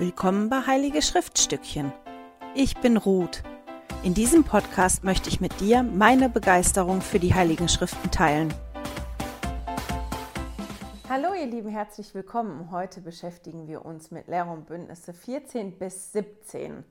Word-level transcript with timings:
Willkommen 0.00 0.48
bei 0.48 0.64
Heilige 0.64 1.02
Schriftstückchen. 1.02 1.92
Ich 2.54 2.76
bin 2.76 2.96
Ruth. 2.96 3.42
In 4.04 4.14
diesem 4.14 4.44
Podcast 4.44 5.02
möchte 5.02 5.28
ich 5.28 5.40
mit 5.40 5.58
dir 5.58 5.82
meine 5.82 6.28
Begeisterung 6.28 7.00
für 7.00 7.18
die 7.18 7.34
Heiligen 7.34 7.68
Schriften 7.68 8.08
teilen. 8.12 8.54
Hallo 11.08 11.34
ihr 11.34 11.46
Lieben, 11.46 11.68
herzlich 11.68 12.14
willkommen. 12.14 12.70
Heute 12.70 13.00
beschäftigen 13.00 13.66
wir 13.66 13.84
uns 13.84 14.12
mit 14.12 14.28
Lehre 14.28 14.50
und 14.50 14.66
Bündnisse 14.66 15.12
14 15.12 15.80
bis 15.80 16.12
17. 16.12 16.84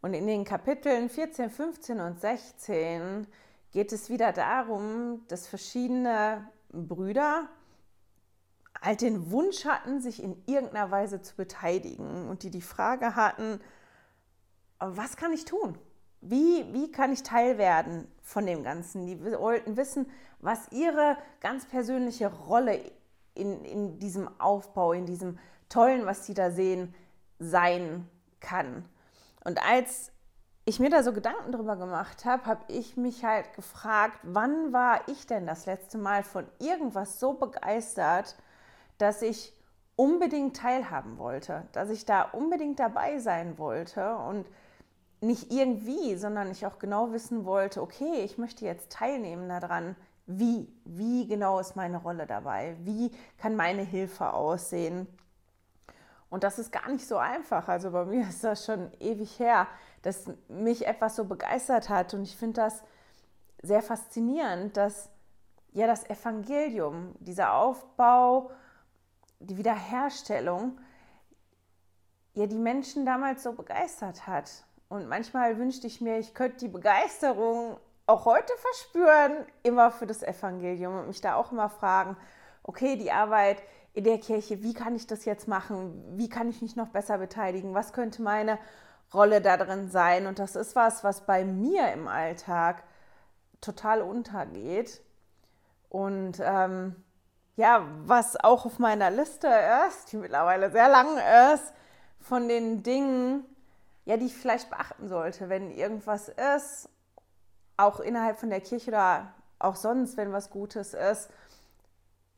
Und 0.00 0.14
in 0.14 0.26
den 0.26 0.46
Kapiteln 0.46 1.10
14, 1.10 1.50
15 1.50 2.00
und 2.00 2.18
16 2.18 3.26
geht 3.72 3.92
es 3.92 4.08
wieder 4.08 4.32
darum, 4.32 5.20
dass 5.28 5.46
verschiedene 5.46 6.48
Brüder 6.72 7.50
halt 8.82 9.00
den 9.00 9.30
Wunsch 9.30 9.64
hatten, 9.64 10.00
sich 10.00 10.22
in 10.22 10.42
irgendeiner 10.46 10.90
Weise 10.90 11.22
zu 11.22 11.36
beteiligen 11.36 12.28
und 12.28 12.42
die 12.42 12.50
die 12.50 12.62
Frage 12.62 13.16
hatten, 13.16 13.60
was 14.78 15.16
kann 15.16 15.32
ich 15.32 15.44
tun? 15.44 15.78
Wie, 16.20 16.66
wie 16.72 16.90
kann 16.90 17.12
ich 17.12 17.22
Teil 17.22 17.58
werden 17.58 18.08
von 18.22 18.46
dem 18.46 18.62
Ganzen? 18.62 19.06
Die 19.06 19.22
wollten 19.22 19.76
wissen, 19.76 20.06
was 20.40 20.70
ihre 20.72 21.16
ganz 21.40 21.66
persönliche 21.66 22.32
Rolle 22.32 22.80
in, 23.34 23.64
in 23.64 23.98
diesem 23.98 24.28
Aufbau, 24.40 24.92
in 24.92 25.06
diesem 25.06 25.38
Tollen, 25.68 26.06
was 26.06 26.26
sie 26.26 26.34
da 26.34 26.50
sehen, 26.50 26.94
sein 27.38 28.08
kann. 28.40 28.84
Und 29.44 29.62
als 29.62 30.10
ich 30.64 30.80
mir 30.80 30.90
da 30.90 31.02
so 31.02 31.12
Gedanken 31.12 31.52
drüber 31.52 31.76
gemacht 31.76 32.24
habe, 32.24 32.44
habe 32.46 32.64
ich 32.68 32.96
mich 32.96 33.24
halt 33.24 33.54
gefragt, 33.54 34.18
wann 34.24 34.72
war 34.72 35.06
ich 35.06 35.26
denn 35.26 35.46
das 35.46 35.66
letzte 35.66 35.98
Mal 35.98 36.24
von 36.24 36.46
irgendwas 36.58 37.20
so 37.20 37.34
begeistert, 37.34 38.36
dass 38.98 39.22
ich 39.22 39.52
unbedingt 39.96 40.56
teilhaben 40.56 41.18
wollte, 41.18 41.66
dass 41.72 41.90
ich 41.90 42.04
da 42.04 42.22
unbedingt 42.22 42.78
dabei 42.78 43.18
sein 43.18 43.58
wollte 43.58 44.16
und 44.16 44.46
nicht 45.20 45.50
irgendwie, 45.50 46.16
sondern 46.16 46.50
ich 46.50 46.66
auch 46.66 46.78
genau 46.78 47.12
wissen 47.12 47.44
wollte, 47.46 47.80
okay, 47.82 48.20
ich 48.22 48.36
möchte 48.36 48.64
jetzt 48.64 48.92
teilnehmen 48.92 49.48
daran, 49.48 49.96
wie, 50.26 50.68
wie 50.84 51.26
genau 51.26 51.58
ist 51.58 51.76
meine 51.76 51.98
Rolle 51.98 52.26
dabei, 52.26 52.76
wie 52.80 53.10
kann 53.38 53.56
meine 53.56 53.82
Hilfe 53.82 54.32
aussehen. 54.32 55.06
Und 56.28 56.44
das 56.44 56.58
ist 56.58 56.72
gar 56.72 56.88
nicht 56.90 57.06
so 57.06 57.16
einfach. 57.16 57.68
Also 57.68 57.92
bei 57.92 58.04
mir 58.04 58.22
ist 58.28 58.44
das 58.44 58.66
schon 58.66 58.92
ewig 59.00 59.38
her, 59.38 59.66
dass 60.02 60.30
mich 60.48 60.86
etwas 60.86 61.16
so 61.16 61.24
begeistert 61.24 61.88
hat. 61.88 62.12
Und 62.12 62.22
ich 62.22 62.36
finde 62.36 62.60
das 62.60 62.82
sehr 63.62 63.82
faszinierend, 63.82 64.76
dass 64.76 65.08
ja 65.72 65.86
das 65.86 66.08
Evangelium, 66.08 67.14
dieser 67.20 67.54
Aufbau, 67.54 68.50
die 69.40 69.56
Wiederherstellung 69.56 70.78
ja 72.34 72.46
die 72.46 72.58
Menschen 72.58 73.06
damals 73.06 73.42
so 73.42 73.52
begeistert 73.52 74.26
hat. 74.26 74.50
Und 74.88 75.08
manchmal 75.08 75.58
wünschte 75.58 75.86
ich 75.86 76.00
mir, 76.00 76.18
ich 76.18 76.34
könnte 76.34 76.58
die 76.58 76.68
Begeisterung 76.68 77.78
auch 78.06 78.24
heute 78.24 78.52
verspüren, 78.58 79.46
immer 79.62 79.90
für 79.90 80.06
das 80.06 80.22
Evangelium 80.22 80.98
und 80.98 81.08
mich 81.08 81.20
da 81.20 81.34
auch 81.34 81.50
immer 81.50 81.68
fragen, 81.68 82.16
okay, 82.62 82.96
die 82.96 83.10
Arbeit 83.10 83.62
in 83.94 84.04
der 84.04 84.18
Kirche, 84.18 84.62
wie 84.62 84.74
kann 84.74 84.94
ich 84.94 85.06
das 85.06 85.24
jetzt 85.24 85.48
machen? 85.48 86.18
Wie 86.18 86.28
kann 86.28 86.48
ich 86.48 86.62
mich 86.62 86.76
noch 86.76 86.88
besser 86.88 87.18
beteiligen? 87.18 87.74
Was 87.74 87.92
könnte 87.92 88.22
meine 88.22 88.58
Rolle 89.12 89.40
da 89.40 89.56
drin 89.56 89.90
sein? 89.90 90.26
Und 90.26 90.38
das 90.38 90.54
ist 90.54 90.76
was, 90.76 91.02
was 91.02 91.24
bei 91.26 91.44
mir 91.44 91.92
im 91.92 92.06
Alltag 92.06 92.82
total 93.60 94.02
untergeht. 94.02 95.00
Und 95.88 96.38
ähm, 96.40 96.96
ja, 97.56 97.86
was 98.04 98.36
auch 98.42 98.66
auf 98.66 98.78
meiner 98.78 99.10
Liste 99.10 99.48
ist, 99.88 100.12
die 100.12 100.18
mittlerweile 100.18 100.70
sehr 100.70 100.88
lang 100.88 101.18
ist, 101.54 101.72
von 102.20 102.48
den 102.48 102.82
Dingen, 102.82 103.44
ja, 104.04 104.16
die 104.16 104.26
ich 104.26 104.36
vielleicht 104.36 104.70
beachten 104.70 105.08
sollte, 105.08 105.48
wenn 105.48 105.70
irgendwas 105.70 106.28
ist, 106.28 106.88
auch 107.76 108.00
innerhalb 108.00 108.38
von 108.38 108.50
der 108.50 108.60
Kirche 108.60 108.90
oder 108.90 109.34
auch 109.58 109.76
sonst, 109.76 110.16
wenn 110.16 110.32
was 110.32 110.50
Gutes 110.50 110.92
ist. 110.94 111.30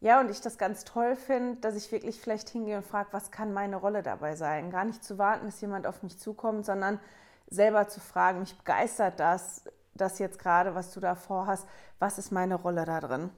Ja, 0.01 0.21
und 0.21 0.31
ich 0.31 0.41
das 0.41 0.59
ganz 0.59 0.85
toll 0.85 1.17
finde, 1.17 1.57
dass 1.61 1.75
ich 1.75 1.91
wirklich 1.91 2.21
vielleicht 2.21 2.49
hingehe 2.51 2.77
und 2.77 2.87
frage, 2.87 3.09
was 3.11 3.33
kann 3.33 3.53
meine 3.53 3.77
Rolle 3.77 4.05
dabei 4.05 4.37
sein? 4.37 4.71
Gar 4.71 4.85
nicht 4.85 5.03
zu 5.03 5.19
warten, 5.19 5.47
bis 5.47 5.61
jemand 5.61 5.89
auf 5.89 6.05
mich 6.05 6.19
zukommt, 6.19 6.65
sondern 6.65 7.01
selber 7.49 7.89
zu 7.89 7.99
fragen, 7.99 8.41
mich 8.41 8.57
begeistert 8.57 9.19
das, 9.19 9.65
das 9.95 10.21
jetzt 10.21 10.39
gerade, 10.39 10.77
was 10.77 10.93
du 10.93 11.01
da 11.01 11.17
vorhast, 11.17 11.67
was 11.99 12.19
ist 12.19 12.31
meine 12.31 12.55
Rolle 12.55 12.85
da 12.85 13.01
drin? 13.01 13.31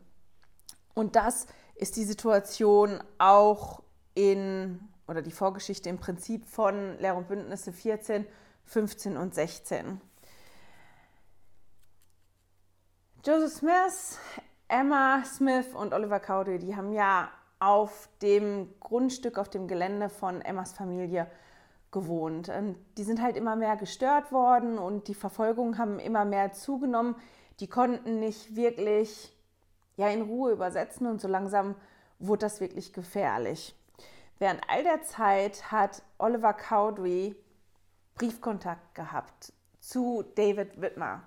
Und 0.95 1.17
das 1.17 1.47
ist 1.81 1.97
die 1.97 2.05
Situation 2.05 3.03
auch 3.17 3.83
in, 4.15 4.81
oder 5.09 5.23
die 5.23 5.31
Vorgeschichte 5.31 5.89
im 5.89 5.99
Prinzip 5.99 6.45
von 6.45 6.99
Lehr- 6.99 7.17
und 7.17 7.27
Bündnisse 7.27 7.73
14, 7.73 8.27
15 8.65 9.17
und 9.17 9.35
16. 9.35 9.99
Joseph 13.25 13.53
Smith, 13.53 14.19
Emma 14.69 15.25
Smith 15.25 15.75
und 15.75 15.95
Oliver 15.95 16.21
Cowdery, 16.21 16.59
die 16.59 16.77
haben 16.77 16.93
ja 16.93 17.31
auf 17.59 18.11
dem 18.21 18.75
Grundstück, 18.81 19.39
auf 19.39 19.49
dem 19.49 19.67
Gelände 19.67 20.11
von 20.11 20.43
Emmas 20.43 20.73
Familie 20.73 21.31
gewohnt. 21.91 22.51
Und 22.51 22.77
die 22.99 23.05
sind 23.05 23.23
halt 23.23 23.37
immer 23.37 23.57
mehr 23.57 23.77
gestört 23.77 24.33
worden 24.33 24.79
und 24.79 25.09
die 25.09 25.15
Verfolgungen 25.15 25.79
haben 25.79 25.99
immer 25.99 26.27
mehr 26.27 26.53
zugenommen. 26.53 27.17
Die 27.59 27.69
konnten 27.69 28.21
nicht 28.21 28.55
wirklich 28.55 29.35
ja 30.01 30.09
in 30.09 30.23
Ruhe 30.23 30.53
übersetzen 30.53 31.07
und 31.07 31.21
so 31.21 31.29
langsam 31.29 31.77
wurde 32.19 32.41
das 32.41 32.61
wirklich 32.61 32.93
gefährlich. 32.93 33.77
Während 34.39 34.63
all 34.69 34.83
der 34.83 35.03
Zeit 35.03 35.71
hat 35.71 36.03
Oliver 36.19 36.55
Cowdery 36.55 37.37
Briefkontakt 38.15 38.95
gehabt 38.95 39.53
zu 39.79 40.25
David 40.35 40.81
Whitmer. 40.81 41.23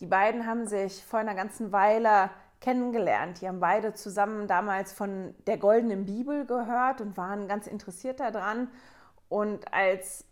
Die 0.00 0.06
beiden 0.06 0.46
haben 0.46 0.66
sich 0.66 1.04
vor 1.04 1.20
einer 1.20 1.34
ganzen 1.34 1.72
Weile 1.72 2.30
kennengelernt. 2.60 3.40
Die 3.40 3.48
haben 3.48 3.60
beide 3.60 3.92
zusammen 3.94 4.46
damals 4.46 4.92
von 4.92 5.34
der 5.46 5.58
Goldenen 5.58 6.06
Bibel 6.06 6.46
gehört 6.46 7.00
und 7.00 7.16
waren 7.16 7.48
ganz 7.48 7.66
interessiert 7.66 8.20
daran. 8.20 8.68
Und 9.28 9.72
als 9.72 10.24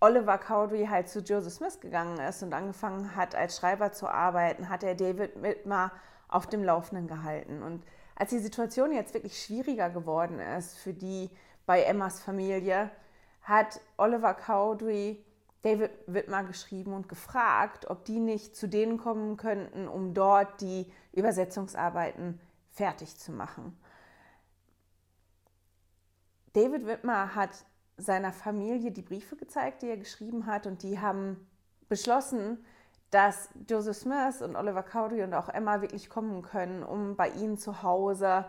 Oliver 0.00 0.38
Cowdery 0.38 0.86
halt 0.86 1.08
zu 1.08 1.20
Joseph 1.20 1.52
Smith 1.52 1.80
gegangen 1.80 2.18
ist 2.18 2.42
und 2.42 2.54
angefangen 2.54 3.14
hat, 3.16 3.34
als 3.34 3.58
Schreiber 3.58 3.92
zu 3.92 4.08
arbeiten, 4.08 4.70
hat 4.70 4.82
er 4.82 4.94
David 4.94 5.42
Whitmer 5.42 5.92
auf 6.30 6.46
dem 6.46 6.64
Laufenden 6.64 7.06
gehalten. 7.06 7.62
Und 7.62 7.84
als 8.14 8.30
die 8.30 8.38
Situation 8.38 8.92
jetzt 8.92 9.14
wirklich 9.14 9.42
schwieriger 9.42 9.90
geworden 9.90 10.38
ist 10.40 10.78
für 10.78 10.94
die 10.94 11.30
bei 11.66 11.82
Emmas 11.82 12.20
Familie, 12.20 12.90
hat 13.42 13.80
Oliver 13.96 14.34
Cowdery 14.34 15.24
David 15.62 15.90
Whitmer 16.06 16.44
geschrieben 16.44 16.94
und 16.94 17.08
gefragt, 17.08 17.90
ob 17.90 18.04
die 18.04 18.18
nicht 18.18 18.56
zu 18.56 18.68
denen 18.68 18.96
kommen 18.96 19.36
könnten, 19.36 19.88
um 19.88 20.14
dort 20.14 20.60
die 20.60 20.90
Übersetzungsarbeiten 21.12 22.40
fertig 22.70 23.18
zu 23.18 23.32
machen. 23.32 23.76
David 26.54 26.86
Whitmer 26.86 27.34
hat 27.34 27.50
seiner 27.96 28.32
Familie 28.32 28.90
die 28.90 29.02
Briefe 29.02 29.36
gezeigt, 29.36 29.82
die 29.82 29.88
er 29.88 29.98
geschrieben 29.98 30.46
hat, 30.46 30.66
und 30.66 30.82
die 30.82 30.98
haben 30.98 31.46
beschlossen, 31.88 32.64
dass 33.10 33.48
Joseph 33.68 33.96
Smith 33.96 34.40
und 34.40 34.56
Oliver 34.56 34.82
Cowdery 34.82 35.24
und 35.24 35.34
auch 35.34 35.48
Emma 35.48 35.80
wirklich 35.80 36.08
kommen 36.08 36.42
können, 36.42 36.82
um 36.82 37.16
bei 37.16 37.28
ihnen 37.30 37.58
zu 37.58 37.82
Hause 37.82 38.46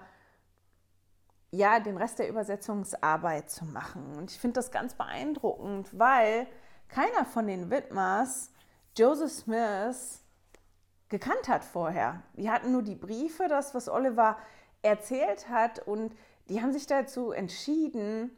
ja, 1.52 1.80
den 1.80 1.98
Rest 1.98 2.20
der 2.20 2.30
Übersetzungsarbeit 2.30 3.50
zu 3.50 3.66
machen. 3.66 4.16
Und 4.18 4.32
ich 4.32 4.40
finde 4.40 4.56
das 4.56 4.72
ganz 4.72 4.94
beeindruckend, 4.94 5.98
weil 5.98 6.48
keiner 6.88 7.26
von 7.26 7.48
den 7.48 7.70
Widmers 7.70 8.52
Joseph 8.98 9.32
Smith 9.32 10.24
gekannt 11.10 11.50
hat 11.50 11.64
vorher. 11.64 12.24
Die 12.38 12.50
hatten 12.50 12.72
nur 12.72 12.84
die 12.84 12.96
Briefe, 12.96 13.48
das, 13.50 13.76
was 13.76 13.90
Oliver 13.90 14.38
erzählt 14.82 15.50
hat, 15.50 15.80
und 15.80 16.16
die 16.48 16.62
haben 16.62 16.72
sich 16.72 16.88
dazu 16.88 17.32
entschieden, 17.32 18.32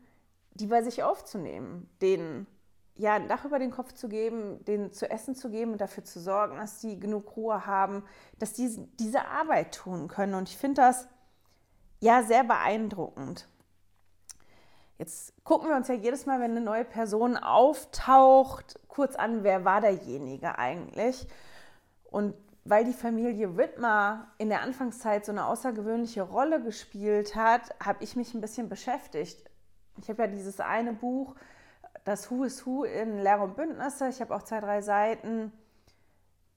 die 0.55 0.67
bei 0.67 0.81
sich 0.81 1.03
aufzunehmen, 1.03 1.89
den 2.01 2.47
ja, 2.95 3.15
ein 3.15 3.27
Dach 3.27 3.45
über 3.45 3.59
den 3.59 3.71
Kopf 3.71 3.93
zu 3.93 4.07
geben, 4.07 4.63
denen 4.65 4.91
zu 4.91 5.09
essen 5.09 5.35
zu 5.35 5.49
geben 5.49 5.71
und 5.71 5.81
dafür 5.81 6.03
zu 6.03 6.19
sorgen, 6.19 6.57
dass 6.57 6.79
sie 6.79 6.99
genug 6.99 7.35
Ruhe 7.35 7.65
haben, 7.65 8.03
dass 8.39 8.53
die 8.53 8.69
diese 8.99 9.25
Arbeit 9.25 9.73
tun 9.73 10.07
können. 10.07 10.35
Und 10.35 10.49
ich 10.49 10.57
finde 10.57 10.81
das 10.81 11.07
ja 11.99 12.23
sehr 12.23 12.43
beeindruckend. 12.43 13.47
Jetzt 14.99 15.33
gucken 15.43 15.69
wir 15.69 15.75
uns 15.75 15.87
ja 15.87 15.95
jedes 15.95 16.27
Mal, 16.27 16.39
wenn 16.39 16.51
eine 16.51 16.61
neue 16.61 16.85
Person 16.85 17.35
auftaucht, 17.35 18.79
kurz 18.87 19.15
an, 19.15 19.43
wer 19.43 19.65
war 19.65 19.81
derjenige 19.81 20.57
eigentlich. 20.59 21.27
Und 22.11 22.35
weil 22.63 22.85
die 22.85 22.93
Familie 22.93 23.57
Whitmer 23.57 24.27
in 24.37 24.49
der 24.49 24.61
Anfangszeit 24.61 25.25
so 25.25 25.31
eine 25.31 25.47
außergewöhnliche 25.47 26.21
Rolle 26.21 26.61
gespielt 26.61 27.35
hat, 27.35 27.75
habe 27.83 28.03
ich 28.03 28.15
mich 28.15 28.33
ein 28.33 28.41
bisschen 28.41 28.69
beschäftigt. 28.69 29.49
Ich 29.97 30.09
habe 30.09 30.23
ja 30.23 30.27
dieses 30.27 30.59
eine 30.59 30.93
Buch, 30.93 31.35
das 32.03 32.29
Who 32.29 32.43
is 32.43 32.65
Who 32.65 32.83
in 32.83 33.19
Lehre 33.19 33.43
und 33.43 33.55
Bündnisse. 33.55 34.09
Ich 34.09 34.21
habe 34.21 34.35
auch 34.35 34.43
zwei, 34.43 34.59
drei 34.59 34.81
Seiten 34.81 35.51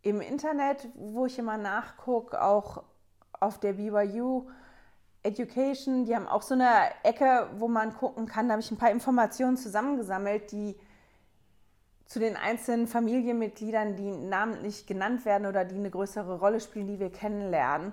im 0.03 0.21
Internet, 0.21 0.89
wo 0.95 1.27
ich 1.27 1.39
immer 1.39 1.57
nachgucke, 1.57 2.41
auch 2.43 2.83
auf 3.33 3.59
der 3.59 3.75
BYU 3.75 4.49
Education, 5.23 6.05
die 6.05 6.15
haben 6.15 6.29
auch 6.29 6.43
so 6.43 6.55
eine 6.55 6.71
Ecke, 7.03 7.51
wo 7.59 7.67
man 7.67 7.95
gucken 7.95 8.27
kann. 8.27 8.47
Da 8.47 8.53
habe 8.53 8.63
ich 8.63 8.71
ein 8.71 8.79
paar 8.79 8.93
Informationen 8.93 9.57
zusammengesammelt, 9.57 10.53
die 10.53 10.77
zu 12.07 12.21
den 12.21 12.37
einzelnen 12.37 12.87
Familienmitgliedern, 12.87 13.97
die 13.97 14.13
namentlich 14.13 14.87
genannt 14.87 15.25
werden 15.25 15.47
oder 15.47 15.65
die 15.65 15.75
eine 15.75 15.91
größere 15.91 16.39
Rolle 16.39 16.61
spielen, 16.61 16.87
die 16.87 17.01
wir 17.01 17.11
kennenlernen. 17.11 17.93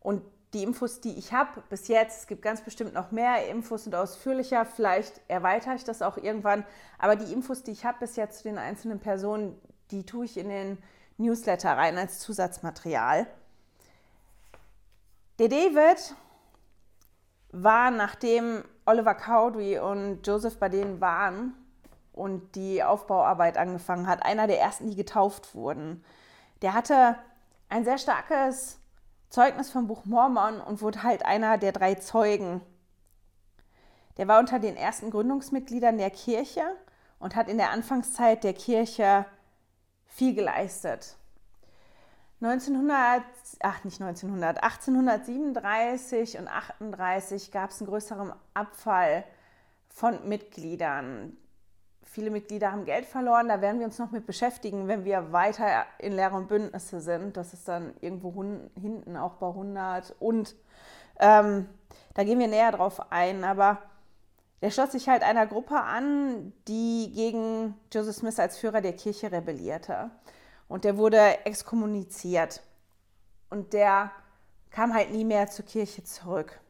Und 0.00 0.22
die 0.52 0.62
Infos, 0.62 1.00
die 1.00 1.16
ich 1.18 1.32
habe 1.32 1.62
bis 1.70 1.88
jetzt, 1.88 2.20
es 2.20 2.26
gibt 2.26 2.42
ganz 2.42 2.60
bestimmt 2.60 2.92
noch 2.92 3.10
mehr 3.10 3.48
Infos 3.48 3.86
und 3.86 3.94
ausführlicher, 3.94 4.66
vielleicht 4.66 5.20
erweitere 5.28 5.74
ich 5.74 5.84
das 5.84 6.02
auch 6.02 6.18
irgendwann, 6.18 6.64
aber 6.98 7.16
die 7.16 7.32
Infos, 7.32 7.62
die 7.62 7.70
ich 7.70 7.84
habe 7.84 7.98
bis 8.00 8.16
jetzt 8.16 8.38
zu 8.38 8.44
den 8.44 8.58
einzelnen 8.58 9.00
Personen, 9.00 9.58
die 9.90 10.04
tue 10.04 10.26
ich 10.26 10.36
in 10.36 10.48
den 10.48 10.78
Newsletter 11.16 11.76
rein 11.76 11.96
als 11.96 12.18
Zusatzmaterial. 12.18 13.26
Der 15.38 15.48
David 15.48 16.14
war, 17.50 17.90
nachdem 17.90 18.64
Oliver 18.84 19.14
Cowdery 19.14 19.78
und 19.78 20.26
Joseph 20.26 20.58
bei 20.58 20.68
denen 20.68 21.00
waren 21.00 21.54
und 22.12 22.54
die 22.56 22.82
Aufbauarbeit 22.82 23.56
angefangen 23.56 24.06
hat, 24.06 24.22
einer 24.24 24.46
der 24.46 24.60
ersten, 24.60 24.90
die 24.90 24.96
getauft 24.96 25.54
wurden. 25.54 26.04
Der 26.60 26.74
hatte 26.74 27.16
ein 27.68 27.84
sehr 27.84 27.98
starkes 27.98 28.78
Zeugnis 29.32 29.70
vom 29.70 29.86
Buch 29.86 30.04
Mormon 30.04 30.60
und 30.60 30.82
wurde 30.82 31.02
halt 31.02 31.24
einer 31.24 31.56
der 31.56 31.72
drei 31.72 31.94
Zeugen. 31.94 32.60
Der 34.18 34.28
war 34.28 34.38
unter 34.38 34.58
den 34.58 34.76
ersten 34.76 35.10
Gründungsmitgliedern 35.10 35.96
der 35.96 36.10
Kirche 36.10 36.60
und 37.18 37.34
hat 37.34 37.48
in 37.48 37.56
der 37.56 37.70
Anfangszeit 37.70 38.44
der 38.44 38.52
Kirche 38.52 39.24
viel 40.04 40.34
geleistet. 40.34 41.16
1900, 42.42 43.22
ach 43.60 43.84
nicht 43.84 44.02
1900, 44.02 44.62
1837 44.62 46.38
und 46.38 46.48
38 46.48 47.50
gab 47.50 47.70
es 47.70 47.80
einen 47.80 47.88
größeren 47.88 48.34
Abfall 48.52 49.24
von 49.88 50.28
Mitgliedern 50.28 51.38
viele 52.12 52.30
Mitglieder 52.30 52.70
haben 52.70 52.84
Geld 52.84 53.06
verloren. 53.06 53.48
Da 53.48 53.60
werden 53.62 53.78
wir 53.78 53.86
uns 53.86 53.98
noch 53.98 54.10
mit 54.10 54.26
beschäftigen, 54.26 54.86
wenn 54.86 55.04
wir 55.04 55.32
weiter 55.32 55.86
in 55.98 56.12
Lehre 56.12 56.36
und 56.36 56.46
Bündnisse 56.46 57.00
sind. 57.00 57.36
Das 57.38 57.54
ist 57.54 57.66
dann 57.66 57.94
irgendwo 58.00 58.32
hinten 58.80 59.16
auch 59.16 59.34
bei 59.34 59.48
100. 59.48 60.14
Und 60.20 60.54
ähm, 61.18 61.68
da 62.12 62.22
gehen 62.22 62.38
wir 62.38 62.48
näher 62.48 62.72
drauf 62.72 63.10
ein. 63.10 63.44
Aber 63.44 63.78
der 64.60 64.70
schloss 64.70 64.92
sich 64.92 65.08
halt 65.08 65.22
einer 65.22 65.46
Gruppe 65.46 65.80
an, 65.80 66.52
die 66.68 67.10
gegen 67.14 67.74
Joseph 67.90 68.16
Smith 68.16 68.38
als 68.38 68.58
Führer 68.58 68.82
der 68.82 68.92
Kirche 68.92 69.32
rebellierte. 69.32 70.10
Und 70.68 70.84
der 70.84 70.98
wurde 70.98 71.46
exkommuniziert. 71.46 72.62
Und 73.48 73.72
der 73.72 74.10
kam 74.70 74.92
halt 74.92 75.12
nie 75.12 75.24
mehr 75.24 75.48
zur 75.48 75.64
Kirche 75.64 76.04
zurück. 76.04 76.60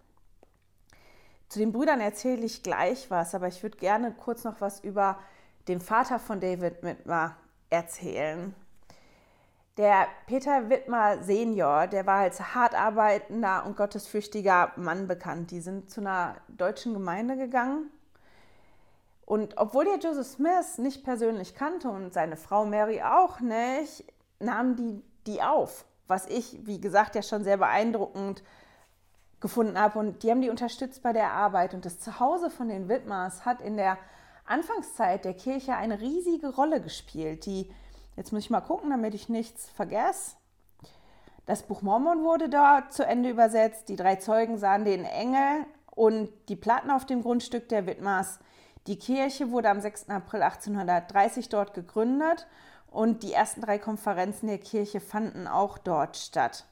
Zu 1.49 1.59
den 1.59 1.73
Brüdern 1.73 2.01
erzähle 2.01 2.47
ich 2.47 2.63
gleich 2.63 3.11
was, 3.11 3.35
aber 3.35 3.49
ich 3.49 3.63
würde 3.63 3.77
gerne 3.77 4.13
kurz 4.13 4.45
noch 4.45 4.61
was 4.61 4.81
über 4.81 5.19
den 5.69 5.81
Vater 5.81 6.19
von 6.19 6.41
David 6.41 6.83
Wittmer 6.83 7.37
erzählen. 7.71 8.55
Der 9.79 10.07
Peter 10.27 10.69
Wittmer 10.69 11.23
Senior, 11.23 11.87
der 11.87 12.05
war 12.05 12.19
als 12.19 12.55
hart 12.55 12.75
arbeitender 12.75 13.65
und 13.65 13.77
gottesfürchtiger 13.77 14.73
Mann 14.77 15.09
bekannt. 15.09 15.51
Die 15.51 15.61
sind 15.61 15.91
zu 15.91 16.03
einer 16.03 16.37
deutschen 16.49 16.93
Gemeinde 16.93 17.37
gegangen. 17.37 17.91
Und 19.25 19.57
obwohl 19.57 19.87
der 19.87 19.99
Joseph 19.99 20.27
Smith 20.27 20.77
nicht 20.77 21.05
persönlich 21.05 21.55
kannte 21.55 21.89
und 21.89 22.13
seine 22.13 22.37
Frau 22.37 22.67
Mary 22.67 23.01
auch 23.01 23.41
nicht, 23.41 24.05
nahmen 24.41 24.77
die 24.77 25.03
die 25.27 25.41
auf. 25.41 25.87
Was 26.07 26.27
ich, 26.27 26.67
wie 26.67 26.81
gesagt, 26.81 27.15
ja 27.15 27.23
schon 27.23 27.45
sehr 27.45 27.57
beeindruckend 27.57 28.43
gefunden 29.41 29.79
habe. 29.79 29.99
Und 29.99 30.23
die 30.23 30.31
haben 30.31 30.43
die 30.43 30.51
unterstützt 30.51 31.03
bei 31.03 31.15
der 31.15 31.33
Arbeit. 31.33 31.73
Und 31.73 31.87
das 31.87 31.99
Zuhause 31.99 32.51
von 32.51 32.69
den 32.69 32.89
Widmers 32.89 33.47
hat 33.47 33.61
in 33.63 33.77
der 33.77 33.97
Anfangszeit 34.45 35.25
der 35.25 35.35
Kirche 35.35 35.75
eine 35.75 36.01
riesige 36.01 36.49
Rolle 36.55 36.81
gespielt. 36.81 37.47
Die, 37.47 37.71
jetzt 38.17 38.33
muss 38.33 38.43
ich 38.43 38.51
mal 38.51 38.61
gucken, 38.61 38.91
damit 38.91 39.15
ich 39.15 39.29
nichts 39.29 39.69
vergesse. 39.71 40.37
Das 41.47 41.63
Buch 41.65 41.83
Mormon 41.83 42.23
wurde 42.23 42.49
dort 42.49 42.93
zu 42.93 43.05
Ende 43.05 43.31
übersetzt. 43.31 43.89
Die 43.89 43.97
drei 43.97 44.17
Zeugen 44.17 44.59
sahen 44.59 44.85
den 44.85 45.05
Engel 45.05 45.67
und 45.91 46.31
die 46.49 46.57
Platten 46.57 46.91
auf 46.91 47.05
dem 47.05 47.23
Grundstück 47.23 47.69
der 47.69 47.87
Widmers. 47.87 48.39
Die 48.87 48.99
Kirche 48.99 49.51
wurde 49.51 49.71
am 49.71 49.81
6. 49.81 50.09
April 50.09 50.43
1830 50.43 51.49
dort 51.49 51.75
gegründet 51.75 52.47
und 52.91 53.23
die 53.23 53.33
ersten 53.33 53.61
drei 53.61 53.79
Konferenzen 53.79 54.49
der 54.49 54.59
Kirche 54.59 55.01
fanden 55.01 55.47
auch 55.47 55.79
dort 55.79 56.17
statt. 56.17 56.67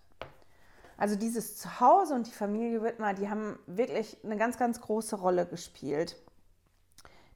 Also 0.97 1.17
dieses 1.17 1.57
Zuhause 1.57 2.15
und 2.15 2.27
die 2.27 2.33
Familie 2.33 2.83
Wittmer, 2.83 3.15
die 3.15 3.31
haben 3.31 3.59
wirklich 3.67 4.19
eine 4.23 4.37
ganz, 4.37 4.59
ganz 4.59 4.81
große 4.81 5.17
Rolle 5.17 5.47
gespielt. 5.47 6.17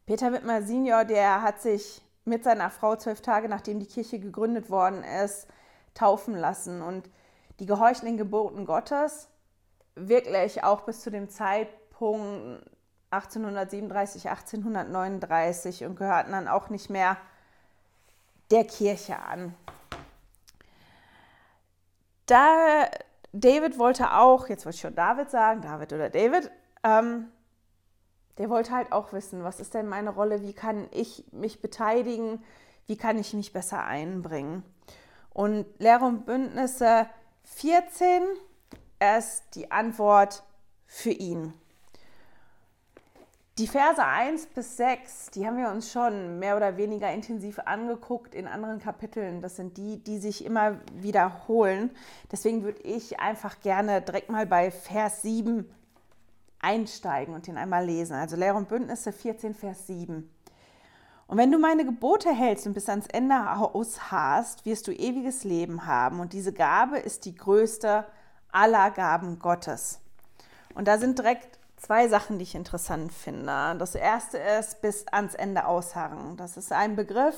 Peter 0.07 0.33
Wittmer 0.33 0.63
Senior, 0.63 1.05
der 1.05 1.43
hat 1.43 1.63
sich 1.63 2.03
mit 2.25 2.45
seiner 2.45 2.71
Frau 2.71 2.97
zwölf 2.97 3.23
Tage 3.23 3.49
nachdem 3.49 3.81
die 3.81 3.87
Kirche 3.87 4.19
gegründet 4.19 4.71
worden 4.71 5.03
ist, 5.03 5.47
taufen 5.95 6.35
lassen. 6.35 6.83
Und 6.83 7.09
die 7.59 7.67
gehorchten 7.67 8.07
den 8.07 8.17
Geboten 8.17 8.67
Gottes 8.67 9.29
wirklich 9.95 10.65
auch 10.65 10.83
bis 10.83 11.01
zu 11.01 11.11
dem 11.11 11.29
Zeitpunkt 11.31 12.69
1837, 13.11 14.29
1839 14.29 15.85
und 15.85 15.97
gehörten 15.97 16.33
dann 16.33 16.49
auch 16.49 16.69
nicht 16.69 16.91
mehr 16.91 17.17
der 18.51 18.65
Kirche 18.65 19.19
an. 19.21 19.55
Da 22.27 22.89
David 23.33 23.79
wollte 23.79 24.13
auch, 24.13 24.49
jetzt 24.49 24.65
wollte 24.65 24.77
ich 24.77 24.81
schon 24.81 24.95
David 24.95 25.31
sagen, 25.31 25.61
David 25.61 25.93
oder 25.93 26.11
David, 26.11 26.51
ähm, 26.83 27.29
der 28.39 28.51
wollte 28.51 28.73
halt 28.73 28.93
auch 28.93 29.13
wissen, 29.13 29.45
was 29.45 29.61
ist 29.61 29.75
denn 29.75 29.87
meine 29.87 30.11
Rolle, 30.11 30.43
wie 30.43 30.53
kann 30.53 30.89
ich 30.91 31.25
mich 31.33 31.61
beteiligen, 31.61 32.43
wie 32.87 32.97
kann 32.97 33.19
ich 33.19 33.35
mich 33.35 33.53
besser 33.53 33.85
einbringen. 33.85 34.63
Und 35.31 35.67
Lehre 35.79 36.05
und 36.05 36.27
Bündnisse 36.27 37.09
14 37.45 38.23
ist 39.19 39.43
die 39.55 39.71
Antwort 39.71 40.43
für 40.87 41.11
ihn. 41.11 41.53
Die 43.59 43.69
Verse 43.69 44.05
1 44.05 44.47
bis 44.47 44.77
6, 44.79 45.31
die 45.31 45.47
haben 45.47 45.57
wir 45.57 45.69
uns 45.69 45.93
schon 45.93 46.41
mehr 46.41 46.57
oder 46.57 46.77
weniger 46.77 47.13
intensiv 47.13 47.61
angeguckt 47.61 48.35
in 48.35 48.49
anderen 48.49 48.81
Kapiteln. 48.81 49.43
Das 49.43 49.55
sind 49.55 49.77
die, 49.77 50.03
die 50.03 50.19
sich 50.19 50.45
immer 50.45 50.81
wiederholen. 50.93 51.91
Deswegen 52.33 52.65
würde 52.65 52.81
ich 52.81 53.21
einfach 53.21 53.61
gerne 53.61 54.03
direkt 54.03 54.29
mal 54.29 54.45
bei 54.45 54.73
Vers 54.73 55.23
7 55.23 55.73
einsteigen 56.65 57.35
und 57.35 57.47
den 57.47 57.59
einmal 57.59 57.85
lesen. 57.85 58.15
Also 58.15 58.37
Lehre 58.37 58.57
und 58.57 58.69
Bündnisse 58.69 59.13
14, 59.13 59.55
Vers 59.55 59.87
7. 59.87 60.31
Und 61.27 61.39
wenn 61.39 61.53
du 61.53 61.59
meine 61.59 61.85
Gebote 61.85 62.33
hältst 62.33 62.67
und 62.67 62.75
bis 62.75 62.89
ans 62.89 63.07
Ende 63.07 63.35
ausharrst, 63.53 64.65
wirst 64.65 64.87
du 64.89 64.93
ewiges 64.93 65.45
Leben 65.45 65.87
haben. 65.87 66.21
Und 66.21 66.33
diese 66.33 66.53
Gabe 66.53 66.99
ist 66.99 67.25
die 67.25 67.35
größte 67.35 68.05
aller 68.51 68.91
Gaben 68.91 69.39
Gottes. 69.39 70.01
Und 70.75 70.89
da 70.89 70.99
sind 70.99 71.19
direkt 71.19 71.59
zwei 71.77 72.09
Sachen, 72.09 72.39
die 72.39 72.45
ich 72.45 72.55
interessant 72.55 73.13
finde. 73.13 73.77
Das 73.79 73.95
erste 73.95 74.39
ist 74.39 74.81
bis 74.81 75.07
ans 75.09 75.35
Ende 75.35 75.67
ausharren. 75.67 76.37
Das 76.37 76.57
ist 76.57 76.73
ein 76.73 76.97
Begriff, 76.97 77.37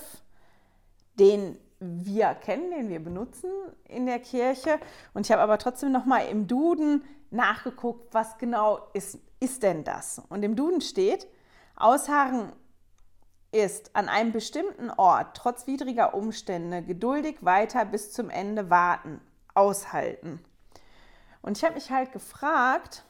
den 1.19 1.59
wir 1.81 2.35
kennen, 2.35 2.71
den 2.71 2.89
wir 2.89 3.01
benutzen 3.01 3.51
in 3.85 4.07
der 4.07 4.19
Kirche. 4.19 4.79
Und 5.15 5.27
ich 5.27 5.33
habe 5.33 5.43
aber 5.43 5.59
trotzdem 5.59 5.93
noch 5.93 6.07
mal 6.07 6.27
im 6.27 6.47
Duden 6.47 7.05
nachgeguckt, 7.31 8.15
was 8.15 8.39
genau 8.39 8.89
ist, 8.93 9.19
ist 9.41 9.63
denn 9.63 9.85
das? 9.85 10.23
Und 10.29 10.43
im 10.43 10.57
Duden 10.57 10.81
steht, 10.81 11.27
ausharren 11.77 12.53
ist 13.53 13.95
an 13.95 14.09
einem 14.09 14.33
bestimmten 14.33 14.91
Ort 14.91 15.37
trotz 15.37 15.67
widriger 15.67 16.15
Umstände 16.15 16.83
geduldig 16.83 17.39
weiter 17.41 17.85
bis 17.85 18.13
zum 18.13 18.31
Ende 18.31 18.71
warten, 18.71 19.21
aushalten. 19.55 20.41
Und 21.43 21.57
ich 21.57 21.65
habe 21.65 21.75
mich 21.75 21.91
halt 21.91 22.13
gefragt, 22.13 23.05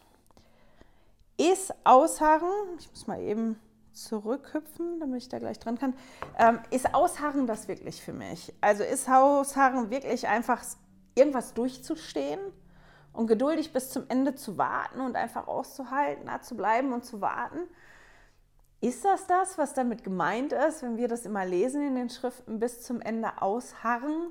ist 1.39 1.75
Ausharren, 1.85 2.79
ich 2.79 2.91
muss 2.91 3.07
mal 3.07 3.21
eben 3.21 3.59
zurückhüpfen, 3.97 5.01
damit 5.01 5.23
ich 5.23 5.29
da 5.29 5.39
gleich 5.39 5.59
dran 5.59 5.79
kann, 5.79 5.95
ähm, 6.39 6.61
ist 6.71 6.95
Ausharren 6.95 7.47
das 7.47 7.69
wirklich 7.69 8.03
für 8.03 8.13
mich? 8.13 8.55
Also 8.61 8.85
ist 8.85 9.09
Ausharren 9.09 9.91
wirklich 9.91 10.29
einfach 10.29 10.63
irgendwas 11.15 11.55
durchzustehen 11.55 12.41
und 13.13 13.27
geduldig 13.27 13.73
bis 13.73 13.91
zum 13.91 14.05
Ende 14.09 14.35
zu 14.35 14.59
warten 14.59 15.01
und 15.01 15.17
einfach 15.17 15.49
auszuhalten, 15.49 16.27
da 16.27 16.41
zu 16.41 16.57
bleiben 16.57 16.93
und 16.93 17.05
zu 17.05 17.21
warten? 17.21 17.61
Ist 18.81 19.05
das 19.05 19.27
das, 19.27 19.57
was 19.57 19.73
damit 19.73 20.05
gemeint 20.05 20.53
ist, 20.53 20.83
wenn 20.83 20.99
wir 20.99 21.09
das 21.09 21.25
immer 21.25 21.47
lesen 21.47 21.83
in 21.87 21.95
den 21.95 22.11
Schriften, 22.11 22.61
bis 22.61 22.83
zum 22.83 23.01
Ende 23.01 23.41
ausharren? 23.41 24.29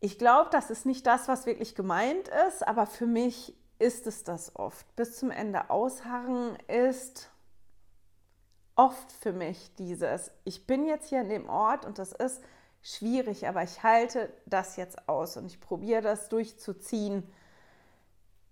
Ich 0.00 0.18
glaube, 0.18 0.50
das 0.52 0.70
ist 0.70 0.86
nicht 0.86 1.06
das, 1.06 1.26
was 1.26 1.46
wirklich 1.46 1.74
gemeint 1.74 2.28
ist, 2.46 2.66
aber 2.68 2.86
für 2.86 3.06
mich 3.06 3.56
ist 3.78 4.06
es 4.06 4.22
das 4.22 4.54
oft. 4.54 4.94
Bis 4.96 5.16
zum 5.16 5.30
Ende 5.30 5.70
ausharren 5.70 6.56
ist 6.68 7.30
oft 8.78 9.12
für 9.12 9.34
mich 9.34 9.74
dieses, 9.74 10.30
ich 10.44 10.66
bin 10.66 10.86
jetzt 10.86 11.10
hier 11.10 11.20
an 11.20 11.28
dem 11.28 11.48
Ort 11.50 11.84
und 11.84 11.98
das 11.98 12.12
ist 12.12 12.42
schwierig, 12.80 13.46
aber 13.46 13.62
ich 13.62 13.82
halte 13.82 14.32
das 14.46 14.76
jetzt 14.76 15.08
aus 15.08 15.36
und 15.36 15.44
ich 15.44 15.60
probiere 15.60 16.00
das 16.00 16.30
durchzuziehen. 16.30 17.30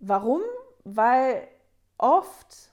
Warum? 0.00 0.42
weil 0.86 1.48
oft 1.98 2.70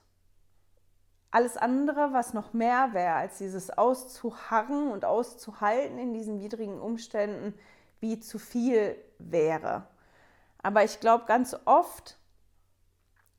alles 1.32 1.56
andere, 1.56 2.12
was 2.12 2.32
noch 2.32 2.52
mehr 2.52 2.90
wäre, 2.92 3.14
als 3.14 3.38
dieses 3.38 3.70
auszuharren 3.70 4.92
und 4.92 5.04
auszuhalten 5.04 5.98
in 5.98 6.14
diesen 6.14 6.40
widrigen 6.40 6.80
Umständen, 6.80 7.58
wie 7.98 8.20
zu 8.20 8.38
viel 8.38 8.96
wäre. 9.18 9.88
Aber 10.62 10.84
ich 10.84 11.00
glaube, 11.00 11.24
ganz 11.26 11.56
oft 11.64 12.16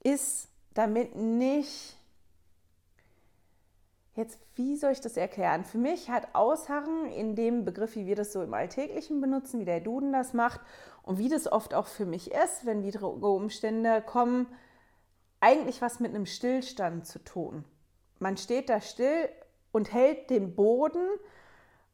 ist 0.04 0.50
damit 0.74 1.16
nicht, 1.16 1.98
jetzt, 4.16 4.40
wie 4.56 4.76
soll 4.76 4.92
ich 4.92 5.02
das 5.02 5.18
erklären? 5.18 5.66
Für 5.66 5.78
mich 5.78 6.10
hat 6.10 6.34
Ausharren 6.34 7.08
in 7.12 7.36
dem 7.36 7.66
Begriff, 7.66 7.96
wie 7.96 8.08
wir 8.08 8.16
das 8.16 8.34
so 8.34 8.42
im 8.42 8.54
Alltäglichen 8.54 9.22
benutzen, 9.22 9.60
wie 9.60 9.66
der 9.66 9.82
Duden 9.82 10.14
das 10.14 10.34
macht 10.34 10.62
und 11.04 11.18
wie 11.18 11.30
das 11.30 11.52
oft 11.52 11.74
auch 11.74 11.88
für 11.88 12.06
mich 12.06 12.32
ist, 12.32 12.66
wenn 12.66 12.84
widrige 12.84 13.28
Umstände 13.28 14.02
kommen, 14.02 14.48
eigentlich 15.42 15.82
was 15.82 16.00
mit 16.00 16.16
einem 16.16 16.26
Stillstand 16.26 17.06
zu 17.06 17.20
tun. 17.20 17.66
Man 18.20 18.38
steht 18.38 18.70
da 18.70 18.80
still 18.82 19.30
und 19.72 19.94
hält 19.94 20.30
den 20.30 20.56
Boden 20.56 21.06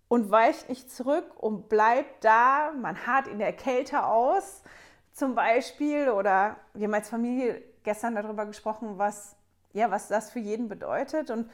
und 0.07 0.29
weicht 0.29 0.69
nicht 0.69 0.91
zurück 0.91 1.25
und 1.37 1.67
bleibt 1.67 2.23
da. 2.23 2.71
Man 2.79 3.07
hart 3.07 3.27
in 3.27 3.39
der 3.39 3.53
Kälte 3.53 4.05
aus, 4.05 4.61
zum 5.13 5.35
Beispiel. 5.35 6.09
Oder 6.09 6.57
wir 6.73 6.87
haben 6.87 6.93
als 6.93 7.09
Familie 7.09 7.63
gestern 7.83 8.13
darüber 8.13 8.45
gesprochen, 8.45 8.97
was, 8.97 9.35
ja, 9.73 9.89
was 9.89 10.09
das 10.09 10.29
für 10.29 10.39
jeden 10.39 10.67
bedeutet. 10.67 11.31
Und 11.31 11.49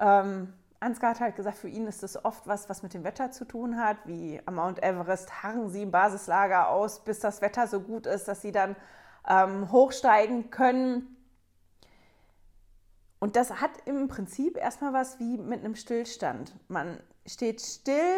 ähm, 0.00 0.52
Ansgar 0.80 1.10
hat 1.10 1.20
halt 1.20 1.36
gesagt, 1.36 1.58
für 1.58 1.68
ihn 1.68 1.86
ist 1.86 2.02
das 2.02 2.24
oft 2.24 2.46
was, 2.46 2.70
was 2.70 2.82
mit 2.82 2.94
dem 2.94 3.04
Wetter 3.04 3.30
zu 3.30 3.44
tun 3.44 3.76
hat, 3.76 3.98
wie 4.06 4.40
am 4.46 4.54
Mount 4.54 4.82
Everest 4.82 5.42
harren 5.42 5.68
sie 5.68 5.82
im 5.82 5.90
Basislager 5.90 6.70
aus, 6.70 7.04
bis 7.04 7.20
das 7.20 7.42
Wetter 7.42 7.66
so 7.66 7.80
gut 7.80 8.06
ist, 8.06 8.26
dass 8.26 8.40
sie 8.40 8.50
dann 8.50 8.76
ähm, 9.28 9.70
hochsteigen 9.70 10.50
können. 10.50 11.16
Und 13.18 13.36
das 13.36 13.60
hat 13.60 13.72
im 13.84 14.08
Prinzip 14.08 14.56
erstmal 14.56 14.94
was 14.94 15.18
wie 15.18 15.36
mit 15.36 15.60
einem 15.60 15.76
Stillstand. 15.76 16.54
Man 16.68 16.98
steht 17.26 17.60
still, 17.60 18.16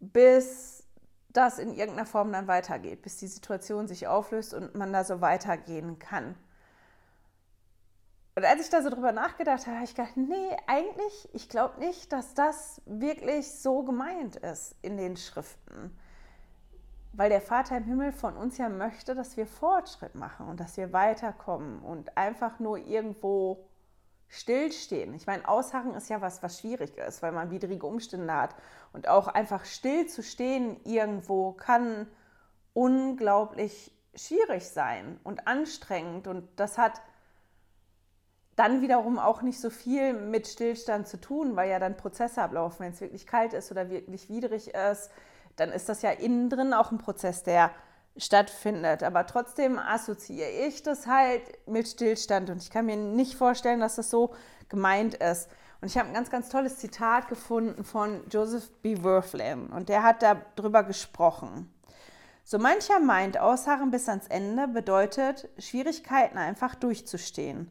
bis 0.00 0.84
das 1.30 1.58
in 1.58 1.74
irgendeiner 1.74 2.06
Form 2.06 2.30
dann 2.30 2.46
weitergeht, 2.46 3.00
bis 3.00 3.16
die 3.16 3.26
Situation 3.26 3.88
sich 3.88 4.06
auflöst 4.06 4.52
und 4.52 4.74
man 4.74 4.92
da 4.92 5.04
so 5.04 5.22
weitergehen 5.22 5.98
kann. 5.98 6.34
Und 8.36 8.44
als 8.44 8.60
ich 8.60 8.68
da 8.68 8.82
so 8.82 8.90
drüber 8.90 9.12
nachgedacht 9.12 9.66
habe, 9.66 9.76
habe 9.76 9.86
ich 9.86 9.94
gedacht, 9.94 10.14
nee, 10.16 10.56
eigentlich, 10.66 11.28
ich 11.32 11.48
glaube 11.48 11.80
nicht, 11.80 12.12
dass 12.12 12.34
das 12.34 12.82
wirklich 12.84 13.50
so 13.50 13.82
gemeint 13.82 14.36
ist 14.36 14.76
in 14.82 14.98
den 14.98 15.16
Schriften. 15.16 15.98
Weil 17.14 17.30
der 17.30 17.40
Vater 17.40 17.78
im 17.78 17.84
Himmel 17.84 18.12
von 18.12 18.36
uns 18.36 18.58
ja 18.58 18.68
möchte, 18.68 19.14
dass 19.14 19.38
wir 19.38 19.46
Fortschritt 19.46 20.14
machen 20.14 20.48
und 20.48 20.60
dass 20.60 20.76
wir 20.76 20.92
weiterkommen 20.92 21.80
und 21.80 22.18
einfach 22.18 22.58
nur 22.58 22.76
irgendwo 22.76 23.66
stillstehen. 24.28 25.14
Ich 25.14 25.26
meine, 25.26 25.48
Ausharren 25.48 25.94
ist 25.94 26.10
ja 26.10 26.20
was, 26.20 26.42
was 26.42 26.60
schwierig 26.60 26.98
ist, 26.98 27.22
weil 27.22 27.32
man 27.32 27.50
widrige 27.50 27.86
Umstände 27.86 28.34
hat. 28.34 28.54
Und 28.92 29.08
auch 29.08 29.28
einfach 29.28 29.64
still 29.64 30.08
zu 30.08 30.22
stehen 30.22 30.78
irgendwo 30.84 31.52
kann 31.52 32.06
unglaublich 32.74 33.92
schwierig 34.14 34.68
sein 34.68 35.18
und 35.24 35.46
anstrengend. 35.46 36.26
Und 36.26 36.46
das 36.56 36.76
hat 36.76 37.00
dann 38.56 38.80
wiederum 38.80 39.18
auch 39.18 39.42
nicht 39.42 39.60
so 39.60 39.70
viel 39.70 40.14
mit 40.14 40.48
Stillstand 40.48 41.06
zu 41.06 41.20
tun, 41.20 41.56
weil 41.56 41.70
ja 41.70 41.78
dann 41.78 41.96
Prozesse 41.96 42.42
ablaufen. 42.42 42.80
Wenn 42.80 42.92
es 42.92 43.00
wirklich 43.00 43.26
kalt 43.26 43.52
ist 43.52 43.70
oder 43.70 43.90
wirklich 43.90 44.28
widrig 44.28 44.74
ist, 44.74 45.10
dann 45.56 45.70
ist 45.70 45.88
das 45.88 46.02
ja 46.02 46.10
innen 46.10 46.48
drin 46.50 46.72
auch 46.72 46.90
ein 46.90 46.98
Prozess, 46.98 47.42
der 47.42 47.70
stattfindet. 48.16 49.02
Aber 49.02 49.26
trotzdem 49.26 49.78
assoziiere 49.78 50.50
ich 50.66 50.82
das 50.82 51.06
halt 51.06 51.42
mit 51.66 51.86
Stillstand 51.86 52.48
und 52.48 52.62
ich 52.62 52.70
kann 52.70 52.86
mir 52.86 52.96
nicht 52.96 53.36
vorstellen, 53.36 53.80
dass 53.80 53.96
das 53.96 54.10
so 54.10 54.34
gemeint 54.70 55.14
ist. 55.14 55.50
Und 55.82 55.88
ich 55.88 55.98
habe 55.98 56.08
ein 56.08 56.14
ganz, 56.14 56.30
ganz 56.30 56.48
tolles 56.48 56.78
Zitat 56.78 57.28
gefunden 57.28 57.84
von 57.84 58.22
Joseph 58.30 58.70
B. 58.80 59.02
Worthlam 59.02 59.66
und 59.66 59.90
der 59.90 60.02
hat 60.02 60.24
darüber 60.56 60.82
gesprochen. 60.82 61.70
So 62.42 62.58
mancher 62.58 63.00
meint, 63.00 63.38
ausharren 63.38 63.90
bis 63.90 64.08
ans 64.08 64.28
Ende 64.28 64.68
bedeutet, 64.68 65.48
Schwierigkeiten 65.58 66.38
einfach 66.38 66.74
durchzustehen. 66.74 67.70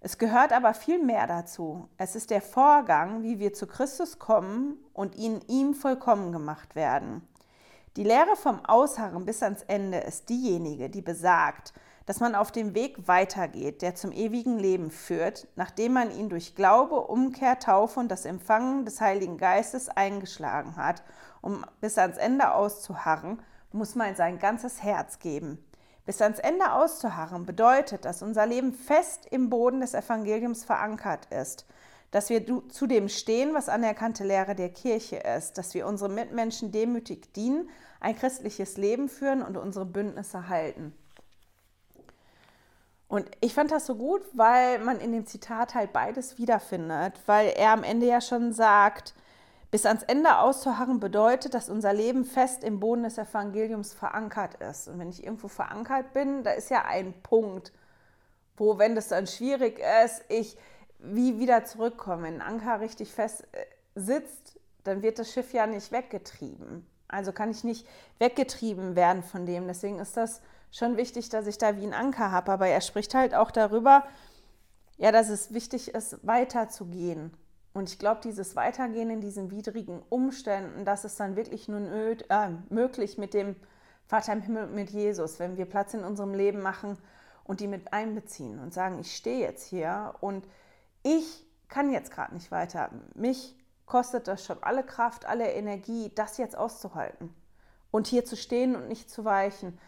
Es 0.00 0.16
gehört 0.18 0.52
aber 0.52 0.74
viel 0.74 1.02
mehr 1.02 1.26
dazu. 1.26 1.88
Es 1.96 2.14
ist 2.14 2.30
der 2.30 2.40
Vorgang, 2.40 3.22
wie 3.24 3.40
wir 3.40 3.52
zu 3.52 3.66
Christus 3.66 4.18
kommen 4.18 4.76
und 4.92 5.16
in 5.16 5.40
ihm 5.48 5.74
vollkommen 5.74 6.30
gemacht 6.30 6.76
werden. 6.76 7.26
Die 7.96 8.04
Lehre 8.04 8.36
vom 8.36 8.64
Ausharren 8.64 9.24
bis 9.24 9.42
ans 9.42 9.62
Ende 9.62 9.98
ist 9.98 10.28
diejenige, 10.28 10.88
die 10.88 11.02
besagt, 11.02 11.72
dass 12.06 12.20
man 12.20 12.36
auf 12.36 12.52
dem 12.52 12.74
Weg 12.74 13.08
weitergeht, 13.08 13.82
der 13.82 13.96
zum 13.96 14.12
ewigen 14.12 14.58
Leben 14.58 14.92
führt, 14.92 15.48
nachdem 15.56 15.94
man 15.94 16.12
ihn 16.12 16.28
durch 16.28 16.54
Glaube, 16.54 17.00
Umkehr, 17.00 17.58
Taufe 17.58 17.98
und 17.98 18.08
das 18.08 18.24
Empfangen 18.24 18.84
des 18.84 19.00
Heiligen 19.00 19.36
Geistes 19.36 19.88
eingeschlagen 19.88 20.76
hat. 20.76 21.02
Um 21.40 21.66
bis 21.80 21.98
ans 21.98 22.18
Ende 22.18 22.52
auszuharren, 22.54 23.42
muss 23.72 23.96
man 23.96 24.14
sein 24.14 24.38
ganzes 24.38 24.82
Herz 24.82 25.18
geben. 25.18 25.62
Bis 26.08 26.22
ans 26.22 26.38
Ende 26.38 26.72
auszuharren 26.72 27.44
bedeutet, 27.44 28.06
dass 28.06 28.22
unser 28.22 28.46
Leben 28.46 28.72
fest 28.72 29.26
im 29.30 29.50
Boden 29.50 29.82
des 29.82 29.92
Evangeliums 29.92 30.64
verankert 30.64 31.26
ist. 31.26 31.66
Dass 32.12 32.30
wir 32.30 32.66
zu 32.70 32.86
dem 32.86 33.10
stehen, 33.10 33.52
was 33.52 33.68
anerkannte 33.68 34.24
Lehre 34.24 34.54
der 34.54 34.70
Kirche 34.70 35.16
ist, 35.16 35.58
dass 35.58 35.74
wir 35.74 35.86
unsere 35.86 36.08
Mitmenschen 36.08 36.72
demütig 36.72 37.34
dienen, 37.34 37.68
ein 38.00 38.16
christliches 38.16 38.78
Leben 38.78 39.10
führen 39.10 39.42
und 39.42 39.58
unsere 39.58 39.84
Bündnisse 39.84 40.48
halten. 40.48 40.94
Und 43.08 43.30
ich 43.42 43.52
fand 43.52 43.70
das 43.70 43.84
so 43.84 43.94
gut, 43.94 44.22
weil 44.32 44.78
man 44.78 45.00
in 45.00 45.12
dem 45.12 45.26
Zitat 45.26 45.74
halt 45.74 45.92
beides 45.92 46.38
wiederfindet, 46.38 47.20
weil 47.26 47.48
er 47.50 47.72
am 47.72 47.84
Ende 47.84 48.06
ja 48.06 48.22
schon 48.22 48.54
sagt, 48.54 49.12
bis 49.70 49.84
ans 49.84 50.02
Ende 50.04 50.38
auszuharren 50.38 50.98
bedeutet, 50.98 51.54
dass 51.54 51.68
unser 51.68 51.92
Leben 51.92 52.24
fest 52.24 52.64
im 52.64 52.80
Boden 52.80 53.02
des 53.02 53.18
Evangeliums 53.18 53.92
verankert 53.92 54.54
ist. 54.56 54.88
Und 54.88 54.98
wenn 54.98 55.10
ich 55.10 55.22
irgendwo 55.22 55.48
verankert 55.48 56.12
bin, 56.12 56.42
da 56.42 56.52
ist 56.52 56.70
ja 56.70 56.84
ein 56.84 57.12
Punkt, 57.22 57.72
wo, 58.56 58.78
wenn 58.78 58.94
das 58.94 59.08
dann 59.08 59.26
schwierig 59.26 59.80
ist, 60.04 60.24
ich 60.28 60.56
wie 60.98 61.38
wieder 61.38 61.64
zurückkommen. 61.64 62.24
Wenn 62.24 62.40
ein 62.40 62.54
Anker 62.54 62.80
richtig 62.80 63.12
fest 63.12 63.46
äh, 63.52 63.64
sitzt, 63.94 64.58
dann 64.84 65.02
wird 65.02 65.18
das 65.18 65.32
Schiff 65.32 65.52
ja 65.52 65.66
nicht 65.66 65.92
weggetrieben. 65.92 66.86
Also 67.06 67.32
kann 67.32 67.50
ich 67.50 67.64
nicht 67.64 67.86
weggetrieben 68.18 68.96
werden 68.96 69.22
von 69.22 69.46
dem. 69.46 69.66
Deswegen 69.66 69.98
ist 69.98 70.16
das 70.16 70.40
schon 70.70 70.96
wichtig, 70.96 71.28
dass 71.28 71.46
ich 71.46 71.58
da 71.58 71.76
wie 71.76 71.86
ein 71.86 71.94
Anker 71.94 72.30
habe. 72.30 72.52
Aber 72.52 72.66
er 72.68 72.80
spricht 72.80 73.14
halt 73.14 73.34
auch 73.34 73.50
darüber, 73.50 74.04
ja, 74.96 75.12
dass 75.12 75.28
es 75.28 75.54
wichtig 75.54 75.94
ist, 75.94 76.26
weiterzugehen. 76.26 77.32
Und 77.78 77.88
ich 77.90 78.00
glaube, 78.00 78.20
dieses 78.24 78.56
Weitergehen 78.56 79.08
in 79.08 79.20
diesen 79.20 79.52
widrigen 79.52 80.02
Umständen, 80.08 80.84
das 80.84 81.04
ist 81.04 81.20
dann 81.20 81.36
wirklich 81.36 81.68
nur 81.68 81.78
nöt, 81.78 82.24
äh, 82.28 82.48
möglich 82.70 83.18
mit 83.18 83.34
dem 83.34 83.54
Vater 84.08 84.32
im 84.32 84.42
Himmel, 84.42 84.66
mit 84.66 84.90
Jesus, 84.90 85.38
wenn 85.38 85.56
wir 85.56 85.64
Platz 85.64 85.94
in 85.94 86.02
unserem 86.02 86.34
Leben 86.34 86.60
machen 86.60 86.98
und 87.44 87.60
die 87.60 87.68
mit 87.68 87.92
einbeziehen 87.92 88.58
und 88.58 88.74
sagen, 88.74 88.98
ich 88.98 89.14
stehe 89.14 89.38
jetzt 89.38 89.64
hier 89.64 90.12
und 90.18 90.44
ich 91.04 91.46
kann 91.68 91.92
jetzt 91.92 92.10
gerade 92.10 92.34
nicht 92.34 92.50
weiter. 92.50 92.90
Mich 93.14 93.54
kostet 93.86 94.26
das 94.26 94.44
schon 94.44 94.60
alle 94.60 94.82
Kraft, 94.82 95.26
alle 95.26 95.52
Energie, 95.52 96.10
das 96.16 96.36
jetzt 96.36 96.58
auszuhalten. 96.58 97.32
Und 97.92 98.08
hier 98.08 98.24
zu 98.24 98.36
stehen 98.36 98.74
und 98.74 98.88
nicht 98.88 99.08
zu 99.08 99.24
weichen, 99.24 99.78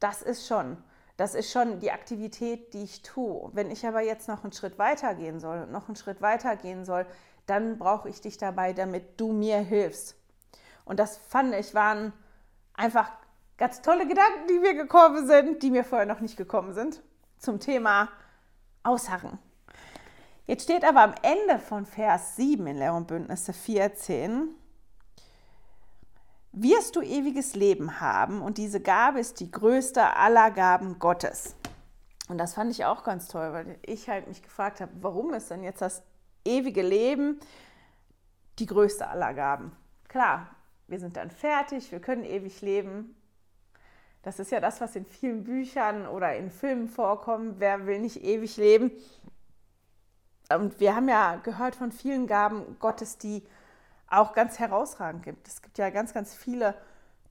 das 0.00 0.20
ist 0.20 0.48
schon, 0.48 0.78
das 1.16 1.36
ist 1.36 1.52
schon 1.52 1.78
die 1.78 1.92
Aktivität, 1.92 2.74
die 2.74 2.82
ich 2.82 3.02
tue. 3.02 3.50
Wenn 3.52 3.70
ich 3.70 3.86
aber 3.86 4.00
jetzt 4.00 4.26
noch 4.26 4.42
einen 4.42 4.52
Schritt 4.52 4.80
weiter 4.80 5.14
gehen 5.14 5.38
soll 5.38 5.62
und 5.62 5.70
noch 5.70 5.86
einen 5.86 5.94
Schritt 5.94 6.20
weiter 6.20 6.56
gehen 6.56 6.84
soll, 6.84 7.06
dann 7.46 7.78
brauche 7.78 8.08
ich 8.08 8.20
dich 8.20 8.36
dabei, 8.36 8.72
damit 8.72 9.20
du 9.20 9.32
mir 9.32 9.58
hilfst. 9.58 10.16
Und 10.84 10.98
das 11.00 11.16
fand 11.16 11.54
ich 11.54 11.74
waren 11.74 12.12
einfach 12.74 13.10
ganz 13.56 13.82
tolle 13.82 14.06
Gedanken, 14.06 14.46
die 14.48 14.58
mir 14.58 14.74
gekommen 14.74 15.26
sind, 15.26 15.62
die 15.62 15.70
mir 15.70 15.84
vorher 15.84 16.06
noch 16.06 16.20
nicht 16.20 16.36
gekommen 16.36 16.74
sind, 16.74 17.02
zum 17.38 17.58
Thema 17.60 18.08
Ausharren. 18.82 19.38
Jetzt 20.46 20.64
steht 20.64 20.84
aber 20.84 21.02
am 21.02 21.14
Ende 21.22 21.58
von 21.58 21.86
Vers 21.86 22.36
7 22.36 22.66
in 22.66 22.76
Lehr 22.76 22.94
und 22.94 23.08
Bündnisse 23.08 23.52
14, 23.52 24.54
wirst 26.52 26.96
du 26.96 27.02
ewiges 27.02 27.54
Leben 27.54 28.00
haben 28.00 28.40
und 28.40 28.56
diese 28.56 28.80
Gabe 28.80 29.20
ist 29.20 29.40
die 29.40 29.50
größte 29.50 30.16
aller 30.16 30.50
Gaben 30.50 30.98
Gottes. 30.98 31.56
Und 32.28 32.38
das 32.38 32.54
fand 32.54 32.70
ich 32.70 32.84
auch 32.84 33.04
ganz 33.04 33.28
toll, 33.28 33.52
weil 33.52 33.78
ich 33.82 34.08
halt 34.08 34.28
mich 34.28 34.42
gefragt 34.42 34.80
habe, 34.80 34.92
warum 35.00 35.34
ist 35.34 35.50
denn 35.50 35.62
jetzt 35.62 35.82
das 35.82 36.02
ewige 36.46 36.82
Leben 36.82 37.38
die 38.58 38.66
größte 38.66 39.08
aller 39.08 39.34
Gaben? 39.34 39.72
Klar, 40.08 40.48
wir 40.88 41.00
sind 41.00 41.16
dann 41.16 41.30
fertig, 41.30 41.92
wir 41.92 42.00
können 42.00 42.24
ewig 42.24 42.60
leben. 42.62 43.14
Das 44.22 44.38
ist 44.38 44.50
ja 44.50 44.60
das, 44.60 44.80
was 44.80 44.96
in 44.96 45.04
vielen 45.04 45.44
Büchern 45.44 46.06
oder 46.06 46.34
in 46.36 46.50
Filmen 46.50 46.88
vorkommt. 46.88 47.60
Wer 47.60 47.86
will 47.86 48.00
nicht 48.00 48.24
ewig 48.24 48.56
leben? 48.56 48.90
Und 50.52 50.80
wir 50.80 50.94
haben 50.94 51.08
ja 51.08 51.36
gehört 51.36 51.74
von 51.74 51.92
vielen 51.92 52.26
Gaben 52.26 52.76
Gottes, 52.78 53.18
die 53.18 53.42
auch 54.08 54.32
ganz 54.32 54.58
herausragend 54.58 55.22
gibt. 55.22 55.48
Es 55.48 55.62
gibt 55.62 55.78
ja 55.78 55.90
ganz, 55.90 56.14
ganz 56.14 56.34
viele 56.34 56.74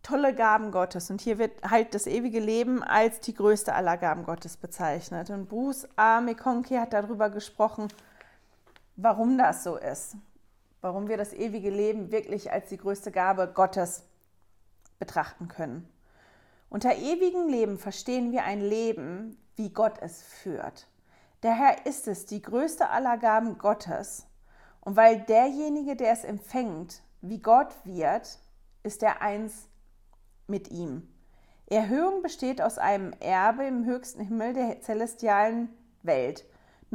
tolle 0.04 0.36
Gaben 0.36 0.72
Gottes. 0.72 1.10
Und 1.10 1.22
hier 1.22 1.38
wird 1.38 1.52
halt 1.70 1.96
das 1.96 2.08
ewige 2.08 2.40
Leben 2.40 2.84
als 2.84 3.20
die 3.22 3.34
größte 3.34 3.74
aller 3.74 3.98
Gaben 3.98 4.24
Gottes 4.24 4.58
bezeichnet. 4.58 5.30
Und 5.30 5.50
Bruce 5.50 5.88
A. 5.96 6.22
McConkie 6.22 6.78
hat 6.78 6.94
darüber 6.94 7.30
gesprochen, 7.30 7.88
warum 8.96 9.38
das 9.38 9.64
so 9.64 9.78
ist. 9.78 10.16
Warum 10.82 11.08
wir 11.08 11.18
das 11.18 11.34
ewige 11.34 11.70
Leben 11.70 12.12
wirklich 12.12 12.52
als 12.52 12.70
die 12.70 12.78
größte 12.78 13.12
Gabe 13.12 13.52
Gottes 13.54 14.04
betrachten 15.00 15.48
können. 15.48 15.90
Unter 16.70 16.96
ewigem 16.96 17.48
Leben 17.48 17.78
verstehen 17.78 18.32
wir 18.32 18.44
ein 18.44 18.62
Leben, 18.62 19.38
wie 19.56 19.70
Gott 19.70 19.98
es 20.02 20.22
führt. 20.22 20.88
Daher 21.42 21.86
ist 21.86 22.08
es 22.08 22.26
die 22.26 22.42
größte 22.42 22.90
aller 22.90 23.18
Gaben 23.18 23.58
Gottes. 23.58 24.28
Und 24.82 24.96
weil 24.96 25.22
derjenige, 25.22 25.96
der 25.96 26.12
es 26.12 26.24
empfängt, 26.24 27.02
wie 27.22 27.40
Gott 27.40 27.74
wird, 27.86 28.40
ist 28.84 29.02
er 29.02 29.22
eins 29.22 29.68
mit 30.48 30.70
ihm. 30.70 31.08
Erhöhung 31.68 32.22
besteht 32.22 32.62
aus 32.62 32.78
einem 32.78 33.12
Erbe 33.20 33.66
im 33.66 33.86
höchsten 33.86 34.22
Himmel 34.22 34.54
der 34.54 34.82
celestialen 34.82 35.70
Welt. 36.04 36.46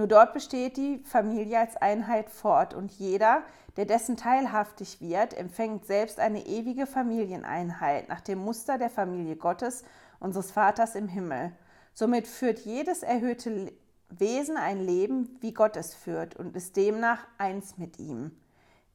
Nur 0.01 0.09
dort 0.09 0.33
besteht 0.33 0.79
die 0.79 1.03
Familie 1.05 1.59
als 1.59 1.77
Einheit 1.77 2.31
fort 2.31 2.73
und 2.73 2.91
jeder, 2.91 3.43
der 3.77 3.85
dessen 3.85 4.17
teilhaftig 4.17 5.03
wird, 5.03 5.35
empfängt 5.35 5.85
selbst 5.85 6.19
eine 6.19 6.47
ewige 6.47 6.87
Familieneinheit 6.87 8.09
nach 8.09 8.23
dem 8.23 8.39
Muster 8.39 8.79
der 8.79 8.89
Familie 8.89 9.37
Gottes, 9.37 9.85
unseres 10.19 10.53
Vaters 10.53 10.95
im 10.95 11.07
Himmel. 11.07 11.53
Somit 11.93 12.27
führt 12.27 12.61
jedes 12.61 13.03
erhöhte 13.03 13.75
Wesen 14.09 14.57
ein 14.57 14.81
Leben, 14.81 15.37
wie 15.43 15.53
Gott 15.53 15.77
es 15.77 15.93
führt 15.95 16.35
und 16.35 16.57
ist 16.57 16.79
demnach 16.79 17.27
eins 17.37 17.77
mit 17.77 17.99
ihm. 17.99 18.31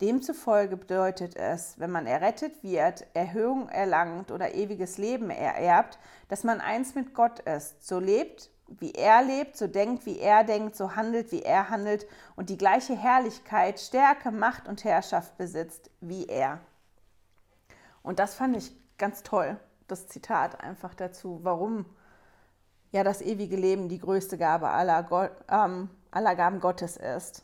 Demzufolge 0.02 0.76
bedeutet 0.76 1.36
es, 1.36 1.80
wenn 1.80 1.92
man 1.92 2.08
errettet 2.08 2.64
wird, 2.64 3.06
Erhöhung 3.14 3.70
erlangt 3.70 4.32
oder 4.32 4.56
ewiges 4.56 4.98
Leben 4.98 5.30
ererbt, 5.30 6.00
dass 6.30 6.44
man 6.44 6.62
eins 6.62 6.96
mit 6.96 7.14
Gott 7.14 7.42
ist, 7.42 7.88
so 7.88 8.00
lebt, 8.00 8.50
wie 8.68 8.94
er 8.94 9.24
lebt, 9.24 9.58
so 9.58 9.68
denkt, 9.68 10.06
wie 10.06 10.20
er 10.20 10.44
denkt, 10.44 10.76
so 10.76 10.96
handelt, 10.96 11.32
wie 11.32 11.44
er 11.44 11.70
handelt 11.70 12.08
und 12.36 12.50
die 12.50 12.58
gleiche 12.58 12.96
Herrlichkeit, 12.96 13.80
Stärke, 13.80 14.32
Macht 14.32 14.68
und 14.68 14.84
Herrschaft 14.84 15.38
besitzt 15.38 15.92
wie 16.02 16.26
er. 16.26 16.60
Und 18.02 18.20
das 18.20 18.36
fand 18.36 18.58
ich 18.58 18.76
ganz 18.98 19.24
toll, 19.24 19.60
das 19.88 20.08
Zitat 20.08 20.62
einfach 20.62 20.94
dazu, 20.94 21.40
warum 21.44 21.86
ja 22.92 23.04
das 23.04 23.22
ewige 23.22 23.56
Leben 23.56 23.90
die 23.90 24.00
größte 24.00 24.38
Gabe 24.38 24.70
aller, 24.70 25.04
Gott, 25.04 25.32
ähm, 25.50 25.90
aller 26.12 26.36
Gaben 26.36 26.60
Gottes 26.60 26.98
ist. 26.98 27.44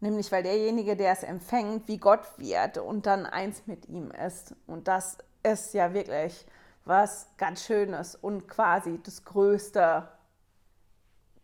Nämlich 0.00 0.30
weil 0.30 0.44
derjenige, 0.44 0.96
der 0.96 1.12
es 1.12 1.24
empfängt, 1.24 1.88
wie 1.88 1.98
Gott 1.98 2.38
wird 2.38 2.78
und 2.78 3.06
dann 3.06 3.26
eins 3.26 3.66
mit 3.66 3.88
ihm 3.88 4.10
ist. 4.12 4.54
Und 4.66 4.86
das 4.86 5.18
ist 5.42 5.74
ja 5.74 5.92
wirklich 5.92 6.46
was 6.88 7.28
ganz 7.36 7.64
Schönes 7.64 8.14
und 8.14 8.48
quasi 8.48 8.98
das 9.02 9.24
größte 9.24 10.08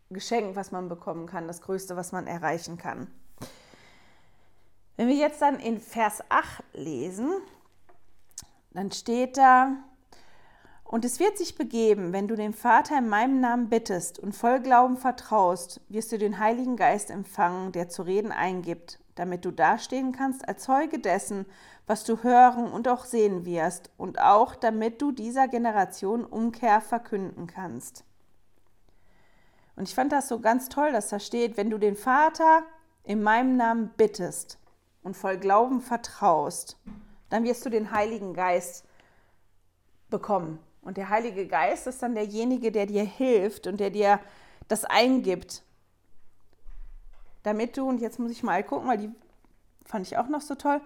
Geschenk, 0.09 0.55
was 0.55 0.71
man 0.71 0.89
bekommen 0.89 1.27
kann, 1.27 1.47
das 1.47 1.61
größte, 1.61 1.95
was 1.95 2.11
man 2.11 2.27
erreichen 2.27 2.77
kann. 2.77 3.07
Wenn 4.97 5.07
wir 5.07 5.15
jetzt 5.15 5.41
dann 5.41 5.59
in 5.59 5.79
Vers 5.79 6.23
8 6.29 6.63
lesen, 6.73 7.31
dann 8.71 8.91
steht 8.91 9.37
da, 9.37 9.77
und 10.83 11.03
es 11.03 11.19
wird 11.19 11.37
sich 11.37 11.55
begeben, 11.55 12.13
wenn 12.13 12.27
du 12.27 12.35
den 12.35 12.53
Vater 12.53 12.97
in 12.99 13.09
meinem 13.09 13.39
Namen 13.41 13.69
bittest 13.69 14.19
und 14.19 14.35
voll 14.35 14.61
Glauben 14.61 14.97
vertraust, 14.97 15.81
wirst 15.89 16.11
du 16.11 16.17
den 16.17 16.39
Heiligen 16.39 16.77
Geist 16.77 17.09
empfangen, 17.09 17.71
der 17.71 17.89
zu 17.89 18.03
reden 18.03 18.31
eingibt, 18.31 18.99
damit 19.15 19.45
du 19.45 19.51
dastehen 19.51 20.11
kannst 20.11 20.47
als 20.47 20.63
Zeuge 20.63 20.99
dessen, 20.99 21.45
was 21.87 22.03
du 22.03 22.23
hören 22.23 22.71
und 22.71 22.87
auch 22.87 23.05
sehen 23.05 23.45
wirst, 23.45 23.89
und 23.97 24.19
auch 24.19 24.55
damit 24.55 25.01
du 25.01 25.11
dieser 25.11 25.47
Generation 25.47 26.25
Umkehr 26.25 26.81
verkünden 26.81 27.47
kannst. 27.47 28.03
Und 29.75 29.87
ich 29.89 29.95
fand 29.95 30.11
das 30.11 30.27
so 30.27 30.39
ganz 30.39 30.69
toll, 30.69 30.91
dass 30.91 31.09
da 31.09 31.19
steht, 31.19 31.57
wenn 31.57 31.69
du 31.69 31.77
den 31.77 31.95
Vater 31.95 32.63
in 33.03 33.21
meinem 33.21 33.57
Namen 33.57 33.91
bittest 33.97 34.57
und 35.03 35.15
voll 35.15 35.37
Glauben 35.37 35.81
vertraust, 35.81 36.77
dann 37.29 37.43
wirst 37.43 37.65
du 37.65 37.69
den 37.69 37.91
Heiligen 37.91 38.33
Geist 38.33 38.85
bekommen. 40.09 40.59
Und 40.81 40.97
der 40.97 41.09
Heilige 41.09 41.47
Geist 41.47 41.87
ist 41.87 42.01
dann 42.01 42.15
derjenige, 42.15 42.71
der 42.71 42.85
dir 42.85 43.03
hilft 43.03 43.67
und 43.67 43.79
der 43.79 43.89
dir 43.89 44.19
das 44.67 44.85
eingibt. 44.85 45.63
Damit 47.45 47.77
du, 47.77 47.87
und 47.87 48.01
jetzt 48.01 48.17
muss 48.17 48.31
ich 48.31 48.41
mal 48.41 48.63
gucken, 48.63 48.87
weil 48.87 48.97
die 48.97 49.11
fand 49.85 50.07
ich 50.07 50.17
auch 50.17 50.27
noch 50.27 50.41
so 50.41 50.55
toll, 50.55 50.81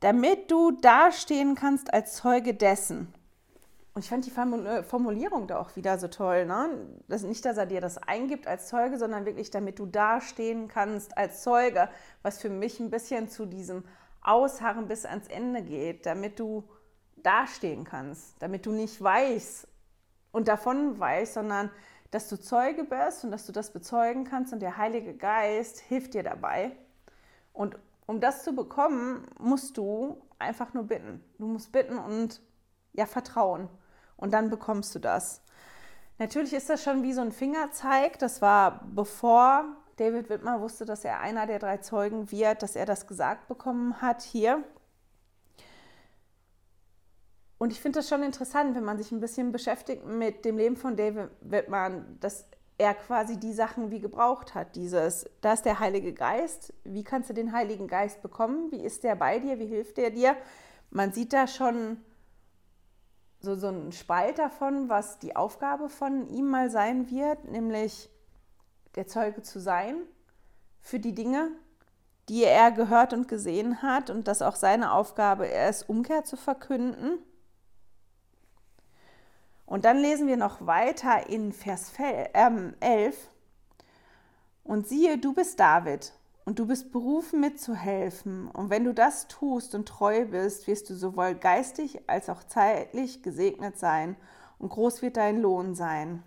damit 0.00 0.50
du 0.50 0.70
dastehen 0.70 1.54
kannst 1.54 1.94
als 1.94 2.16
Zeuge 2.16 2.52
dessen. 2.52 3.12
Und 3.94 4.04
ich 4.04 4.10
fand 4.10 4.26
die 4.26 4.30
äh, 4.30 4.82
Formulierung 4.82 5.46
da 5.46 5.58
auch 5.58 5.74
wieder 5.74 5.98
so 5.98 6.08
toll. 6.08 6.44
Ne? 6.44 6.68
Das 7.08 7.22
nicht, 7.22 7.42
dass 7.46 7.56
er 7.56 7.64
dir 7.64 7.80
das 7.80 7.96
eingibt 7.96 8.46
als 8.46 8.68
Zeuge, 8.68 8.98
sondern 8.98 9.24
wirklich, 9.24 9.50
damit 9.50 9.78
du 9.78 9.86
dastehen 9.86 10.68
kannst 10.68 11.16
als 11.16 11.42
Zeuge, 11.42 11.88
was 12.20 12.38
für 12.38 12.50
mich 12.50 12.78
ein 12.78 12.90
bisschen 12.90 13.30
zu 13.30 13.46
diesem 13.46 13.84
Ausharren 14.20 14.88
bis 14.88 15.06
ans 15.06 15.28
Ende 15.28 15.62
geht, 15.62 16.04
damit 16.04 16.38
du 16.38 16.64
dastehen 17.16 17.84
kannst, 17.84 18.34
damit 18.40 18.66
du 18.66 18.72
nicht 18.72 19.02
weißt 19.02 19.66
und 20.32 20.48
davon 20.48 20.98
weißt, 20.98 21.32
sondern 21.32 21.70
dass 22.10 22.28
du 22.28 22.38
Zeuge 22.38 22.84
bist 22.84 23.24
und 23.24 23.30
dass 23.30 23.46
du 23.46 23.52
das 23.52 23.72
bezeugen 23.72 24.24
kannst 24.24 24.52
und 24.52 24.60
der 24.60 24.76
Heilige 24.76 25.14
Geist 25.14 25.80
hilft 25.80 26.14
dir 26.14 26.22
dabei. 26.22 26.72
Und 27.52 27.76
um 28.06 28.20
das 28.20 28.44
zu 28.44 28.54
bekommen, 28.54 29.26
musst 29.38 29.76
du 29.76 30.22
einfach 30.38 30.74
nur 30.74 30.84
bitten. 30.84 31.22
Du 31.38 31.46
musst 31.46 31.72
bitten 31.72 31.98
und 31.98 32.40
ja 32.92 33.06
vertrauen 33.06 33.68
und 34.16 34.32
dann 34.32 34.50
bekommst 34.50 34.94
du 34.94 34.98
das. 34.98 35.42
Natürlich 36.18 36.54
ist 36.54 36.70
das 36.70 36.82
schon 36.82 37.02
wie 37.02 37.12
so 37.12 37.20
ein 37.20 37.32
Fingerzeig. 37.32 38.18
Das 38.18 38.40
war 38.40 38.84
bevor 38.94 39.64
David 39.96 40.30
Wittmer 40.30 40.60
wusste, 40.60 40.84
dass 40.84 41.04
er 41.04 41.20
einer 41.20 41.46
der 41.46 41.58
drei 41.58 41.78
Zeugen 41.78 42.30
wird, 42.30 42.62
dass 42.62 42.76
er 42.76 42.86
das 42.86 43.06
gesagt 43.06 43.48
bekommen 43.48 44.00
hat 44.00 44.22
hier. 44.22 44.62
Und 47.58 47.72
ich 47.72 47.80
finde 47.80 48.00
das 48.00 48.08
schon 48.08 48.22
interessant, 48.22 48.74
wenn 48.74 48.84
man 48.84 48.98
sich 48.98 49.12
ein 49.12 49.20
bisschen 49.20 49.50
beschäftigt 49.50 50.04
mit 50.04 50.44
dem 50.44 50.58
Leben 50.58 50.76
von 50.76 50.96
David 50.96 51.30
Wittmann, 51.40 52.18
dass 52.20 52.46
er 52.78 52.92
quasi 52.94 53.38
die 53.38 53.54
Sachen 53.54 53.90
wie 53.90 54.00
gebraucht 54.00 54.54
hat. 54.54 54.76
Dieses, 54.76 55.28
da 55.40 55.54
ist 55.54 55.64
der 55.64 55.80
Heilige 55.80 56.12
Geist. 56.12 56.74
Wie 56.84 57.04
kannst 57.04 57.30
du 57.30 57.34
den 57.34 57.52
Heiligen 57.52 57.88
Geist 57.88 58.20
bekommen? 58.20 58.70
Wie 58.70 58.82
ist 58.84 59.04
der 59.04 59.16
bei 59.16 59.38
dir? 59.38 59.58
Wie 59.58 59.66
hilft 59.66 59.96
der 59.96 60.10
dir? 60.10 60.36
Man 60.90 61.12
sieht 61.12 61.32
da 61.32 61.46
schon 61.46 61.98
so, 63.40 63.54
so 63.54 63.68
einen 63.68 63.92
Spalt 63.92 64.38
davon, 64.38 64.90
was 64.90 65.18
die 65.18 65.34
Aufgabe 65.36 65.88
von 65.88 66.28
ihm 66.28 66.48
mal 66.48 66.70
sein 66.70 67.10
wird, 67.10 67.44
nämlich 67.46 68.10
der 68.94 69.06
Zeuge 69.06 69.42
zu 69.42 69.60
sein 69.60 69.96
für 70.80 70.98
die 70.98 71.14
Dinge, 71.14 71.50
die 72.28 72.44
er 72.44 72.70
gehört 72.72 73.14
und 73.14 73.28
gesehen 73.28 73.82
hat 73.82 74.10
und 74.10 74.28
dass 74.28 74.42
auch 74.42 74.56
seine 74.56 74.92
Aufgabe 74.92 75.46
ist, 75.46 75.88
Umkehr 75.88 76.24
zu 76.24 76.36
verkünden 76.36 77.18
und 79.66 79.84
dann 79.84 79.98
lesen 79.98 80.28
wir 80.28 80.36
noch 80.36 80.64
weiter 80.66 81.28
in 81.28 81.52
Vers 81.52 81.92
11. 81.98 82.30
Ähm, 82.32 82.74
und 84.62 84.88
siehe, 84.88 85.18
du 85.18 85.34
bist 85.34 85.60
David 85.60 86.12
und 86.44 86.60
du 86.60 86.66
bist 86.66 86.92
berufen 86.92 87.40
mitzuhelfen. 87.40 88.48
Und 88.48 88.70
wenn 88.70 88.84
du 88.84 88.94
das 88.94 89.26
tust 89.26 89.74
und 89.74 89.86
treu 89.88 90.24
bist, 90.24 90.68
wirst 90.68 90.88
du 90.88 90.94
sowohl 90.94 91.34
geistig 91.34 92.08
als 92.08 92.30
auch 92.30 92.44
zeitlich 92.44 93.22
gesegnet 93.22 93.78
sein. 93.78 94.16
Und 94.58 94.70
groß 94.70 95.02
wird 95.02 95.16
dein 95.16 95.42
Lohn 95.42 95.74
sein. 95.74 96.22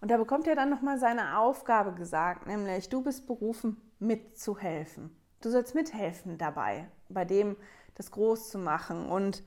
Und 0.00 0.10
da 0.10 0.16
bekommt 0.16 0.46
er 0.46 0.56
dann 0.56 0.70
nochmal 0.70 0.98
seine 0.98 1.38
Aufgabe 1.38 1.92
gesagt, 1.92 2.46
nämlich 2.46 2.88
du 2.88 3.02
bist 3.02 3.26
berufen 3.26 3.80
mitzuhelfen. 3.98 5.14
Du 5.40 5.50
sollst 5.50 5.74
mithelfen 5.74 6.36
dabei, 6.38 6.88
bei 7.08 7.24
dem 7.24 7.56
das 7.94 8.10
groß 8.10 8.50
zu 8.50 8.58
machen. 8.58 9.06
Und 9.06 9.42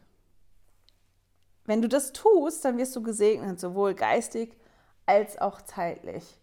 wenn 1.67 1.81
du 1.81 1.87
das 1.87 2.13
tust, 2.13 2.65
dann 2.65 2.77
wirst 2.77 2.95
du 2.95 3.03
gesegnet, 3.03 3.59
sowohl 3.59 3.93
geistig 3.93 4.57
als 5.05 5.39
auch 5.39 5.61
zeitlich. 5.61 6.39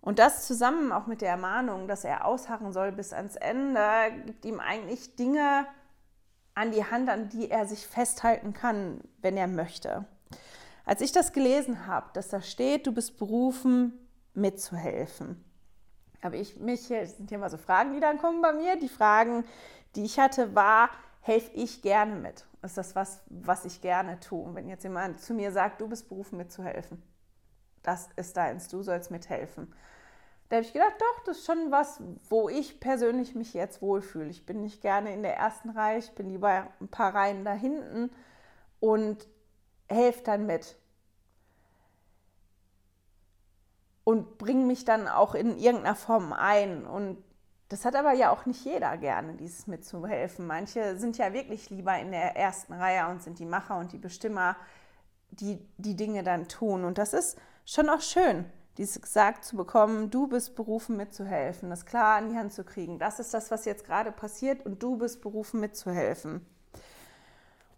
Und 0.00 0.18
das 0.18 0.46
zusammen 0.46 0.92
auch 0.92 1.06
mit 1.06 1.20
der 1.20 1.30
Ermahnung, 1.30 1.86
dass 1.86 2.04
er 2.04 2.26
ausharren 2.26 2.72
soll 2.72 2.92
bis 2.92 3.12
ans 3.12 3.36
Ende, 3.36 3.80
gibt 4.26 4.44
ihm 4.44 4.60
eigentlich 4.60 5.16
Dinge 5.16 5.66
an 6.54 6.72
die 6.72 6.84
Hand, 6.84 7.08
an 7.08 7.28
die 7.28 7.50
er 7.50 7.66
sich 7.66 7.86
festhalten 7.86 8.52
kann, 8.52 9.00
wenn 9.22 9.36
er 9.36 9.48
möchte. 9.48 10.04
Als 10.84 11.00
ich 11.00 11.12
das 11.12 11.32
gelesen 11.32 11.86
habe, 11.86 12.10
dass 12.12 12.28
da 12.28 12.42
steht, 12.42 12.86
du 12.86 12.92
bist 12.92 13.18
berufen, 13.18 13.92
mitzuhelfen, 14.34 15.42
habe 16.22 16.36
ich 16.38 16.58
mich, 16.58 16.88
das 16.88 17.16
sind 17.16 17.28
hier 17.28 17.38
mal 17.38 17.50
so 17.50 17.58
Fragen, 17.58 17.92
die 17.92 18.00
dann 18.00 18.18
kommen 18.18 18.40
bei 18.40 18.52
mir. 18.52 18.76
Die 18.76 18.88
Fragen, 18.88 19.44
die 19.94 20.04
ich 20.04 20.18
hatte, 20.18 20.54
war, 20.54 20.90
helfe 21.20 21.50
ich 21.54 21.82
gerne 21.82 22.16
mit? 22.16 22.44
Ist 22.64 22.78
das 22.78 22.96
was, 22.96 23.20
was 23.28 23.66
ich 23.66 23.82
gerne 23.82 24.18
tue? 24.20 24.42
Und 24.42 24.54
wenn 24.54 24.68
jetzt 24.68 24.84
jemand 24.84 25.20
zu 25.20 25.34
mir 25.34 25.52
sagt, 25.52 25.82
du 25.82 25.88
bist 25.88 26.08
berufen 26.08 26.38
mitzuhelfen, 26.38 27.02
das 27.82 28.08
ist 28.16 28.38
deins, 28.38 28.68
du 28.68 28.82
sollst 28.82 29.10
mithelfen. 29.10 29.74
Da 30.48 30.56
habe 30.56 30.66
ich 30.66 30.72
gedacht, 30.72 30.94
doch, 30.98 31.24
das 31.24 31.38
ist 31.38 31.46
schon 31.46 31.70
was, 31.70 32.00
wo 32.30 32.48
ich 32.48 32.80
persönlich 32.80 33.34
mich 33.34 33.52
jetzt 33.52 33.82
wohlfühle. 33.82 34.30
Ich 34.30 34.46
bin 34.46 34.62
nicht 34.62 34.80
gerne 34.80 35.12
in 35.12 35.22
der 35.22 35.36
ersten 35.36 35.70
Reihe, 35.70 35.98
ich 35.98 36.14
bin 36.14 36.30
lieber 36.30 36.68
ein 36.80 36.88
paar 36.88 37.14
Reihen 37.14 37.44
da 37.44 37.52
hinten 37.52 38.10
und 38.80 39.26
helfe 39.88 40.22
dann 40.22 40.46
mit. 40.46 40.76
Und 44.04 44.38
bringe 44.38 44.64
mich 44.66 44.84
dann 44.84 45.08
auch 45.08 45.34
in 45.34 45.58
irgendeiner 45.58 45.96
Form 45.96 46.34
ein. 46.34 46.86
Und 46.86 47.23
das 47.74 47.84
hat 47.84 47.96
aber 47.96 48.12
ja 48.12 48.30
auch 48.30 48.46
nicht 48.46 48.64
jeder 48.64 48.96
gerne, 48.96 49.34
dieses 49.34 49.66
mitzuhelfen. 49.66 50.46
Manche 50.46 50.96
sind 50.96 51.18
ja 51.18 51.32
wirklich 51.32 51.70
lieber 51.70 51.98
in 51.98 52.12
der 52.12 52.36
ersten 52.36 52.72
Reihe 52.72 53.08
und 53.08 53.20
sind 53.20 53.40
die 53.40 53.46
Macher 53.46 53.78
und 53.78 53.90
die 53.90 53.98
Bestimmer, 53.98 54.54
die 55.30 55.58
die 55.76 55.96
Dinge 55.96 56.22
dann 56.22 56.46
tun. 56.46 56.84
Und 56.84 56.98
das 56.98 57.12
ist 57.12 57.36
schon 57.64 57.88
auch 57.88 58.00
schön 58.00 58.44
dieses 58.78 59.00
gesagt 59.00 59.44
zu 59.44 59.56
bekommen, 59.56 60.10
du 60.10 60.28
bist 60.28 60.54
berufen 60.54 60.96
mitzuhelfen, 60.96 61.68
das 61.68 61.84
klar 61.84 62.18
an 62.18 62.30
die 62.30 62.36
Hand 62.36 62.52
zu 62.52 62.62
kriegen. 62.62 63.00
Das 63.00 63.18
ist 63.18 63.34
das, 63.34 63.50
was 63.50 63.64
jetzt 63.64 63.84
gerade 63.84 64.12
passiert 64.12 64.64
und 64.64 64.80
du 64.80 64.96
bist 64.96 65.20
berufen 65.20 65.58
mitzuhelfen. 65.58 66.46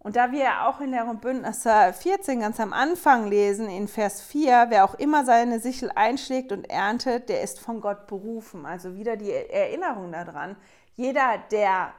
Und 0.07 0.15
da 0.15 0.31
wir 0.31 0.65
auch 0.65 0.79
in 0.79 0.93
der 0.93 1.03
Bündnisse 1.15 1.91
14 1.91 2.39
ganz 2.39 2.61
am 2.61 2.71
Anfang 2.71 3.27
lesen, 3.27 3.67
in 3.67 3.89
Vers 3.89 4.21
4, 4.21 4.67
wer 4.69 4.85
auch 4.85 4.93
immer 4.93 5.25
seine 5.25 5.59
Sichel 5.59 5.91
einschlägt 5.93 6.53
und 6.53 6.69
erntet, 6.69 7.27
der 7.27 7.41
ist 7.41 7.59
von 7.59 7.81
Gott 7.81 8.07
berufen. 8.07 8.65
Also 8.65 8.95
wieder 8.95 9.17
die 9.17 9.33
Erinnerung 9.33 10.13
daran. 10.13 10.55
Jeder, 10.95 11.43
der 11.51 11.91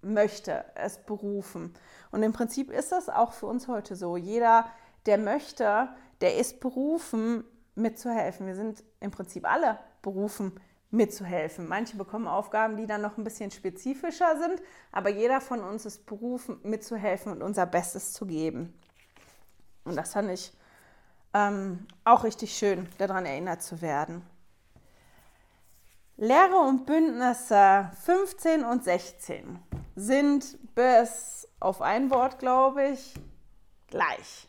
möchte, 0.00 0.64
ist 0.84 1.06
berufen. 1.06 1.74
Und 2.12 2.22
im 2.22 2.32
Prinzip 2.32 2.70
ist 2.70 2.92
das 2.92 3.08
auch 3.08 3.32
für 3.32 3.46
uns 3.46 3.66
heute 3.66 3.96
so. 3.96 4.16
Jeder, 4.16 4.66
der 5.06 5.18
möchte, 5.18 5.88
der 6.20 6.36
ist 6.36 6.60
berufen, 6.60 7.42
mitzuhelfen. 7.74 8.46
Wir 8.46 8.54
sind 8.54 8.84
im 9.00 9.10
Prinzip 9.10 9.44
alle 9.44 9.80
berufen, 10.02 10.52
mitzuhelfen. 10.96 11.68
Manche 11.68 11.96
bekommen 11.96 12.26
Aufgaben, 12.26 12.76
die 12.76 12.86
dann 12.86 13.02
noch 13.02 13.16
ein 13.16 13.24
bisschen 13.24 13.50
spezifischer 13.50 14.36
sind, 14.38 14.60
aber 14.90 15.10
jeder 15.10 15.40
von 15.40 15.60
uns 15.60 15.86
ist 15.86 16.06
berufen, 16.06 16.58
mitzuhelfen 16.62 17.32
und 17.32 17.42
unser 17.42 17.66
Bestes 17.66 18.12
zu 18.12 18.26
geben. 18.26 18.74
Und 19.84 19.96
das 19.96 20.14
fand 20.14 20.30
ich 20.30 20.52
ähm, 21.34 21.86
auch 22.04 22.24
richtig 22.24 22.56
schön, 22.56 22.88
daran 22.98 23.26
erinnert 23.26 23.62
zu 23.62 23.80
werden. 23.80 24.22
Lehre 26.16 26.56
und 26.56 26.86
Bündnisse 26.86 27.90
15 28.04 28.64
und 28.64 28.84
16 28.84 29.58
sind 29.94 30.74
bis 30.74 31.46
auf 31.60 31.82
ein 31.82 32.10
Wort, 32.10 32.38
glaube 32.38 32.88
ich, 32.88 33.14
gleich. 33.88 34.48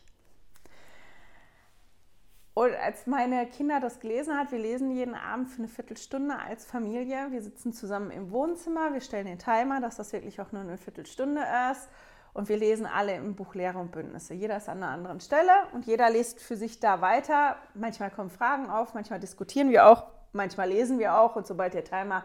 Und 2.58 2.74
als 2.74 3.06
meine 3.06 3.46
Kinder 3.46 3.78
das 3.78 4.00
gelesen 4.00 4.36
hat, 4.36 4.50
wir 4.50 4.58
lesen 4.58 4.90
jeden 4.90 5.14
Abend 5.14 5.48
für 5.48 5.58
eine 5.58 5.68
Viertelstunde 5.68 6.34
als 6.36 6.64
Familie. 6.64 7.28
Wir 7.30 7.40
sitzen 7.40 7.72
zusammen 7.72 8.10
im 8.10 8.32
Wohnzimmer, 8.32 8.92
wir 8.92 9.00
stellen 9.00 9.26
den 9.26 9.38
Timer, 9.38 9.80
dass 9.80 9.94
das 9.94 10.12
wirklich 10.12 10.40
auch 10.40 10.50
nur 10.50 10.62
eine 10.62 10.76
Viertelstunde 10.76 11.40
ist. 11.70 11.88
Und 12.32 12.48
wir 12.48 12.56
lesen 12.56 12.84
alle 12.84 13.14
im 13.14 13.36
Buch 13.36 13.54
Lehre 13.54 13.78
und 13.78 13.92
Bündnisse. 13.92 14.34
Jeder 14.34 14.56
ist 14.56 14.68
an 14.68 14.82
einer 14.82 14.90
anderen 14.90 15.20
Stelle 15.20 15.52
und 15.72 15.86
jeder 15.86 16.10
liest 16.10 16.40
für 16.40 16.56
sich 16.56 16.80
da 16.80 17.00
weiter. 17.00 17.54
Manchmal 17.74 18.10
kommen 18.10 18.28
Fragen 18.28 18.68
auf, 18.68 18.92
manchmal 18.92 19.20
diskutieren 19.20 19.70
wir 19.70 19.86
auch, 19.86 20.08
manchmal 20.32 20.68
lesen 20.68 20.98
wir 20.98 21.16
auch. 21.16 21.36
Und 21.36 21.46
sobald 21.46 21.74
der 21.74 21.84
Timer 21.84 22.24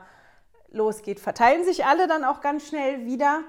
losgeht, 0.71 1.19
verteilen 1.19 1.63
sich 1.63 1.85
alle 1.85 2.07
dann 2.07 2.23
auch 2.23 2.41
ganz 2.41 2.67
schnell 2.67 3.05
wieder. 3.05 3.41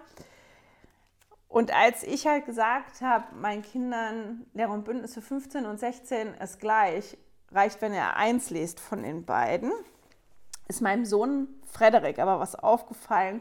Und 1.54 1.72
als 1.72 2.02
ich 2.02 2.26
halt 2.26 2.46
gesagt 2.46 3.00
habe, 3.00 3.32
meinen 3.36 3.62
Kindern, 3.62 4.44
Lehrer 4.54 4.72
und 4.72 4.84
Bündnisse 4.84 5.22
15 5.22 5.66
und 5.66 5.78
16 5.78 6.34
ist 6.34 6.58
gleich, 6.58 7.16
reicht, 7.52 7.80
wenn 7.80 7.92
er 7.92 8.16
eins 8.16 8.50
liest 8.50 8.80
von 8.80 9.04
den 9.04 9.24
beiden, 9.24 9.70
ist 10.66 10.82
meinem 10.82 11.04
Sohn 11.04 11.46
Frederik 11.64 12.18
aber 12.18 12.40
was 12.40 12.56
aufgefallen, 12.56 13.40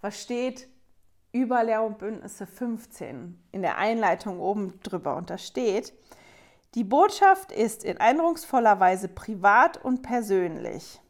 was 0.00 0.22
steht 0.22 0.68
über 1.32 1.64
Lehrer 1.64 1.82
und 1.82 1.98
Bündnisse 1.98 2.46
15 2.46 3.42
in 3.50 3.62
der 3.62 3.76
Einleitung 3.76 4.38
oben 4.38 4.78
drüber. 4.84 5.16
Und 5.16 5.28
da 5.28 5.36
steht, 5.36 5.92
die 6.76 6.84
Botschaft 6.84 7.50
ist 7.50 7.82
in 7.82 7.98
eindrucksvoller 7.98 8.78
Weise 8.78 9.08
privat 9.08 9.84
und 9.84 10.02
persönlich. 10.02 11.00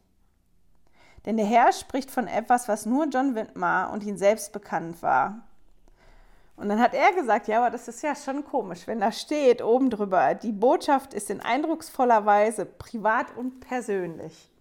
Denn 1.27 1.37
der 1.37 1.45
Herr 1.45 1.71
spricht 1.73 2.09
von 2.09 2.25
etwas, 2.25 2.67
was 2.67 2.87
nur 2.87 3.05
John 3.05 3.35
Windmar 3.35 3.93
und 3.93 4.03
ihn 4.03 4.17
selbst 4.17 4.51
bekannt 4.51 5.03
war. 5.03 5.43
Und 6.59 6.67
dann 6.67 6.81
hat 6.81 6.93
er 6.93 7.13
gesagt, 7.13 7.47
ja, 7.47 7.59
aber 7.59 7.69
das 7.69 7.87
ist 7.87 8.03
ja 8.03 8.13
schon 8.13 8.43
komisch, 8.43 8.85
wenn 8.85 8.99
da 8.99 9.13
steht 9.13 9.61
oben 9.61 9.89
drüber, 9.89 10.35
die 10.35 10.51
Botschaft 10.51 11.13
ist 11.13 11.29
in 11.29 11.39
eindrucksvoller 11.39 12.25
Weise 12.25 12.65
privat 12.65 13.27
und 13.37 13.61
persönlich. 13.61 14.51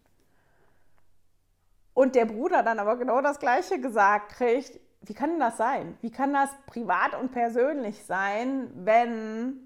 Und 1.95 2.15
der 2.15 2.27
Bruder 2.27 2.63
dann 2.63 2.79
aber 2.79 2.97
genau 2.97 3.21
das 3.21 3.41
Gleiche 3.41 3.81
gesagt 3.81 4.31
kriegt, 4.31 4.79
wie 5.01 5.13
kann 5.13 5.31
denn 5.31 5.41
das 5.41 5.57
sein? 5.57 5.99
Wie 6.01 6.13
kann 6.13 6.33
das 6.33 6.51
privat 6.67 7.17
und 7.21 7.33
persönlich 7.33 8.05
sein, 8.05 8.71
wenn 8.75 9.59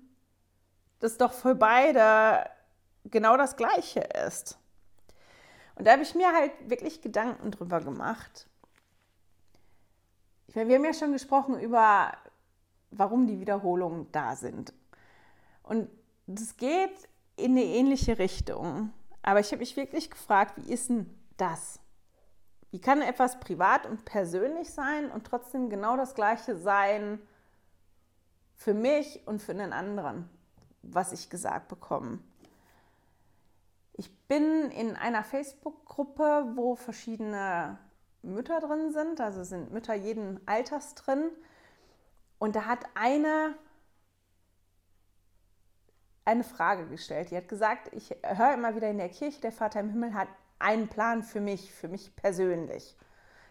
das 1.00 1.18
doch 1.18 1.34
für 1.34 1.54
beide 1.54 2.48
genau 3.04 3.36
das 3.36 3.56
Gleiche 3.56 4.08
ist? 4.26 4.58
Und 5.74 5.86
da 5.86 5.92
habe 5.92 6.02
ich 6.02 6.14
mir 6.14 6.32
halt 6.32 6.52
wirklich 6.64 7.02
Gedanken 7.02 7.50
drüber 7.50 7.82
gemacht. 7.82 8.46
Ich 10.52 10.56
meine, 10.56 10.68
wir 10.68 10.76
haben 10.76 10.84
ja 10.84 10.92
schon 10.92 11.12
gesprochen 11.12 11.58
über, 11.58 12.12
warum 12.90 13.26
die 13.26 13.40
Wiederholungen 13.40 14.12
da 14.12 14.36
sind. 14.36 14.74
Und 15.62 15.88
das 16.26 16.58
geht 16.58 16.92
in 17.36 17.52
eine 17.52 17.64
ähnliche 17.64 18.18
Richtung. 18.18 18.92
Aber 19.22 19.40
ich 19.40 19.46
habe 19.46 19.60
mich 19.60 19.78
wirklich 19.78 20.10
gefragt, 20.10 20.52
wie 20.58 20.70
ist 20.70 20.90
denn 20.90 21.08
das? 21.38 21.80
Wie 22.70 22.82
kann 22.82 23.00
etwas 23.00 23.40
privat 23.40 23.86
und 23.86 24.04
persönlich 24.04 24.68
sein 24.68 25.10
und 25.10 25.26
trotzdem 25.26 25.70
genau 25.70 25.96
das 25.96 26.14
Gleiche 26.14 26.54
sein 26.54 27.18
für 28.54 28.74
mich 28.74 29.22
und 29.24 29.40
für 29.40 29.54
den 29.54 29.72
anderen, 29.72 30.28
was 30.82 31.14
ich 31.14 31.30
gesagt 31.30 31.68
bekomme? 31.68 32.18
Ich 33.94 34.14
bin 34.26 34.70
in 34.70 34.96
einer 34.96 35.24
Facebook-Gruppe, 35.24 36.52
wo 36.56 36.76
verschiedene 36.76 37.78
Mütter 38.22 38.60
drin 38.60 38.92
sind, 38.92 39.20
also 39.20 39.44
sind 39.44 39.72
Mütter 39.72 39.94
jeden 39.94 40.40
Alters 40.46 40.94
drin. 40.94 41.30
Und 42.38 42.56
da 42.56 42.66
hat 42.66 42.80
eine 42.94 43.54
eine 46.24 46.44
Frage 46.44 46.86
gestellt. 46.86 47.30
Die 47.30 47.36
hat 47.36 47.48
gesagt, 47.48 47.90
ich 47.92 48.14
höre 48.22 48.54
immer 48.54 48.74
wieder 48.76 48.88
in 48.88 48.98
der 48.98 49.08
Kirche, 49.08 49.40
der 49.40 49.52
Vater 49.52 49.80
im 49.80 49.90
Himmel 49.90 50.14
hat 50.14 50.28
einen 50.58 50.88
Plan 50.88 51.22
für 51.22 51.40
mich, 51.40 51.72
für 51.72 51.88
mich 51.88 52.14
persönlich. 52.14 52.96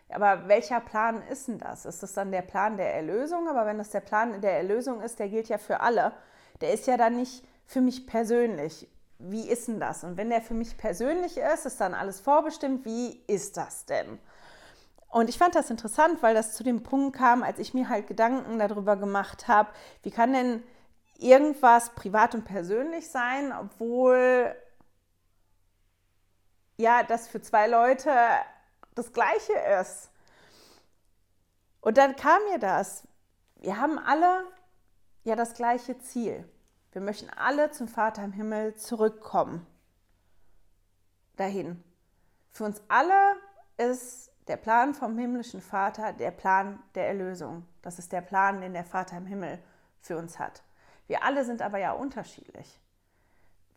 Aber 0.10 0.47
welcher 0.47 0.81
Plan 0.81 1.21
ist 1.23 1.47
denn 1.47 1.57
das? 1.57 1.86
Ist 1.86 2.03
das 2.03 2.13
dann 2.13 2.31
der 2.31 2.41
Plan 2.41 2.77
der 2.77 2.93
Erlösung? 2.93 3.47
Aber 3.47 3.65
wenn 3.65 3.77
das 3.77 3.91
der 3.91 4.01
Plan 4.01 4.41
der 4.41 4.57
Erlösung 4.57 5.01
ist, 5.01 5.19
der 5.19 5.29
gilt 5.29 5.47
ja 5.47 5.57
für 5.57 5.79
alle. 5.81 6.13
Der 6.60 6.73
ist 6.73 6.88
ja 6.88 6.97
dann 6.97 7.15
nicht 7.15 7.45
für 7.65 7.81
mich 7.81 8.07
persönlich. 8.07 8.89
Wie 9.19 9.47
ist 9.47 9.67
denn 9.67 9.79
das? 9.79 10.03
Und 10.03 10.17
wenn 10.17 10.29
der 10.29 10.41
für 10.41 10.53
mich 10.53 10.77
persönlich 10.77 11.38
ist, 11.38 11.65
ist 11.65 11.79
dann 11.79 11.93
alles 11.93 12.19
vorbestimmt. 12.19 12.86
Wie 12.86 13.23
ist 13.27 13.55
das 13.55 13.86
denn? 13.86 14.19
Und 15.12 15.30
ich 15.30 15.38
fand 15.38 15.56
das 15.56 15.69
interessant, 15.69 16.24
weil 16.24 16.34
das 16.34 16.54
zu 16.54 16.63
dem 16.63 16.84
Punkt 16.84 17.17
kam, 17.17 17.43
als 17.43 17.60
ich 17.60 17.74
mir 17.74 17.89
halt 17.89 18.08
Gedanken 18.08 18.58
darüber 18.60 18.95
gemacht 18.95 19.50
habe, 19.50 19.69
wie 20.04 20.12
kann 20.12 20.32
denn 20.32 20.63
irgendwas 21.17 21.89
privat 21.91 22.34
und 22.34 22.45
persönlich 22.45 23.10
sein, 23.10 23.52
obwohl 23.52 24.56
ja, 26.78 27.04
das 27.04 27.28
für 27.28 27.41
zwei 27.41 27.67
Leute 27.67 28.12
das 28.95 29.12
gleiche 29.12 29.54
ist. 29.82 30.10
Und 31.82 31.97
dann 31.97 32.15
kam 32.15 32.41
mir 32.50 32.58
das. 32.58 33.08
Wir 33.58 33.78
haben 33.78 34.00
alle 34.00 34.45
ja 35.24 35.36
das 35.36 35.54
gleiche 35.54 36.00
Ziel. 36.00 36.50
Wir 36.93 37.02
möchten 37.02 37.30
alle 37.30 37.71
zum 37.71 37.88
Vater 37.88 38.24
im 38.24 38.32
Himmel 38.32 38.76
zurückkommen. 38.76 39.67
Dahin. 41.36 41.84
Für 42.50 42.63
uns 42.65 42.82
alle 42.88 43.36
ist 43.78 44.31
der 44.52 44.58
Plan 44.58 44.94
vom 44.94 45.18
himmlischen 45.18 45.62
Vater, 45.62 46.12
der 46.12 46.32
Plan 46.32 46.78
der 46.94 47.08
Erlösung. 47.08 47.66
Das 47.82 48.00
ist 48.00 48.12
der 48.12 48.20
Plan, 48.20 48.60
den 48.60 48.74
der 48.74 48.84
Vater 48.84 49.16
im 49.16 49.26
Himmel 49.26 49.60
für 50.02 50.18
uns 50.18 50.40
hat. 50.40 50.62
Wir 51.08 51.24
alle 51.24 51.46
sind 51.46 51.62
aber 51.62 51.78
ja 51.78 51.94
unterschiedlich. 51.94 52.82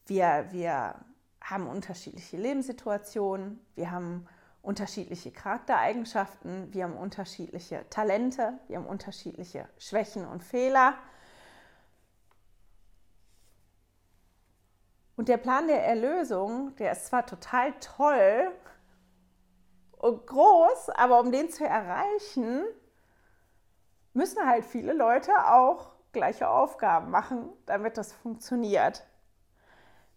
Wir, 0.07 0.47
wir 0.51 0.97
haben 1.41 1.69
unterschiedliche 1.69 2.39
Lebenssituationen, 2.39 3.65
wir 3.77 3.93
haben 3.93 4.27
unterschiedliche 4.63 5.31
Charaktereigenschaften, 5.31 6.75
wir 6.75 6.83
haben 6.83 6.97
unterschiedliche 6.97 7.89
Talente, 7.89 8.59
wir 8.67 8.79
haben 8.79 8.87
unterschiedliche 8.87 9.69
Schwächen 9.79 10.27
und 10.27 10.43
Fehler. 10.43 10.95
Und 15.15 15.29
der 15.29 15.37
Plan 15.37 15.69
der 15.69 15.87
Erlösung, 15.87 16.75
der 16.75 16.91
ist 16.91 17.07
zwar 17.07 17.25
total 17.27 17.75
toll, 17.79 18.51
groß, 20.13 20.91
aber 20.91 21.21
um 21.21 21.33
den 21.33 21.51
zu 21.51 21.65
erreichen, 21.65 22.65
müssen 24.13 24.47
halt 24.47 24.65
viele 24.65 24.93
Leute 24.93 25.33
auch 25.47 25.93
gleiche 26.13 26.49
Aufgaben 26.49 27.11
machen, 27.11 27.49
damit 27.67 27.99
das 27.99 28.13
funktioniert. 28.13 29.05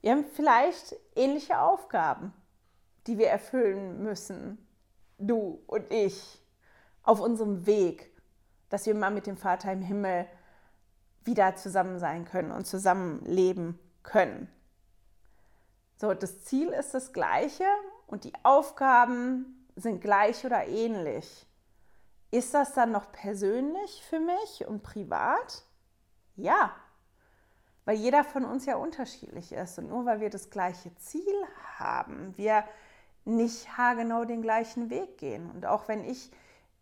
Wir 0.02 0.12
haben 0.12 0.26
vielleicht 0.26 0.96
ähnliche 1.16 1.60
Aufgaben, 1.60 2.34
die 3.08 3.18
wir 3.18 3.28
erfüllen 3.28 4.04
müssen, 4.04 4.66
du 5.18 5.64
und 5.66 5.92
ich, 5.92 6.42
auf 7.04 7.20
unserem 7.20 7.66
Weg, 7.66 8.12
dass 8.70 8.86
wir 8.86 8.94
mal 8.94 9.12
mit 9.12 9.28
dem 9.28 9.38
Vater 9.38 9.72
im 9.72 9.82
Himmel 9.82 10.28
wieder 11.24 11.56
zusammen 11.56 12.00
sein 12.00 12.26
können 12.26 12.52
und 12.52 12.66
zusammen 12.66 13.24
leben 13.26 13.80
können. 14.04 14.50
So, 15.98 16.14
das 16.14 16.44
Ziel 16.44 16.70
ist 16.70 16.94
das 16.94 17.12
gleiche 17.12 17.66
und 18.06 18.24
die 18.24 18.34
Aufgaben 18.44 19.57
sind 19.78 20.02
gleich 20.02 20.46
oder 20.46 20.68
ähnlich. 20.68 21.46
Ist 22.32 22.54
das 22.54 22.74
dann 22.74 22.92
noch 22.92 23.12
persönlich 23.12 24.04
für 24.10 24.20
mich 24.20 24.68
und 24.68 24.84
privat? 24.84 25.64
Ja, 26.36 26.76
weil 27.86 27.96
jeder 27.96 28.26
von 28.26 28.44
uns 28.44 28.66
ja 28.66 28.76
unterschiedlich 28.76 29.54
ist 29.54 29.80
und 29.80 29.88
nur 29.88 30.06
weil 30.06 30.20
wir 30.20 30.30
das 30.30 30.50
gleiche 30.50 30.94
Ziel 30.98 31.34
haben, 31.78 32.34
wir 32.36 32.66
nicht 33.24 33.78
haargenau 33.78 34.26
den 34.26 34.42
gleichen 34.42 34.90
Weg 34.90 35.18
gehen. 35.18 35.50
Und 35.50 35.66
auch 35.66 35.88
wenn 35.88 36.04
ich 36.04 36.30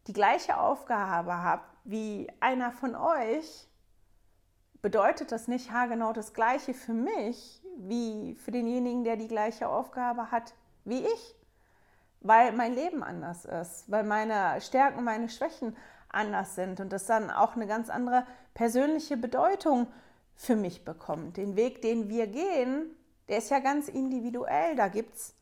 die 0.07 0.13
gleiche 0.13 0.59
Aufgabe 0.59 1.37
habe 1.37 1.63
wie 1.83 2.27
einer 2.39 2.71
von 2.71 2.95
euch, 2.95 3.67
bedeutet 4.81 5.31
das 5.31 5.47
nicht 5.47 5.71
haargenau 5.71 6.11
das 6.11 6.33
gleiche 6.33 6.73
für 6.73 6.93
mich 6.93 7.61
wie 7.77 8.35
für 8.35 8.51
denjenigen, 8.51 9.03
der 9.03 9.17
die 9.17 9.27
gleiche 9.27 9.67
Aufgabe 9.67 10.31
hat 10.31 10.55
wie 10.85 11.05
ich, 11.05 11.35
weil 12.25 12.53
mein 12.53 12.73
Leben 12.73 13.03
anders 13.03 13.45
ist, 13.45 13.89
weil 13.89 14.03
meine 14.03 14.59
Stärken, 14.59 15.03
meine 15.03 15.29
Schwächen 15.29 15.75
anders 16.09 16.55
sind 16.55 16.79
und 16.79 16.91
das 16.91 17.05
dann 17.05 17.29
auch 17.29 17.55
eine 17.55 17.67
ganz 17.67 17.89
andere 17.89 18.25
persönliche 18.53 19.15
Bedeutung 19.15 19.87
für 20.33 20.55
mich 20.55 20.83
bekommt. 20.83 21.37
Den 21.37 21.55
Weg, 21.55 21.81
den 21.81 22.09
wir 22.09 22.27
gehen, 22.27 22.89
der 23.27 23.37
ist 23.37 23.51
ja 23.51 23.59
ganz 23.59 23.89
individuell. 23.89 24.75
Da 24.75 24.87
gibt 24.87 25.15
es, 25.15 25.35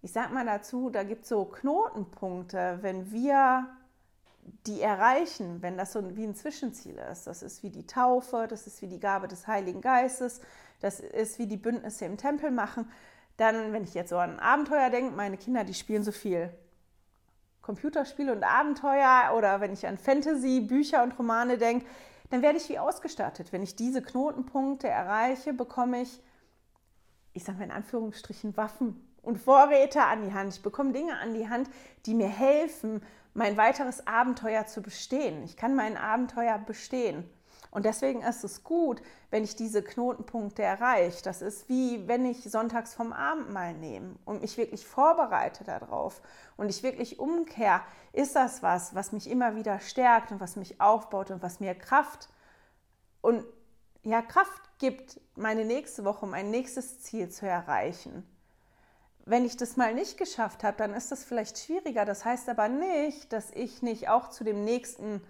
ich 0.00 0.12
sag 0.12 0.32
mal 0.32 0.46
dazu, 0.46 0.90
da 0.90 1.02
gibt 1.02 1.24
es 1.24 1.28
so 1.28 1.44
Knotenpunkte, 1.44 2.78
wenn 2.80 3.12
wir 3.12 3.68
die 4.66 4.80
erreichen, 4.80 5.62
wenn 5.62 5.76
das 5.76 5.92
so 5.92 6.16
wie 6.16 6.24
ein 6.24 6.34
Zwischenziel 6.34 6.96
ist. 7.12 7.26
Das 7.26 7.42
ist 7.42 7.62
wie 7.62 7.70
die 7.70 7.86
Taufe, 7.86 8.46
das 8.48 8.66
ist 8.66 8.80
wie 8.80 8.88
die 8.88 9.00
Gabe 9.00 9.28
des 9.28 9.46
Heiligen 9.46 9.80
Geistes, 9.80 10.40
das 10.80 10.98
ist 10.98 11.38
wie 11.38 11.46
die 11.46 11.56
Bündnisse 11.56 12.06
im 12.06 12.16
Tempel 12.16 12.50
machen. 12.50 12.90
Dann, 13.36 13.72
wenn 13.72 13.84
ich 13.84 13.94
jetzt 13.94 14.10
so 14.10 14.18
an 14.18 14.38
Abenteuer 14.38 14.90
denke, 14.90 15.14
meine 15.14 15.36
Kinder, 15.36 15.64
die 15.64 15.74
spielen 15.74 16.04
so 16.04 16.12
viel 16.12 16.50
Computerspiele 17.62 18.32
und 18.32 18.44
Abenteuer 18.44 19.32
oder 19.36 19.60
wenn 19.60 19.72
ich 19.72 19.86
an 19.86 19.96
Fantasy, 19.96 20.60
Bücher 20.60 21.02
und 21.02 21.18
Romane 21.18 21.58
denke, 21.58 21.86
dann 22.30 22.42
werde 22.42 22.58
ich 22.58 22.68
wie 22.68 22.78
ausgestattet. 22.78 23.52
Wenn 23.52 23.62
ich 23.62 23.76
diese 23.76 24.02
Knotenpunkte 24.02 24.88
erreiche, 24.88 25.52
bekomme 25.52 26.02
ich, 26.02 26.20
ich 27.32 27.44
sage 27.44 27.58
mal 27.58 27.64
in 27.64 27.70
Anführungsstrichen, 27.70 28.56
Waffen 28.56 29.08
und 29.22 29.38
Vorräte 29.38 30.02
an 30.02 30.22
die 30.22 30.32
Hand. 30.32 30.54
Ich 30.54 30.62
bekomme 30.62 30.92
Dinge 30.92 31.16
an 31.18 31.34
die 31.34 31.48
Hand, 31.48 31.70
die 32.06 32.14
mir 32.14 32.28
helfen, 32.28 33.02
mein 33.34 33.56
weiteres 33.56 34.06
Abenteuer 34.06 34.66
zu 34.66 34.82
bestehen. 34.82 35.42
Ich 35.44 35.56
kann 35.56 35.74
mein 35.74 35.96
Abenteuer 35.96 36.58
bestehen. 36.58 37.24
Und 37.72 37.86
deswegen 37.86 38.20
ist 38.20 38.44
es 38.44 38.64
gut, 38.64 39.02
wenn 39.30 39.44
ich 39.44 39.56
diese 39.56 39.82
Knotenpunkte 39.82 40.62
erreiche. 40.62 41.22
Das 41.22 41.40
ist 41.40 41.70
wie 41.70 42.06
wenn 42.06 42.26
ich 42.26 42.44
sonntags 42.44 42.92
vom 42.92 43.14
Abendmahl 43.14 43.72
nehme 43.72 44.14
und 44.26 44.42
mich 44.42 44.58
wirklich 44.58 44.86
vorbereite 44.86 45.64
darauf 45.64 46.20
und 46.58 46.68
ich 46.68 46.82
wirklich 46.82 47.18
umkehre. 47.18 47.80
Ist 48.12 48.36
das 48.36 48.62
was, 48.62 48.94
was 48.94 49.12
mich 49.12 49.28
immer 49.28 49.56
wieder 49.56 49.80
stärkt 49.80 50.32
und 50.32 50.40
was 50.40 50.56
mich 50.56 50.82
aufbaut 50.82 51.30
und 51.30 51.42
was 51.42 51.60
mir 51.60 51.74
Kraft 51.74 52.28
und 53.22 53.42
ja, 54.02 54.20
Kraft 54.20 54.78
gibt, 54.78 55.18
meine 55.34 55.64
nächste 55.64 56.04
Woche, 56.04 56.26
mein 56.26 56.50
nächstes 56.50 57.00
Ziel 57.00 57.30
zu 57.30 57.46
erreichen. 57.46 58.28
Wenn 59.24 59.46
ich 59.46 59.56
das 59.56 59.78
mal 59.78 59.94
nicht 59.94 60.18
geschafft 60.18 60.62
habe, 60.62 60.76
dann 60.76 60.92
ist 60.92 61.10
das 61.10 61.24
vielleicht 61.24 61.56
schwieriger. 61.56 62.04
Das 62.04 62.26
heißt 62.26 62.50
aber 62.50 62.68
nicht, 62.68 63.32
dass 63.32 63.50
ich 63.52 63.80
nicht 63.80 64.10
auch 64.10 64.28
zu 64.28 64.44
dem 64.44 64.64
nächsten 64.64 65.22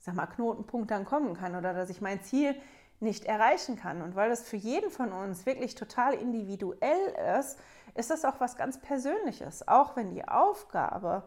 sag 0.00 0.14
mal, 0.14 0.26
Knotenpunkt 0.26 0.90
dann 0.90 1.04
kommen 1.04 1.34
kann 1.34 1.54
oder 1.54 1.74
dass 1.74 1.90
ich 1.90 2.00
mein 2.00 2.22
Ziel 2.22 2.54
nicht 3.00 3.24
erreichen 3.24 3.76
kann. 3.76 4.02
Und 4.02 4.16
weil 4.16 4.30
das 4.30 4.42
für 4.42 4.56
jeden 4.56 4.90
von 4.90 5.12
uns 5.12 5.46
wirklich 5.46 5.74
total 5.74 6.14
individuell 6.14 7.38
ist, 7.38 7.58
ist 7.94 8.10
das 8.10 8.24
auch 8.24 8.40
was 8.40 8.56
ganz 8.56 8.80
Persönliches. 8.80 9.66
Auch 9.68 9.96
wenn 9.96 10.10
die 10.10 10.26
Aufgabe, 10.26 11.22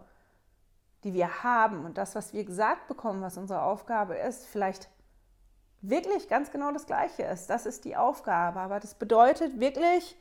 die 1.03 1.13
wir 1.13 1.43
haben 1.43 1.85
und 1.85 1.97
das, 1.97 2.15
was 2.15 2.33
wir 2.33 2.45
gesagt 2.45 2.87
bekommen, 2.87 3.21
was 3.21 3.37
unsere 3.37 3.61
Aufgabe 3.63 4.15
ist, 4.15 4.45
vielleicht 4.45 4.89
wirklich 5.81 6.29
ganz 6.29 6.51
genau 6.51 6.71
das 6.71 6.85
Gleiche 6.85 7.23
ist. 7.23 7.49
Das 7.49 7.65
ist 7.65 7.85
die 7.85 7.95
Aufgabe. 7.95 8.59
Aber 8.59 8.79
das 8.79 8.95
bedeutet 8.95 9.59
wirklich 9.59 10.17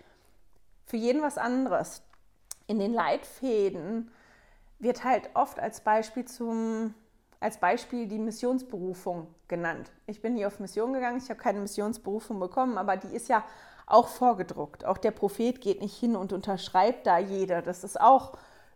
für 0.85 0.97
jeden 0.97 1.23
was 1.23 1.39
anderes. 1.39 2.03
In 2.67 2.79
den 2.79 2.93
Leitfäden 2.93 4.11
wird 4.79 5.05
halt 5.05 5.31
oft 5.35 5.61
als 5.61 5.81
Beispiel 5.81 6.25
zum 6.25 6.95
als 7.43 7.59
Beispiel 7.59 8.07
die 8.07 8.19
Missionsberufung 8.19 9.27
genannt. 9.49 9.91
Ich 10.07 10.23
bin 10.23 10.37
hier 10.37 10.47
auf 10.47 10.61
Mission 10.61 10.93
gegangen, 10.93 11.19
ich 11.19 11.29
habe 11.29 11.41
keine 11.41 11.61
Missionsberufung 11.61 12.39
bekommen, 12.39 12.79
aber 12.79 12.97
die 12.97 13.15
ist 13.15 13.29
ja 13.29 13.45
auch 13.87 14.09
vorgedruckt. 14.09 14.85
Auch 14.85 14.99
der 14.99 15.11
Prophet 15.11 15.61
geht 15.61 15.81
nicht 15.81 15.97
hin 15.99 16.17
und 16.17 16.33
unterschreibt 16.33 17.07
da 17.07 17.19
jeder. 17.19 17.61
Das 17.61 17.85
ist 17.85 18.01
auch 18.01 18.33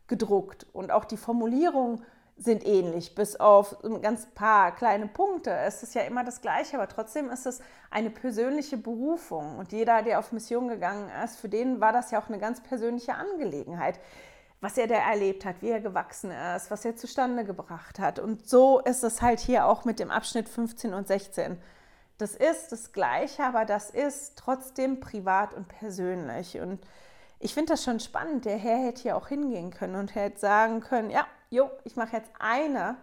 gedruckt. 0.09 0.67
Und 0.73 0.91
auch 0.91 1.05
die 1.05 1.17
Formulierungen 1.17 2.03
sind 2.37 2.67
ähnlich, 2.67 3.15
bis 3.15 3.37
auf 3.37 3.83
ein 3.83 4.03
ganz 4.03 4.27
paar 4.27 4.75
kleine 4.75 5.07
Punkte. 5.07 5.51
Es 5.51 5.83
ist 5.83 5.95
ja 5.95 6.03
immer 6.03 6.23
das 6.23 6.43
Gleiche, 6.43 6.77
aber 6.77 6.89
trotzdem 6.89 7.31
ist 7.31 7.47
es 7.47 7.63
eine 7.91 8.11
persönliche 8.11 8.77
Berufung. 8.77 9.59
Und 9.59 9.73
jeder, 9.73 10.03
der 10.03 10.19
auf 10.19 10.33
Mission 10.33 10.69
gegangen 10.69 11.09
ist, 11.25 11.39
für 11.39 11.49
den 11.49 11.81
war 11.81 11.93
das 11.93 12.11
ja 12.11 12.21
auch 12.21 12.29
eine 12.29 12.39
ganz 12.39 12.61
persönliche 12.61 13.15
Angelegenheit 13.15 13.99
was 14.61 14.79
er 14.79 14.87
da 14.87 14.95
erlebt 14.95 15.45
hat, 15.45 15.61
wie 15.61 15.71
er 15.71 15.81
gewachsen 15.81 16.31
ist, 16.31 16.71
was 16.71 16.85
er 16.85 16.97
zustande 16.97 17.45
gebracht 17.45 17.99
hat. 17.99 18.19
Und 18.19 18.49
so 18.49 18.81
ist 18.81 19.05
es 19.05 19.23
halt 19.23 19.41
hier 19.41 19.67
auch 19.67 19.85
mit 19.85 19.99
dem 19.99 20.11
Abschnitt 20.11 20.49
15 20.49 20.95
und 20.95 21.07
16. 21.07 21.61
Das 22.19 22.35
ist 22.35 22.73
das 22.73 22.93
Gleiche, 22.93 23.45
aber 23.45 23.67
das 23.67 23.91
ist 23.91 24.39
trotzdem 24.39 25.01
privat 25.01 25.53
und 25.53 25.69
persönlich. 25.69 26.59
Und 26.59 26.81
ich 27.39 27.53
finde 27.53 27.75
das 27.75 27.85
schon 27.85 28.01
spannend. 28.01 28.47
Der 28.47 28.57
Herr 28.57 28.79
hätte 28.79 29.03
hier 29.03 29.17
auch 29.17 29.29
hingehen 29.29 29.71
können 29.71 29.97
und 29.97 30.15
hätte 30.15 30.39
sagen 30.39 30.81
können, 30.81 31.11
ja, 31.11 31.27
jo, 31.51 31.71
ich 31.85 31.97
mache 31.97 32.17
jetzt 32.17 32.31
eine, 32.39 32.97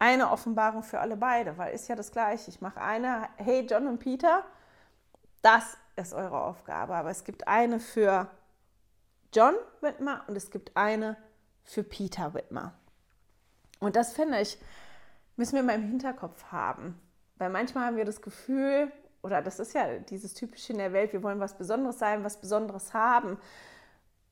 eine 0.00 0.30
Offenbarung 0.30 0.82
für 0.82 0.98
alle 0.98 1.16
beide, 1.16 1.56
weil 1.56 1.72
ist 1.72 1.88
ja 1.88 1.94
das 1.94 2.10
Gleiche. 2.10 2.50
Ich 2.50 2.60
mache 2.60 2.80
eine, 2.80 3.28
hey 3.36 3.64
John 3.68 3.86
und 3.86 3.98
Peter, 3.98 4.44
das 5.42 5.76
ist 5.94 6.12
eure 6.12 6.40
Aufgabe, 6.40 6.94
aber 6.94 7.10
es 7.10 7.22
gibt 7.22 7.46
eine 7.46 7.78
für 7.78 8.28
John 9.32 9.54
Whitmer 9.80 10.24
und 10.26 10.36
es 10.36 10.50
gibt 10.50 10.76
eine 10.76 11.16
für 11.64 11.82
Peter 11.82 12.34
Whitmer. 12.34 12.72
Und 13.80 13.96
das 13.96 14.12
finde 14.12 14.40
ich, 14.40 14.58
müssen 15.36 15.56
wir 15.56 15.62
mal 15.62 15.74
im 15.74 15.88
Hinterkopf 15.88 16.44
haben. 16.50 17.00
Weil 17.36 17.50
manchmal 17.50 17.86
haben 17.86 17.96
wir 17.96 18.04
das 18.04 18.22
Gefühl, 18.22 18.90
oder 19.22 19.42
das 19.42 19.58
ist 19.60 19.74
ja 19.74 19.98
dieses 19.98 20.34
Typische 20.34 20.72
in 20.72 20.78
der 20.78 20.92
Welt, 20.92 21.12
wir 21.12 21.22
wollen 21.22 21.40
was 21.40 21.56
Besonderes 21.56 21.98
sein, 21.98 22.24
was 22.24 22.40
Besonderes 22.40 22.94
haben. 22.94 23.38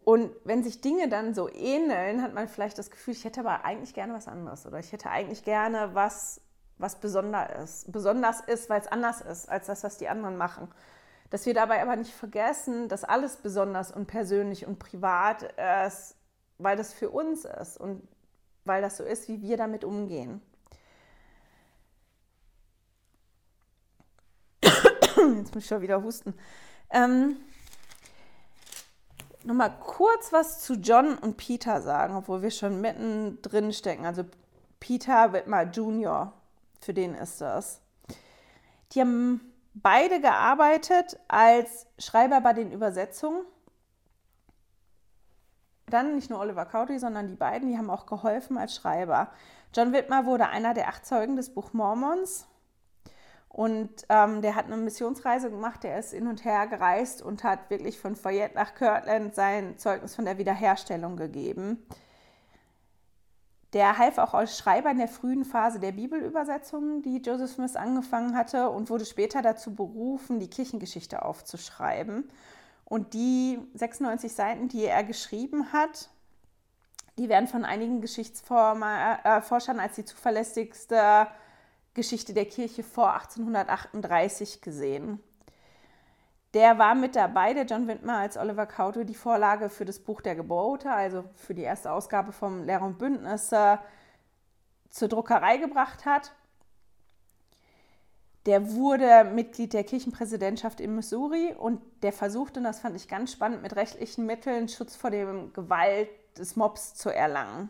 Und 0.04 0.30
wenn 0.44 0.62
sich 0.62 0.80
Dinge 0.80 1.08
dann 1.08 1.34
so 1.34 1.48
ähneln, 1.52 2.22
hat 2.22 2.32
man 2.32 2.48
vielleicht 2.48 2.78
das 2.78 2.90
Gefühl, 2.90 3.14
ich 3.14 3.24
hätte 3.24 3.40
aber 3.40 3.64
eigentlich 3.64 3.92
gerne 3.92 4.14
was 4.14 4.28
anderes 4.28 4.66
oder 4.66 4.78
ich 4.78 4.92
hätte 4.92 5.10
eigentlich 5.10 5.44
gerne 5.44 5.94
was, 5.94 6.40
was 6.78 7.00
besonders 7.00 7.64
ist. 7.64 7.92
Besonders 7.92 8.40
ist, 8.40 8.70
weil 8.70 8.80
es 8.80 8.86
anders 8.86 9.20
ist 9.20 9.48
als 9.48 9.66
das, 9.66 9.84
was 9.84 9.98
die 9.98 10.08
anderen 10.08 10.36
machen. 10.36 10.68
Dass 11.30 11.46
wir 11.46 11.54
dabei 11.54 11.82
aber 11.82 11.96
nicht 11.96 12.12
vergessen, 12.12 12.88
dass 12.88 13.04
alles 13.04 13.36
besonders 13.36 13.90
und 13.90 14.06
persönlich 14.06 14.66
und 14.66 14.78
privat 14.78 15.42
ist, 15.86 16.16
weil 16.58 16.76
das 16.76 16.92
für 16.92 17.10
uns 17.10 17.44
ist 17.44 17.78
und 17.78 18.06
weil 18.64 18.82
das 18.82 18.96
so 18.96 19.04
ist, 19.04 19.28
wie 19.28 19.42
wir 19.42 19.56
damit 19.56 19.84
umgehen. 19.84 20.40
Jetzt 24.62 25.54
muss 25.54 25.64
ich 25.64 25.66
schon 25.66 25.82
wieder 25.82 26.02
husten. 26.02 26.34
Ähm, 26.90 27.36
Nochmal 29.46 29.78
kurz 29.78 30.32
was 30.32 30.60
zu 30.60 30.74
John 30.74 31.16
und 31.16 31.36
Peter 31.36 31.80
sagen, 31.80 32.16
obwohl 32.16 32.42
wir 32.42 32.50
schon 32.50 32.80
mittendrin 32.80 33.72
stecken. 33.72 34.04
Also 34.04 34.24
Peter 34.80 35.32
wird 35.32 35.46
mal 35.46 35.70
Junior, 35.70 36.32
für 36.80 36.92
den 36.92 37.14
ist 37.14 37.40
das. 37.40 37.80
Die 38.90 39.00
haben 39.00 39.40
beide 39.82 40.20
gearbeitet 40.20 41.18
als 41.28 41.86
Schreiber 41.98 42.40
bei 42.40 42.54
den 42.54 42.72
Übersetzungen. 42.72 43.42
Dann 45.86 46.16
nicht 46.16 46.30
nur 46.30 46.40
Oliver 46.40 46.64
Cowdery, 46.64 46.98
sondern 46.98 47.28
die 47.28 47.36
beiden, 47.36 47.68
die 47.68 47.78
haben 47.78 47.90
auch 47.90 48.06
geholfen 48.06 48.58
als 48.58 48.74
Schreiber. 48.74 49.28
John 49.74 49.92
Whitmer 49.92 50.24
wurde 50.24 50.48
einer 50.48 50.74
der 50.74 50.88
acht 50.88 51.06
Zeugen 51.06 51.36
des 51.36 51.54
Buch 51.54 51.72
Mormons. 51.72 52.48
Und 53.48 54.04
ähm, 54.08 54.42
der 54.42 54.54
hat 54.54 54.66
eine 54.66 54.76
Missionsreise 54.76 55.50
gemacht, 55.50 55.84
der 55.84 55.98
ist 55.98 56.12
hin 56.12 56.26
und 56.26 56.44
her 56.44 56.66
gereist 56.66 57.22
und 57.22 57.44
hat 57.44 57.70
wirklich 57.70 57.98
von 57.98 58.16
Fayette 58.16 58.54
nach 58.54 58.74
Kirtland 58.74 59.34
sein 59.34 59.78
Zeugnis 59.78 60.14
von 60.14 60.24
der 60.24 60.38
Wiederherstellung 60.38 61.16
gegeben. 61.16 61.86
Der 63.76 63.98
half 63.98 64.16
auch 64.16 64.32
als 64.32 64.56
Schreiber 64.56 64.90
in 64.90 64.96
der 64.96 65.06
frühen 65.06 65.44
Phase 65.44 65.78
der 65.78 65.92
Bibelübersetzungen, 65.92 67.02
die 67.02 67.18
Joseph 67.18 67.50
Smith 67.50 67.76
angefangen 67.76 68.34
hatte 68.34 68.70
und 68.70 68.88
wurde 68.88 69.04
später 69.04 69.42
dazu 69.42 69.74
berufen, 69.74 70.40
die 70.40 70.48
Kirchengeschichte 70.48 71.22
aufzuschreiben. 71.22 72.26
Und 72.86 73.12
die 73.12 73.58
96 73.74 74.32
Seiten, 74.32 74.68
die 74.68 74.86
er 74.86 75.04
geschrieben 75.04 75.74
hat, 75.74 76.08
die 77.18 77.28
werden 77.28 77.48
von 77.48 77.66
einigen 77.66 78.00
Geschichtsforschern 78.00 79.78
als 79.78 79.96
die 79.96 80.06
zuverlässigste 80.06 81.26
Geschichte 81.92 82.32
der 82.32 82.46
Kirche 82.46 82.82
vor 82.82 83.12
1838 83.12 84.62
gesehen. 84.62 85.22
Der 86.56 86.78
war 86.78 86.94
mit 86.94 87.16
dabei, 87.16 87.52
der 87.52 87.66
John 87.66 87.86
Windmer, 87.86 88.16
als 88.16 88.38
Oliver 88.38 88.64
Cowdery 88.64 89.04
die 89.04 89.14
Vorlage 89.14 89.68
für 89.68 89.84
das 89.84 89.98
Buch 89.98 90.22
der 90.22 90.34
Gebote, 90.34 90.90
also 90.90 91.22
für 91.34 91.52
die 91.52 91.60
erste 91.60 91.92
Ausgabe 91.92 92.32
vom 92.32 92.64
Lehrer 92.64 92.86
und 92.86 92.96
Bündnisse, 92.96 93.78
zur 94.88 95.08
Druckerei 95.08 95.58
gebracht 95.58 96.06
hat. 96.06 96.32
Der 98.46 98.72
wurde 98.72 99.24
Mitglied 99.24 99.74
der 99.74 99.84
Kirchenpräsidentschaft 99.84 100.80
in 100.80 100.94
Missouri 100.94 101.52
und 101.52 101.82
der 102.02 102.14
versuchte, 102.14 102.60
und 102.60 102.64
das 102.64 102.80
fand 102.80 102.96
ich 102.96 103.06
ganz 103.06 103.32
spannend, 103.32 103.60
mit 103.60 103.76
rechtlichen 103.76 104.24
Mitteln 104.24 104.70
Schutz 104.70 104.96
vor 104.96 105.10
der 105.10 105.26
Gewalt 105.52 106.08
des 106.38 106.56
Mobs 106.56 106.94
zu 106.94 107.14
erlangen. 107.14 107.68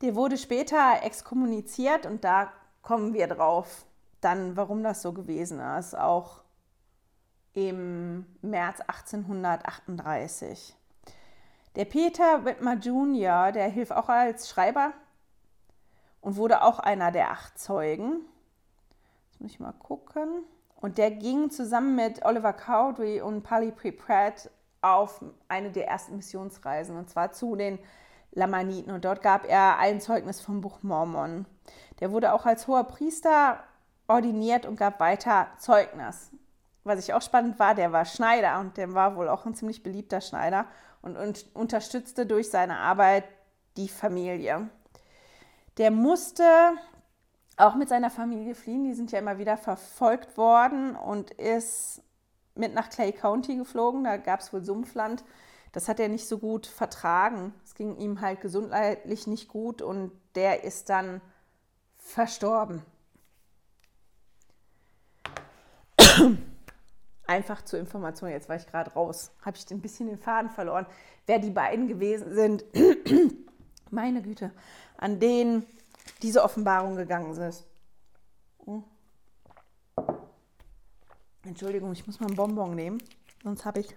Der 0.00 0.16
wurde 0.16 0.36
später 0.36 1.04
exkommuniziert 1.04 2.06
und 2.06 2.24
da 2.24 2.52
kommen 2.82 3.14
wir 3.14 3.28
drauf, 3.28 3.86
dann, 4.20 4.56
warum 4.56 4.82
das 4.82 5.00
so 5.00 5.12
gewesen 5.12 5.60
ist, 5.60 5.96
auch 5.96 6.43
im 7.54 8.26
März 8.42 8.80
1838. 8.80 10.76
Der 11.76 11.84
Peter 11.84 12.44
Whitmer 12.44 12.74
Jr., 12.74 13.52
der 13.52 13.68
hilft 13.68 13.92
auch 13.92 14.08
als 14.08 14.48
Schreiber 14.48 14.92
und 16.20 16.36
wurde 16.36 16.62
auch 16.62 16.78
einer 16.78 17.10
der 17.10 17.30
acht 17.30 17.58
Zeugen. 17.58 18.20
Jetzt 19.30 19.40
muss 19.40 19.50
ich 19.52 19.60
mal 19.60 19.72
gucken. 19.72 20.44
Und 20.76 20.98
der 20.98 21.10
ging 21.10 21.50
zusammen 21.50 21.96
mit 21.96 22.24
Oliver 22.24 22.52
Cowdery 22.52 23.20
und 23.20 23.42
Polly. 23.42 23.72
Pratt 23.72 24.50
auf 24.82 25.24
eine 25.48 25.70
der 25.70 25.88
ersten 25.88 26.16
Missionsreisen, 26.16 26.96
und 26.96 27.08
zwar 27.08 27.32
zu 27.32 27.56
den 27.56 27.78
Lamaniten. 28.32 28.92
Und 28.92 29.04
dort 29.04 29.22
gab 29.22 29.48
er 29.48 29.78
ein 29.78 30.00
Zeugnis 30.00 30.40
vom 30.40 30.60
Buch 30.60 30.82
Mormon. 30.82 31.46
Der 32.00 32.12
wurde 32.12 32.32
auch 32.34 32.44
als 32.44 32.66
hoher 32.66 32.84
Priester 32.84 33.60
ordiniert 34.06 34.66
und 34.66 34.76
gab 34.76 35.00
weiter 35.00 35.48
Zeugnis. 35.58 36.30
Was 36.84 36.98
ich 37.00 37.14
auch 37.14 37.22
spannend 37.22 37.58
war, 37.58 37.74
der 37.74 37.92
war 37.92 38.04
Schneider 38.04 38.60
und 38.60 38.76
der 38.76 38.92
war 38.92 39.16
wohl 39.16 39.28
auch 39.28 39.46
ein 39.46 39.54
ziemlich 39.54 39.82
beliebter 39.82 40.20
Schneider 40.20 40.66
und, 41.00 41.16
und 41.16 41.46
unterstützte 41.54 42.26
durch 42.26 42.50
seine 42.50 42.78
Arbeit 42.78 43.24
die 43.76 43.88
Familie. 43.88 44.68
Der 45.78 45.90
musste 45.90 46.44
auch 47.56 47.74
mit 47.74 47.88
seiner 47.88 48.10
Familie 48.10 48.54
fliehen. 48.54 48.84
Die 48.84 48.94
sind 48.94 49.12
ja 49.12 49.18
immer 49.18 49.38
wieder 49.38 49.56
verfolgt 49.56 50.36
worden 50.36 50.96
und 50.96 51.30
ist 51.32 52.02
mit 52.54 52.74
nach 52.74 52.90
Clay 52.90 53.12
County 53.12 53.56
geflogen. 53.56 54.04
Da 54.04 54.16
gab 54.16 54.40
es 54.40 54.52
wohl 54.52 54.62
Sumpfland. 54.62 55.24
Das 55.72 55.88
hat 55.88 55.98
er 55.98 56.08
nicht 56.08 56.28
so 56.28 56.38
gut 56.38 56.66
vertragen. 56.66 57.52
Es 57.64 57.74
ging 57.74 57.96
ihm 57.96 58.20
halt 58.20 58.40
gesundheitlich 58.40 59.26
nicht 59.26 59.48
gut 59.48 59.82
und 59.82 60.12
der 60.34 60.64
ist 60.64 60.88
dann 60.88 61.20
verstorben. 61.98 62.84
Einfach 67.26 67.62
zur 67.62 67.78
Information, 67.78 68.30
jetzt 68.30 68.48
war 68.48 68.56
ich 68.56 68.66
gerade 68.66 68.92
raus, 68.92 69.32
habe 69.42 69.56
ich 69.56 69.70
ein 69.70 69.80
bisschen 69.80 70.08
den 70.08 70.18
Faden 70.18 70.50
verloren, 70.50 70.86
wer 71.26 71.38
die 71.38 71.50
beiden 71.50 71.88
gewesen 71.88 72.34
sind. 72.34 72.64
Meine 73.90 74.20
Güte, 74.20 74.50
an 74.98 75.20
denen 75.20 75.66
diese 76.22 76.42
Offenbarung 76.42 76.96
gegangen 76.96 77.34
ist. 77.36 77.64
Oh. 78.66 78.82
Entschuldigung, 81.44 81.92
ich 81.92 82.06
muss 82.06 82.20
mal 82.20 82.26
einen 82.26 82.36
Bonbon 82.36 82.74
nehmen, 82.74 83.02
sonst 83.42 83.64
habe 83.64 83.80
ich 83.80 83.96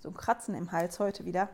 so 0.00 0.08
ein 0.08 0.14
Kratzen 0.14 0.54
im 0.54 0.72
Hals 0.72 0.98
heute 0.98 1.24
wieder. 1.24 1.48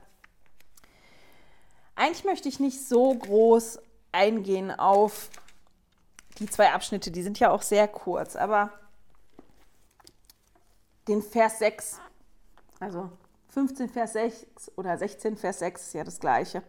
Eigentlich 1.94 2.24
möchte 2.24 2.48
ich 2.48 2.60
nicht 2.60 2.86
so 2.86 3.14
groß 3.14 3.80
eingehen 4.12 4.70
auf 4.70 5.30
die 6.38 6.46
zwei 6.46 6.72
Abschnitte, 6.72 7.10
die 7.10 7.22
sind 7.22 7.40
ja 7.40 7.50
auch 7.50 7.62
sehr 7.62 7.88
kurz, 7.88 8.36
aber 8.36 8.72
den 11.08 11.22
Vers 11.22 11.58
6, 11.58 12.00
also 12.80 13.10
15 13.48 13.88
Vers 13.88 14.12
6 14.12 14.72
oder 14.76 14.96
16 14.96 15.36
Vers 15.36 15.58
6 15.60 15.82
ist 15.82 15.94
ja 15.94 16.04
das 16.04 16.20
gleiche. 16.20 16.62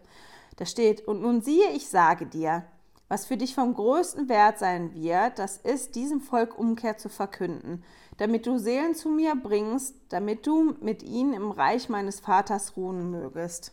Da 0.56 0.66
steht, 0.66 1.06
und 1.06 1.22
nun 1.22 1.42
siehe, 1.42 1.70
ich 1.70 1.88
sage 1.88 2.26
dir, 2.26 2.64
was 3.08 3.26
für 3.26 3.36
dich 3.36 3.54
vom 3.54 3.74
größten 3.74 4.28
Wert 4.28 4.58
sein 4.58 4.94
wird, 4.94 5.38
das 5.38 5.56
ist, 5.56 5.94
diesem 5.96 6.20
Volk 6.20 6.58
Umkehr 6.58 6.96
zu 6.96 7.08
verkünden, 7.08 7.84
damit 8.18 8.46
du 8.46 8.58
Seelen 8.58 8.94
zu 8.94 9.08
mir 9.08 9.34
bringst, 9.34 9.94
damit 10.10 10.46
du 10.46 10.76
mit 10.80 11.02
ihnen 11.02 11.32
im 11.32 11.50
Reich 11.50 11.88
meines 11.88 12.20
Vaters 12.20 12.76
ruhen 12.76 13.10
mögest. 13.10 13.72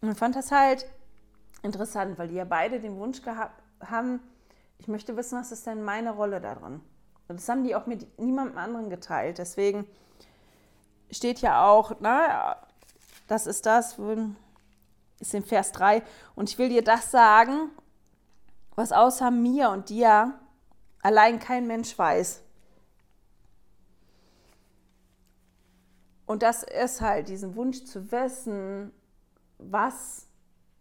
Und 0.00 0.12
ich 0.12 0.18
fand 0.18 0.34
das 0.34 0.50
halt 0.50 0.86
interessant, 1.62 2.18
weil 2.18 2.28
die 2.28 2.36
ja 2.36 2.44
beide 2.44 2.80
den 2.80 2.96
Wunsch 2.98 3.22
gehabt 3.22 3.62
haben, 3.80 4.20
ich 4.78 4.88
möchte 4.88 5.16
wissen, 5.16 5.38
was 5.38 5.52
ist 5.52 5.66
denn 5.66 5.82
meine 5.82 6.12
Rolle 6.12 6.40
darin? 6.40 6.80
Das 7.36 7.48
haben 7.48 7.64
die 7.64 7.74
auch 7.74 7.86
mit 7.86 8.18
niemandem 8.18 8.58
anderen 8.58 8.90
geteilt. 8.90 9.38
Deswegen 9.38 9.86
steht 11.10 11.40
ja 11.40 11.68
auch, 11.68 11.96
na, 12.00 12.56
das 13.26 13.46
ist 13.46 13.66
das, 13.66 13.96
ist 15.20 15.34
in 15.34 15.44
Vers 15.44 15.72
3. 15.72 16.02
Und 16.34 16.50
ich 16.50 16.58
will 16.58 16.68
dir 16.68 16.82
das 16.82 17.10
sagen, 17.10 17.70
was 18.74 18.92
außer 18.92 19.30
mir 19.30 19.70
und 19.70 19.88
dir 19.90 20.34
allein 21.02 21.38
kein 21.38 21.66
Mensch 21.66 21.96
weiß. 21.96 22.42
Und 26.26 26.42
das 26.42 26.62
ist 26.62 27.00
halt 27.00 27.28
diesen 27.28 27.56
Wunsch 27.56 27.84
zu 27.84 28.12
wissen, 28.12 28.92
was 29.58 30.26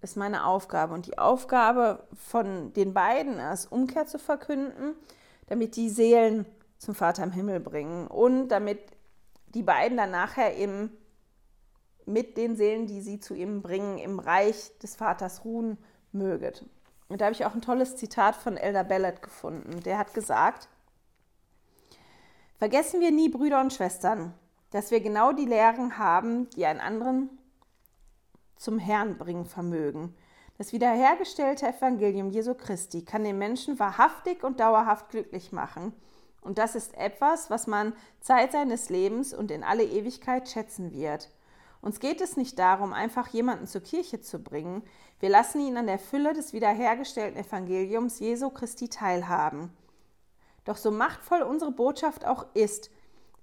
ist 0.01 0.15
meine 0.15 0.45
Aufgabe. 0.45 0.93
Und 0.93 1.07
die 1.07 1.17
Aufgabe 1.17 2.07
von 2.13 2.71
den 2.73 2.93
beiden 2.93 3.39
ist, 3.39 3.71
Umkehr 3.71 4.05
zu 4.05 4.19
verkünden, 4.19 4.95
damit 5.49 5.75
die 5.75 5.89
Seelen 5.89 6.45
zum 6.77 6.95
Vater 6.95 7.23
im 7.23 7.31
Himmel 7.31 7.59
bringen 7.59 8.07
und 8.07 8.49
damit 8.49 8.79
die 9.47 9.63
beiden 9.63 9.97
dann 9.97 10.11
nachher 10.11 10.55
eben 10.55 10.91
mit 12.05 12.37
den 12.37 12.55
Seelen, 12.55 12.85
die 12.85 13.01
sie 13.01 13.19
zu 13.19 13.33
ihm 13.33 13.61
bringen, 13.61 13.97
im 13.97 14.19
Reich 14.19 14.77
des 14.79 14.95
Vaters 14.95 15.43
ruhen 15.43 15.77
möget. 16.11 16.65
Und 17.07 17.21
da 17.21 17.25
habe 17.25 17.33
ich 17.33 17.45
auch 17.45 17.55
ein 17.55 17.61
tolles 17.61 17.95
Zitat 17.95 18.35
von 18.35 18.57
Elder 18.57 18.83
Bellet 18.83 19.21
gefunden. 19.21 19.81
Der 19.81 19.97
hat 19.97 20.13
gesagt, 20.13 20.69
vergessen 22.57 23.01
wir 23.01 23.11
nie, 23.11 23.29
Brüder 23.29 23.59
und 23.59 23.73
Schwestern, 23.73 24.33
dass 24.69 24.91
wir 24.91 25.01
genau 25.01 25.33
die 25.33 25.45
Lehren 25.45 25.97
haben, 25.97 26.49
die 26.51 26.65
einen 26.65 26.79
anderen 26.79 27.29
zum 28.55 28.77
Herrn 28.77 29.17
bringen 29.17 29.45
vermögen. 29.45 30.15
Das 30.59 30.73
wiederhergestellte 30.73 31.67
Evangelium 31.69 32.31
Jesu 32.31 32.53
Christi 32.53 33.05
kann 33.05 33.23
den 33.23 33.37
Menschen 33.37 33.79
wahrhaftig 33.79 34.43
und 34.43 34.59
dauerhaft 34.59 35.09
glücklich 35.09 35.53
machen. 35.53 35.93
Und 36.41 36.57
das 36.57 36.75
ist 36.75 36.97
etwas, 36.97 37.49
was 37.49 37.65
man 37.65 37.93
Zeit 38.19 38.51
seines 38.51 38.89
Lebens 38.89 39.33
und 39.33 39.51
in 39.51 39.63
alle 39.63 39.85
Ewigkeit 39.85 40.49
schätzen 40.49 40.91
wird. 40.91 41.29
Uns 41.79 42.01
geht 42.01 42.19
es 42.19 42.35
nicht 42.35 42.59
darum, 42.59 42.91
einfach 42.91 43.29
jemanden 43.29 43.67
zur 43.67 43.79
Kirche 43.79 44.19
zu 44.19 44.43
bringen. 44.43 44.83
Wir 45.21 45.29
lassen 45.29 45.61
ihn 45.61 45.77
an 45.77 45.87
der 45.87 45.97
Fülle 45.97 46.33
des 46.33 46.51
wiederhergestellten 46.51 47.39
Evangeliums 47.39 48.19
Jesu 48.19 48.49
Christi 48.49 48.89
teilhaben. 48.89 49.71
Doch 50.65 50.75
so 50.75 50.91
machtvoll 50.91 51.41
unsere 51.41 51.71
Botschaft 51.71 52.25
auch 52.25 52.47
ist, 52.53 52.91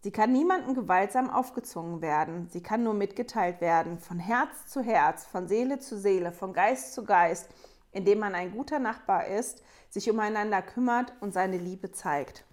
sie 0.07 0.13
kann 0.13 0.31
niemandem 0.31 0.77
gewaltsam 0.77 1.29
aufgezwungen 1.29 2.01
werden. 2.01 2.49
Sie 2.49 2.63
kann 2.63 2.85
nur 2.85 2.95
mitgeteilt 2.95 3.61
werden, 3.61 3.99
von 3.99 4.21
Herz 4.21 4.69
zu 4.69 4.81
Herz, 4.81 5.27
von 5.27 5.49
Seele 5.49 5.81
zu 5.81 5.99
Seele, 5.99 6.31
von 6.31 6.53
Geist 6.53 6.95
zu 6.95 7.05
Geist, 7.05 7.51
indem 7.91 8.21
man 8.21 8.37
ein 8.37 8.53
guter 8.53 8.79
Nachbar 8.79 9.27
ist, 9.27 9.63
sich 9.91 10.09
umeinander 10.09 10.63
kümmert 10.63 11.13
und 11.21 11.33
seine 11.33 11.59
Liebe 11.59 11.91
zeigt. 11.91 12.45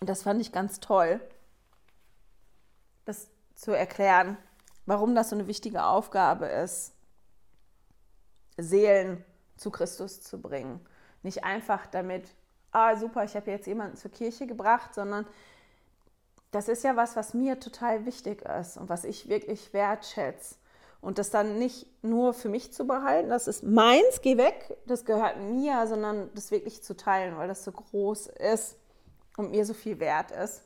Und 0.00 0.08
das 0.08 0.22
fand 0.22 0.40
ich 0.40 0.52
ganz 0.52 0.78
toll, 0.78 1.20
das 3.06 3.28
zu 3.56 3.72
erklären 3.72 4.36
warum 4.86 5.14
das 5.14 5.30
so 5.30 5.36
eine 5.36 5.46
wichtige 5.46 5.84
Aufgabe 5.84 6.46
ist, 6.46 6.94
Seelen 8.56 9.24
zu 9.56 9.70
Christus 9.70 10.20
zu 10.20 10.40
bringen. 10.40 10.84
Nicht 11.22 11.44
einfach 11.44 11.86
damit, 11.86 12.34
ah 12.70 12.96
super, 12.96 13.24
ich 13.24 13.34
habe 13.36 13.50
jetzt 13.50 13.66
jemanden 13.66 13.96
zur 13.96 14.10
Kirche 14.10 14.46
gebracht, 14.46 14.94
sondern 14.94 15.26
das 16.52 16.68
ist 16.68 16.84
ja 16.84 16.96
was, 16.96 17.16
was 17.16 17.34
mir 17.34 17.58
total 17.58 18.06
wichtig 18.06 18.42
ist 18.42 18.76
und 18.76 18.88
was 18.88 19.04
ich 19.04 19.28
wirklich 19.28 19.72
wertschätze. 19.72 20.56
Und 21.00 21.18
das 21.18 21.30
dann 21.30 21.58
nicht 21.58 21.86
nur 22.04 22.32
für 22.32 22.48
mich 22.48 22.72
zu 22.72 22.86
behalten, 22.86 23.30
das 23.30 23.48
ist 23.48 23.64
meins, 23.64 24.20
geh 24.20 24.36
weg, 24.36 24.76
das 24.86 25.04
gehört 25.04 25.40
mir, 25.40 25.84
sondern 25.88 26.30
das 26.34 26.52
wirklich 26.52 26.82
zu 26.84 26.96
teilen, 26.96 27.36
weil 27.36 27.48
das 27.48 27.64
so 27.64 27.72
groß 27.72 28.28
ist 28.28 28.76
und 29.36 29.50
mir 29.50 29.64
so 29.64 29.74
viel 29.74 29.98
wert 29.98 30.30
ist. 30.30 30.62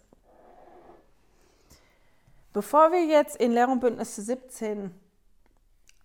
Bevor 2.52 2.92
wir 2.92 3.04
jetzt 3.04 3.36
in 3.36 3.52
Lehr- 3.52 3.68
und 3.68 3.80
Bündnisse 3.80 4.20
17 4.20 4.94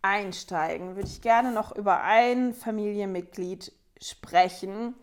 einsteigen, 0.01 0.95
würde 0.95 1.07
ich 1.07 1.21
gerne 1.21 1.51
noch 1.51 1.75
über 1.75 2.01
ein 2.01 2.53
Familienmitglied 2.53 3.73
sprechen, 4.01 4.95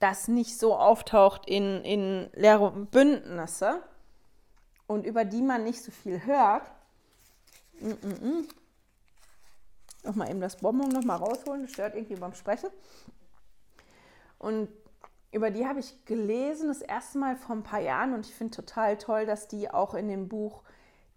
das 0.00 0.28
nicht 0.28 0.58
so 0.58 0.74
auftaucht 0.74 1.46
in, 1.46 1.84
in 1.84 2.30
Lehre 2.34 2.64
und 2.64 2.90
Bündnisse 2.90 3.82
und 4.86 5.06
über 5.06 5.24
die 5.24 5.42
man 5.42 5.62
nicht 5.62 5.82
so 5.82 5.92
viel 5.92 6.24
hört. 6.24 6.64
Mm 7.80 7.90
-mm 7.90 8.20
-mm. 8.20 8.48
Nochmal 10.02 10.30
eben 10.30 10.40
das 10.40 10.56
Bonbon 10.56 10.88
nochmal 10.88 11.18
rausholen, 11.18 11.62
das 11.62 11.72
stört 11.72 11.94
irgendwie 11.94 12.16
beim 12.16 12.34
Sprechen. 12.34 12.70
Und 14.38 14.68
über 15.32 15.50
die 15.50 15.66
habe 15.66 15.80
ich 15.80 16.04
gelesen, 16.06 16.68
das 16.68 16.80
erste 16.80 17.18
Mal 17.18 17.36
vor 17.36 17.54
ein 17.54 17.62
paar 17.62 17.80
Jahren 17.80 18.14
und 18.14 18.26
ich 18.26 18.34
finde 18.34 18.56
total 18.56 18.96
toll, 18.96 19.26
dass 19.26 19.46
die 19.46 19.70
auch 19.70 19.94
in 19.94 20.08
dem 20.08 20.28
Buch 20.28 20.62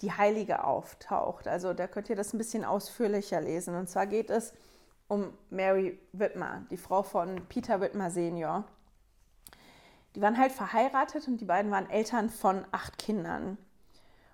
Die 0.02 0.12
Heilige 0.12 0.66
auftaucht. 0.66 1.48
Also 1.48 1.74
da 1.74 1.88
könnt 1.88 2.10
ihr 2.10 2.18
das 2.18 2.34
ein 2.34 2.38
bisschen 2.38 2.66
ausführlicher 2.66 3.40
lesen. 3.40 3.76
Und 3.76 3.88
zwar 3.88 4.06
geht 4.06 4.30
es 4.30 4.54
um 5.08 5.34
Mary 5.50 6.00
Whitmer, 6.12 6.66
die 6.70 6.78
Frau 6.78 7.04
von 7.04 7.48
Peter 7.48 7.80
Whitmer 7.80 8.12
Senior. 8.12 8.66
Die 10.16 10.22
waren 10.22 10.38
halt 10.38 10.52
verheiratet 10.52 11.28
und 11.28 11.42
die 11.42 11.46
beiden 11.46 11.72
waren 11.72 11.90
Eltern 11.90 12.30
von 12.30 12.66
acht 12.72 12.98
Kindern. 12.98 13.58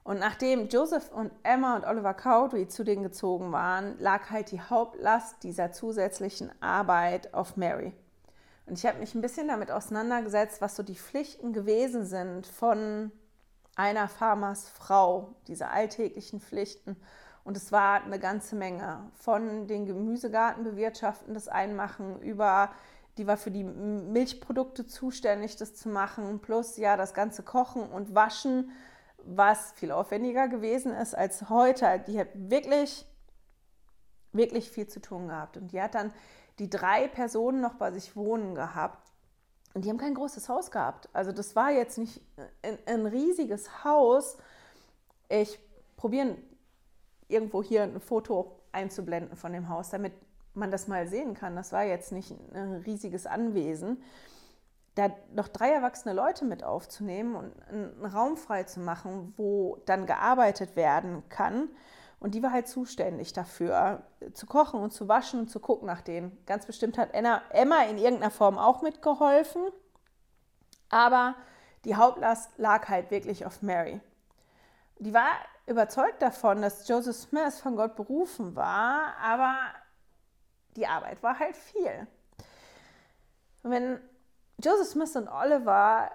Und 0.04 0.20
nachdem 0.20 0.70
Joseph 0.70 1.12
und 1.12 1.32
Emma 1.44 1.76
und 1.76 1.86
Oliver 1.86 2.14
Cowdery 2.14 2.68
zu 2.68 2.84
denen 2.84 3.04
gezogen 3.04 3.52
waren, 3.52 3.98
lag 4.00 4.30
halt 4.30 4.52
die 4.52 4.62
Hauptlast 4.62 5.44
dieser 5.44 5.72
zusätzlichen 5.72 6.52
Arbeit 6.62 7.34
auf 7.34 7.58
Mary. 7.58 7.94
Und 8.66 8.78
ich 8.78 8.86
habe 8.86 9.00
mich 9.00 9.16
ein 9.16 9.22
bisschen 9.22 9.48
damit 9.48 9.72
auseinandergesetzt, 9.72 10.62
was 10.62 10.76
so 10.76 10.84
die 10.84 10.96
Pflichten 10.96 11.54
gewesen 11.54 12.06
sind 12.06 12.48
von 12.48 13.12
einer 13.76 14.08
Farmersfrau, 14.08 15.36
diese 15.48 15.70
alltäglichen 15.70 16.40
Pflichten. 16.40 16.96
Und 17.44 17.58
es 17.58 17.72
war 17.72 18.04
eine 18.04 18.20
ganze 18.20 18.56
Menge. 18.56 19.10
Von 19.16 19.68
den 19.68 19.86
Gemüsegarten 19.86 20.64
bewirtschaften, 20.64 21.34
das 21.34 21.48
Einmachen, 21.48 22.22
über, 22.22 22.70
die 23.18 23.28
war 23.28 23.38
für 23.38 23.52
die 23.52 23.64
Milchprodukte 23.64 24.86
zuständig, 24.88 25.58
das 25.58 25.76
zu 25.76 25.90
machen, 25.90 26.40
plus 26.40 26.78
ja 26.78 26.96
das 26.96 27.14
ganze 27.14 27.44
Kochen 27.44 27.84
und 27.90 28.16
Waschen, 28.16 28.72
was 29.26 29.74
viel 29.74 29.92
aufwendiger 29.92 30.48
gewesen 30.48 30.94
ist 30.94 31.16
als 31.16 31.50
heute. 31.50 32.04
Die 32.08 32.20
hat 32.20 32.30
wirklich, 32.34 33.06
wirklich 34.32 34.72
viel 34.72 34.88
zu 34.88 35.02
tun 35.02 35.28
gehabt. 35.28 35.58
Und 35.58 35.72
die 35.72 35.82
hat 35.82 35.96
dann 35.96 36.14
die 36.60 36.70
drei 36.70 37.08
Personen 37.08 37.62
noch 37.62 37.76
bei 37.76 37.92
sich 37.92 38.16
wohnen 38.16 38.56
gehabt. 38.56 39.12
Und 39.74 39.86
die 39.86 39.90
haben 39.90 39.98
kein 39.98 40.16
großes 40.16 40.50
Haus 40.50 40.72
gehabt. 40.72 41.10
Also 41.14 41.32
das 41.32 41.56
war 41.56 41.72
jetzt 41.72 41.98
nicht 41.98 42.22
ein, 42.64 42.78
ein 42.86 43.06
riesiges 43.06 43.84
Haus. 43.84 44.38
Ich 45.28 45.60
probiere 45.96 46.38
irgendwo 47.28 47.62
hier 47.62 47.84
ein 47.84 48.00
Foto 48.00 48.60
einzublenden 48.72 49.36
von 49.36 49.54
dem 49.54 49.70
Haus, 49.70 49.90
damit 49.90 50.14
man 50.54 50.72
das 50.72 50.88
mal 50.88 51.08
sehen 51.08 51.34
kann. 51.34 51.56
Das 51.56 51.72
war 51.72 51.84
jetzt 51.84 52.12
nicht 52.12 52.32
ein 52.54 52.84
riesiges 52.86 53.26
Anwesen. 53.26 54.04
Da 54.96 55.12
noch 55.34 55.48
drei 55.48 55.72
erwachsene 55.72 56.14
Leute 56.14 56.46
mit 56.46 56.64
aufzunehmen 56.64 57.36
und 57.36 57.54
einen 57.70 58.06
Raum 58.06 58.38
frei 58.38 58.64
zu 58.64 58.80
machen, 58.80 59.34
wo 59.38 59.78
dann 59.86 60.06
gearbeitet 60.06 60.76
werden 60.76 61.24
kann 61.30 61.70
und 62.20 62.36
die 62.36 62.44
war 62.44 62.52
halt 62.52 62.68
zuständig 62.68 63.32
dafür, 63.34 64.04
zu 64.34 64.46
kochen 64.46 64.82
und 64.82 64.92
zu 64.92 65.08
waschen 65.08 65.40
und 65.42 65.50
zu 65.50 65.60
gucken 65.60 65.88
nach 65.88 66.02
denen. 66.02 66.38
Ganz 66.46 66.66
bestimmt 66.66 66.98
hat 66.98 67.14
Emma 67.14 67.84
in 67.84 67.98
irgendeiner 67.98 68.32
Form 68.32 68.58
auch 68.58 68.82
mitgeholfen. 68.82 69.62
Aber 70.90 71.36
die 71.86 71.96
Hauptlast 71.96 72.52
lag 72.58 72.90
halt 72.90 73.10
wirklich 73.10 73.46
auf 73.46 73.62
Mary. 73.62 74.02
Die 74.98 75.14
war 75.14 75.30
überzeugt 75.66 76.22
davon, 76.22 76.62
dass 76.62 76.88
Joseph 76.90 77.16
Smith 77.16 77.62
von 77.62 77.78
Gott 77.78 77.96
berufen 77.96 78.56
war, 78.56 79.14
aber 79.24 79.56
die 80.76 80.88
Arbeit 80.88 81.22
war 81.24 81.40
halt 81.40 81.56
viel. 81.56 82.08
Wenn 83.64 84.00
Joseph 84.64 84.90
Smith 84.90 85.16
und 85.16 85.28
Oliver 85.28 86.10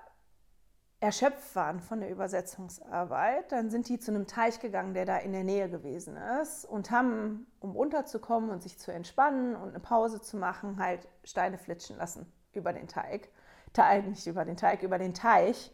erschöpft 1.00 1.54
waren 1.54 1.80
von 1.80 2.00
der 2.00 2.10
Übersetzungsarbeit, 2.10 3.52
dann 3.52 3.70
sind 3.70 3.88
die 3.88 3.98
zu 3.98 4.10
einem 4.10 4.26
Teich 4.26 4.60
gegangen, 4.60 4.94
der 4.94 5.04
da 5.04 5.18
in 5.18 5.32
der 5.32 5.44
Nähe 5.44 5.68
gewesen 5.68 6.16
ist 6.40 6.64
und 6.64 6.90
haben, 6.90 7.46
um 7.60 7.76
unterzukommen 7.76 8.50
und 8.50 8.62
sich 8.62 8.78
zu 8.78 8.90
entspannen 8.90 9.54
und 9.54 9.68
eine 9.68 9.80
Pause 9.80 10.22
zu 10.22 10.38
machen, 10.38 10.78
halt 10.78 11.06
Steine 11.22 11.58
flitschen 11.58 11.98
lassen 11.98 12.32
über 12.52 12.72
den 12.72 12.88
Teig. 12.88 13.28
Teig, 13.74 14.06
nicht 14.06 14.26
über 14.26 14.44
den 14.44 14.56
Teig, 14.56 14.82
über 14.82 14.98
den 14.98 15.12
Teich. 15.12 15.72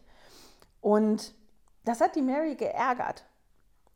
Und 0.81 1.33
das 1.85 2.01
hat 2.01 2.15
die 2.15 2.21
Mary 2.21 2.55
geärgert, 2.55 3.25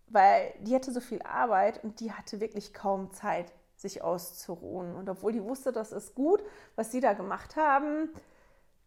weil 0.08 0.54
die 0.62 0.74
hatte 0.74 0.92
so 0.92 1.02
viel 1.02 1.22
Arbeit 1.24 1.84
und 1.84 2.00
die 2.00 2.14
hatte 2.14 2.40
wirklich 2.40 2.74
kaum 2.74 3.12
Zeit, 3.12 3.52
sich 3.76 4.02
auszuruhen. 4.02 4.96
Und 4.96 5.10
obwohl 5.10 5.32
die 5.32 5.44
wusste, 5.44 5.72
das 5.72 5.92
ist 5.92 6.16
gut, 6.16 6.42
was 6.76 6.92
sie 6.92 7.02
da 7.02 7.14
gemacht 7.14 7.56
haben, 7.56 8.10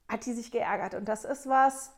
hat 0.08 0.24
die 0.26 0.32
sich 0.32 0.50
geärgert. 0.50 0.94
Und 0.94 1.08
das 1.08 1.24
ist 1.24 1.48
was, 1.48 1.92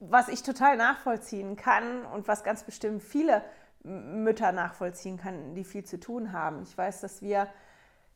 was 0.00 0.28
ich 0.28 0.42
total 0.42 0.76
nachvollziehen 0.76 1.56
kann 1.56 2.04
und 2.06 2.28
was 2.28 2.44
ganz 2.44 2.64
bestimmt 2.64 3.02
viele 3.02 3.42
Mütter 3.82 4.52
nachvollziehen 4.52 5.18
kann, 5.18 5.54
die 5.54 5.64
viel 5.64 5.84
zu 5.84 6.00
tun 6.00 6.32
haben. 6.32 6.62
Ich 6.62 6.76
weiß, 6.76 7.00
dass 7.00 7.22
wir 7.22 7.48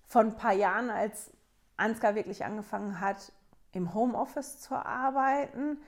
vor 0.02 0.22
ein 0.22 0.36
paar 0.36 0.54
Jahren, 0.54 0.90
als 0.90 1.30
Ansgar 1.76 2.14
wirklich 2.14 2.44
angefangen 2.44 3.00
hat, 3.00 3.32
im 3.72 3.94
Homeoffice 3.94 4.60
zu 4.60 4.74
arbeiten, 4.74 5.78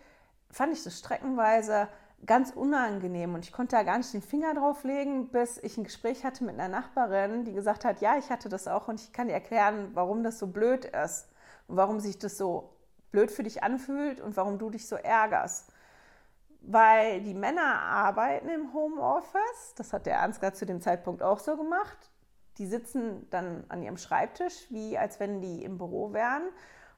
fand 0.50 0.72
ich 0.72 0.84
das 0.84 0.98
streckenweise 0.98 1.88
ganz 2.26 2.50
unangenehm 2.50 3.34
und 3.34 3.44
ich 3.44 3.52
konnte 3.52 3.76
da 3.76 3.82
gar 3.82 3.98
nicht 3.98 4.12
den 4.12 4.22
Finger 4.22 4.54
drauf 4.54 4.84
legen, 4.84 5.28
bis 5.28 5.58
ich 5.58 5.78
ein 5.78 5.84
Gespräch 5.84 6.24
hatte 6.24 6.44
mit 6.44 6.54
einer 6.54 6.68
Nachbarin, 6.68 7.44
die 7.44 7.52
gesagt 7.52 7.84
hat, 7.84 8.00
ja, 8.00 8.18
ich 8.18 8.30
hatte 8.30 8.48
das 8.48 8.68
auch 8.68 8.88
und 8.88 9.00
ich 9.00 9.12
kann 9.12 9.28
dir 9.28 9.34
erklären, 9.34 9.90
warum 9.94 10.22
das 10.22 10.38
so 10.38 10.46
blöd 10.46 10.84
ist 10.84 11.28
und 11.66 11.76
warum 11.76 11.98
sich 12.00 12.18
das 12.18 12.36
so 12.36 12.74
blöd 13.10 13.30
für 13.30 13.42
dich 13.42 13.62
anfühlt 13.62 14.20
und 14.20 14.36
warum 14.36 14.58
du 14.58 14.70
dich 14.70 14.86
so 14.86 14.96
ärgerst 14.96 15.72
weil 16.62 17.22
die 17.22 17.34
Männer 17.34 17.80
arbeiten 17.82 18.48
im 18.48 18.72
Homeoffice. 18.72 19.74
Das 19.76 19.92
hat 19.92 20.06
der 20.06 20.20
Ansgar 20.20 20.54
zu 20.54 20.66
dem 20.66 20.80
Zeitpunkt 20.80 21.22
auch 21.22 21.38
so 21.38 21.56
gemacht. 21.56 22.10
Die 22.58 22.66
sitzen 22.66 23.26
dann 23.30 23.64
an 23.68 23.82
ihrem 23.82 23.96
Schreibtisch, 23.96 24.66
wie 24.70 24.98
als 24.98 25.20
wenn 25.20 25.40
die 25.40 25.64
im 25.64 25.78
Büro 25.78 26.12
wären. 26.12 26.42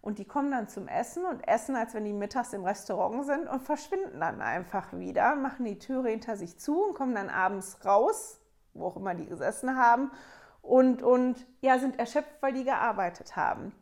Und 0.02 0.18
die 0.18 0.24
kommen 0.24 0.50
dann 0.50 0.68
zum 0.68 0.88
Essen 0.88 1.24
und 1.24 1.46
essen, 1.46 1.76
als 1.76 1.94
wenn 1.94 2.04
die 2.04 2.12
mittags 2.12 2.52
im 2.52 2.64
Restaurant 2.64 3.24
sind 3.24 3.48
und 3.48 3.62
verschwinden 3.62 4.18
dann 4.18 4.42
einfach 4.42 4.92
wieder, 4.92 5.36
machen 5.36 5.64
die 5.64 5.78
Türe 5.78 6.10
hinter 6.10 6.36
sich 6.36 6.58
zu 6.58 6.82
und 6.82 6.94
kommen 6.94 7.14
dann 7.14 7.30
abends 7.30 7.78
raus, 7.84 8.40
wo 8.74 8.86
auch 8.86 8.96
immer 8.96 9.14
die 9.14 9.26
gesessen 9.26 9.78
haben, 9.78 10.10
und, 10.60 11.02
und 11.02 11.46
ja, 11.60 11.78
sind 11.78 11.98
erschöpft, 11.98 12.40
weil 12.40 12.52
die 12.52 12.64
gearbeitet 12.64 13.36
haben. 13.36 13.72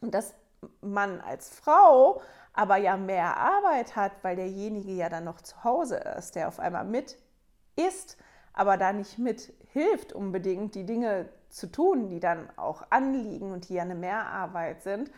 Und 0.00 0.14
dass 0.14 0.34
man 0.80 1.20
als 1.20 1.50
Frau 1.50 2.22
aber 2.52 2.76
ja 2.76 2.96
mehr 2.96 3.36
Arbeit 3.36 3.96
hat, 3.96 4.12
weil 4.22 4.36
derjenige 4.36 4.92
ja 4.92 5.08
dann 5.08 5.24
noch 5.24 5.40
zu 5.40 5.62
Hause 5.64 5.96
ist, 6.18 6.34
der 6.34 6.48
auf 6.48 6.60
einmal 6.60 6.84
mit 6.84 7.18
ist, 7.76 8.16
aber 8.52 8.76
da 8.76 8.92
nicht 8.92 9.18
mit 9.18 9.52
hilft 9.72 10.12
unbedingt, 10.12 10.74
die 10.74 10.84
Dinge 10.84 11.28
zu 11.48 11.70
tun, 11.70 12.08
die 12.08 12.20
dann 12.20 12.48
auch 12.56 12.84
anliegen 12.90 13.52
und 13.52 13.68
die 13.68 13.74
ja 13.74 13.82
eine 13.82 13.94
Mehrarbeit 13.94 14.82
sind, 14.82 15.10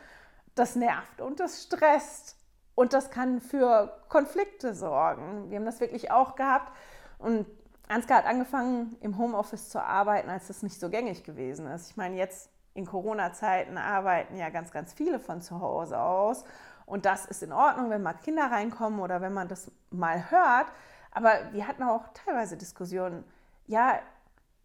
das 0.54 0.76
nervt 0.76 1.20
und 1.20 1.40
das 1.40 1.62
stresst 1.62 2.36
und 2.74 2.92
das 2.92 3.10
kann 3.10 3.40
für 3.40 4.00
Konflikte 4.08 4.74
sorgen. 4.74 5.50
Wir 5.50 5.58
haben 5.58 5.64
das 5.64 5.80
wirklich 5.80 6.10
auch 6.10 6.36
gehabt 6.36 6.72
und 7.18 7.46
Ansgar 7.88 8.18
hat 8.18 8.26
angefangen 8.26 8.96
im 9.00 9.18
Homeoffice 9.18 9.68
zu 9.68 9.82
arbeiten, 9.82 10.30
als 10.30 10.46
das 10.46 10.62
nicht 10.62 10.80
so 10.80 10.88
gängig 10.88 11.22
gewesen 11.22 11.66
ist. 11.66 11.90
Ich 11.90 11.96
meine, 11.96 12.16
jetzt 12.16 12.48
in 12.72 12.86
Corona-Zeiten 12.86 13.76
arbeiten 13.76 14.36
ja 14.36 14.48
ganz, 14.48 14.72
ganz 14.72 14.94
viele 14.94 15.20
von 15.20 15.42
zu 15.42 15.60
Hause 15.60 16.00
aus 16.00 16.44
und 16.86 17.04
das 17.04 17.26
ist 17.26 17.42
in 17.42 17.52
Ordnung, 17.52 17.90
wenn 17.90 18.02
mal 18.02 18.14
Kinder 18.14 18.50
reinkommen 18.50 19.00
oder 19.00 19.20
wenn 19.20 19.32
man 19.32 19.48
das 19.48 19.70
mal 19.90 20.30
hört. 20.30 20.66
Aber 21.12 21.52
wir 21.52 21.68
hatten 21.68 21.82
auch 21.82 22.04
teilweise 22.12 22.56
Diskussionen, 22.56 23.24
ja, 23.66 24.00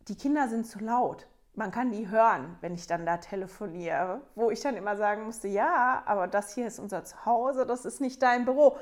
die 0.08 0.16
Kinder 0.16 0.48
sind 0.48 0.66
zu 0.66 0.80
laut. 0.80 1.28
Man 1.60 1.72
kann 1.72 1.92
die 1.92 2.08
hören, 2.08 2.56
wenn 2.62 2.74
ich 2.74 2.88
dann 2.88 3.06
da 3.06 3.18
telefoniere, 3.18 4.22
wo 4.34 4.50
ich 4.50 4.62
dann 4.62 4.78
immer 4.78 4.96
sagen 4.96 5.26
musste, 5.26 5.50
ja, 5.50 6.02
aber 6.06 6.30
das 6.30 6.54
hier 6.54 6.66
ist 6.66 6.80
unser 6.80 7.04
Zuhause, 7.04 7.66
das 7.66 7.84
ist 7.84 8.00
nicht 8.00 8.22
dein 8.24 8.46
Büro. 8.46 8.78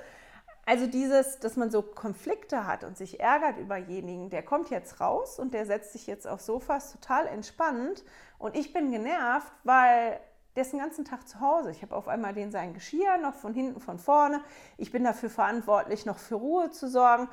Also 0.63 0.85
dieses, 0.85 1.39
dass 1.39 1.55
man 1.55 1.71
so 1.71 1.81
Konflikte 1.81 2.67
hat 2.67 2.83
und 2.83 2.95
sich 2.95 3.19
ärgert 3.19 3.57
über 3.57 3.77
jenigen, 3.77 4.29
der 4.29 4.43
kommt 4.43 4.69
jetzt 4.69 5.01
raus 5.01 5.39
und 5.39 5.55
der 5.55 5.65
setzt 5.65 5.93
sich 5.93 6.05
jetzt 6.05 6.27
auf 6.27 6.39
Sofas 6.39 6.91
total 6.91 7.25
entspannt 7.25 8.03
und 8.37 8.55
ich 8.55 8.73
bin 8.73 8.91
genervt, 8.91 9.51
weil 9.63 10.19
der 10.55 10.61
ist 10.61 10.71
den 10.71 10.79
ganzen 10.79 11.03
Tag 11.03 11.27
zu 11.27 11.39
Hause. 11.39 11.71
Ich 11.71 11.81
habe 11.81 11.95
auf 11.95 12.07
einmal 12.07 12.35
den 12.35 12.51
sein 12.51 12.75
Geschirr 12.75 13.17
noch 13.17 13.33
von 13.33 13.55
hinten, 13.55 13.79
von 13.79 13.97
vorne. 13.97 14.39
Ich 14.77 14.91
bin 14.91 15.03
dafür 15.03 15.31
verantwortlich, 15.31 16.05
noch 16.05 16.19
für 16.19 16.35
Ruhe 16.35 16.69
zu 16.69 16.87
sorgen. 16.87 17.27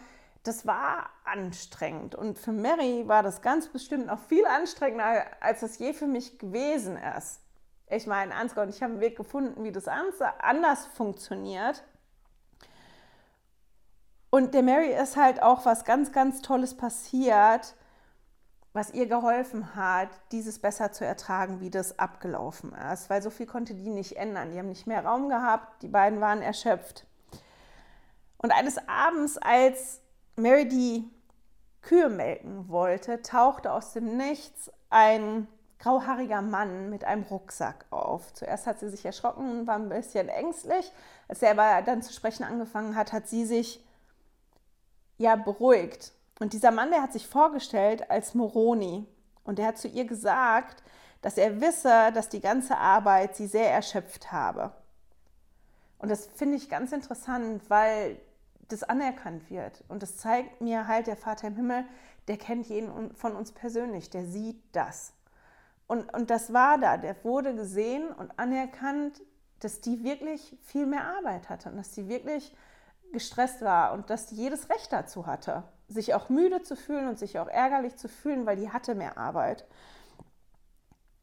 Das 0.45 0.67
war 0.67 1.11
anstrengend. 1.25 2.15
Und 2.15 2.39
für 2.39 2.53
Mary 2.53 3.09
war 3.09 3.23
das 3.23 3.41
ganz 3.43 3.69
bestimmt 3.69 4.07
noch 4.07 4.21
viel 4.21 4.47
anstrengender, 4.47 5.25
als 5.41 5.61
das 5.61 5.79
je 5.79 5.95
für 5.95 6.07
mich 6.07 6.39
gewesen 6.39 6.97
ist. 6.97 7.41
Ich 7.89 8.07
meine, 8.07 8.35
Ansgar 8.35 8.65
und 8.65 8.71
ich 8.71 8.83
haben 8.83 8.93
einen 8.93 9.01
Weg 9.01 9.17
gefunden, 9.17 9.65
wie 9.65 9.73
das 9.73 9.89
anders 9.89 10.87
funktioniert. 10.95 11.83
Und 14.29 14.53
der 14.53 14.63
Mary 14.63 14.93
ist 14.93 15.17
halt 15.17 15.43
auch 15.43 15.65
was 15.65 15.85
ganz, 15.85 16.13
ganz 16.13 16.43
Tolles 16.43 16.77
passiert, 16.77 17.75
was 18.75 18.93
ihr 18.93 19.07
geholfen 19.07 19.77
hat, 19.77 20.09
dieses 20.33 20.59
besser 20.59 20.93
zu 20.93 21.07
ertragen, 21.07 21.61
wie 21.61 21.71
das 21.71 21.99
abgelaufen 21.99 22.75
ist. 22.93 23.09
Weil 23.09 23.23
so 23.23 23.31
viel 23.31 23.47
konnte 23.47 23.75
die 23.75 23.89
nicht 23.89 24.17
ändern. 24.17 24.51
Die 24.51 24.59
haben 24.59 24.69
nicht 24.69 24.87
mehr 24.87 25.07
Raum 25.07 25.29
gehabt, 25.31 25.83
die 25.83 25.89
beiden 25.89 26.21
waren 26.21 26.43
erschöpft. 26.43 27.07
Und 28.37 28.51
eines 28.51 28.77
Abends, 28.89 29.39
als 29.39 30.03
Mary 30.37 30.67
die 30.67 31.11
Kühe 31.83 32.09
melken 32.09 32.69
wollte, 32.69 33.23
tauchte 33.23 33.73
aus 33.73 33.93
dem 33.93 34.17
Nichts 34.17 34.71
ein 34.91 35.47
grauhaariger 35.79 36.41
Mann 36.43 36.89
mit 36.89 37.05
einem 37.05 37.25
Rucksack 37.25 37.85
auf. 37.91 38.33
Zuerst 38.33 38.67
hat 38.67 38.81
sie 38.81 38.89
sich 38.89 39.05
erschrocken 39.05 39.61
und 39.61 39.67
war 39.67 39.77
ein 39.77 39.91
bisschen 39.91 40.29
ängstlich. 40.29 40.91
Als 41.29 41.43
er 41.43 41.51
aber 41.51 41.83
dann 41.83 42.03
zu 42.03 42.13
sprechen 42.13 42.45
angefangen 42.45 42.97
hat, 42.97 43.13
hat 43.13 43.29
sie 43.29 43.45
sich 43.45 43.85
ja 45.19 45.37
beruhigt. 45.37 46.13
Und 46.41 46.53
dieser 46.53 46.71
Mann, 46.71 46.91
der 46.91 47.03
hat 47.03 47.13
sich 47.13 47.27
vorgestellt 47.29 48.11
als 48.11 48.35
Moroni. 48.35 49.07
Und 49.45 49.59
er 49.59 49.69
hat 49.69 49.79
zu 49.79 49.89
ihr 49.89 50.07
gesagt, 50.07 50.83
dass 51.21 51.37
er 51.37 51.61
wisse, 51.61 52.13
dass 52.13 52.29
die 52.29 52.41
ganze 52.41 52.77
Arbeit 52.77 53.37
sie 53.37 53.47
sehr 53.47 53.71
erschöpft 53.71 54.33
habe. 54.33 54.73
Und 55.99 56.11
das 56.11 56.27
finde 56.35 56.57
ich 56.57 56.69
ganz 56.69 56.93
interessant, 56.93 57.63
weil 57.69 58.19
das 58.69 58.83
anerkannt 58.83 59.51
wird. 59.51 59.85
Und 59.89 60.03
das 60.03 60.17
zeigt 60.17 60.61
mir 60.61 60.87
halt, 60.87 61.07
der 61.07 61.17
Vater 61.17 61.49
im 61.49 61.57
Himmel, 61.57 61.85
der 62.29 62.39
kennt 62.39 62.67
jeden 62.67 63.15
von 63.15 63.37
uns 63.37 63.53
persönlich, 63.53 64.11
der 64.11 64.25
sieht 64.25 64.63
das. 64.73 65.13
Und, 65.87 66.13
und 66.15 66.31
das 66.31 66.53
war 66.53 66.79
da, 66.79 66.97
der 66.97 67.23
wurde 67.25 67.55
gesehen 67.55 68.09
und 68.09 68.39
anerkannt, 68.39 69.21
dass 69.61 69.81
die 69.81 70.03
wirklich 70.03 70.57
viel 70.63 70.87
mehr 70.87 71.05
Arbeit 71.17 71.49
hatte 71.49 71.71
und 71.71 71.77
dass 71.77 71.93
die 71.93 72.09
wirklich 72.09 72.55
gestresst 73.13 73.63
war 73.63 73.93
und 73.93 74.11
dass 74.11 74.27
die 74.27 74.37
jedes 74.37 74.71
Recht 74.71 74.93
dazu 74.93 75.27
hatte, 75.27 75.63
sich 75.89 76.15
auch 76.15 76.29
müde 76.29 76.63
zu 76.63 76.77
fühlen 76.77 77.09
und 77.09 77.19
sich 77.19 77.39
auch 77.39 77.49
ärgerlich 77.49 77.97
zu 77.97 78.09
fühlen, 78.09 78.47
weil 78.47 78.57
die 78.57 78.71
hatte 78.71 78.95
mehr 78.95 79.19
Arbeit. 79.19 79.67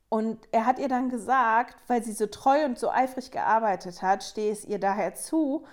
Und 0.09 0.47
er 0.51 0.65
hat 0.65 0.79
ihr 0.79 0.89
dann 0.89 1.09
gesagt, 1.09 1.77
weil 1.87 2.03
sie 2.03 2.11
so 2.11 2.27
treu 2.27 2.65
und 2.65 2.77
so 2.77 2.89
eifrig 2.91 3.31
gearbeitet 3.31 4.01
hat, 4.01 4.23
stehe 4.23 4.51
es 4.51 4.65
ihr 4.65 4.79
daher 4.79 5.15
zu, 5.15 5.65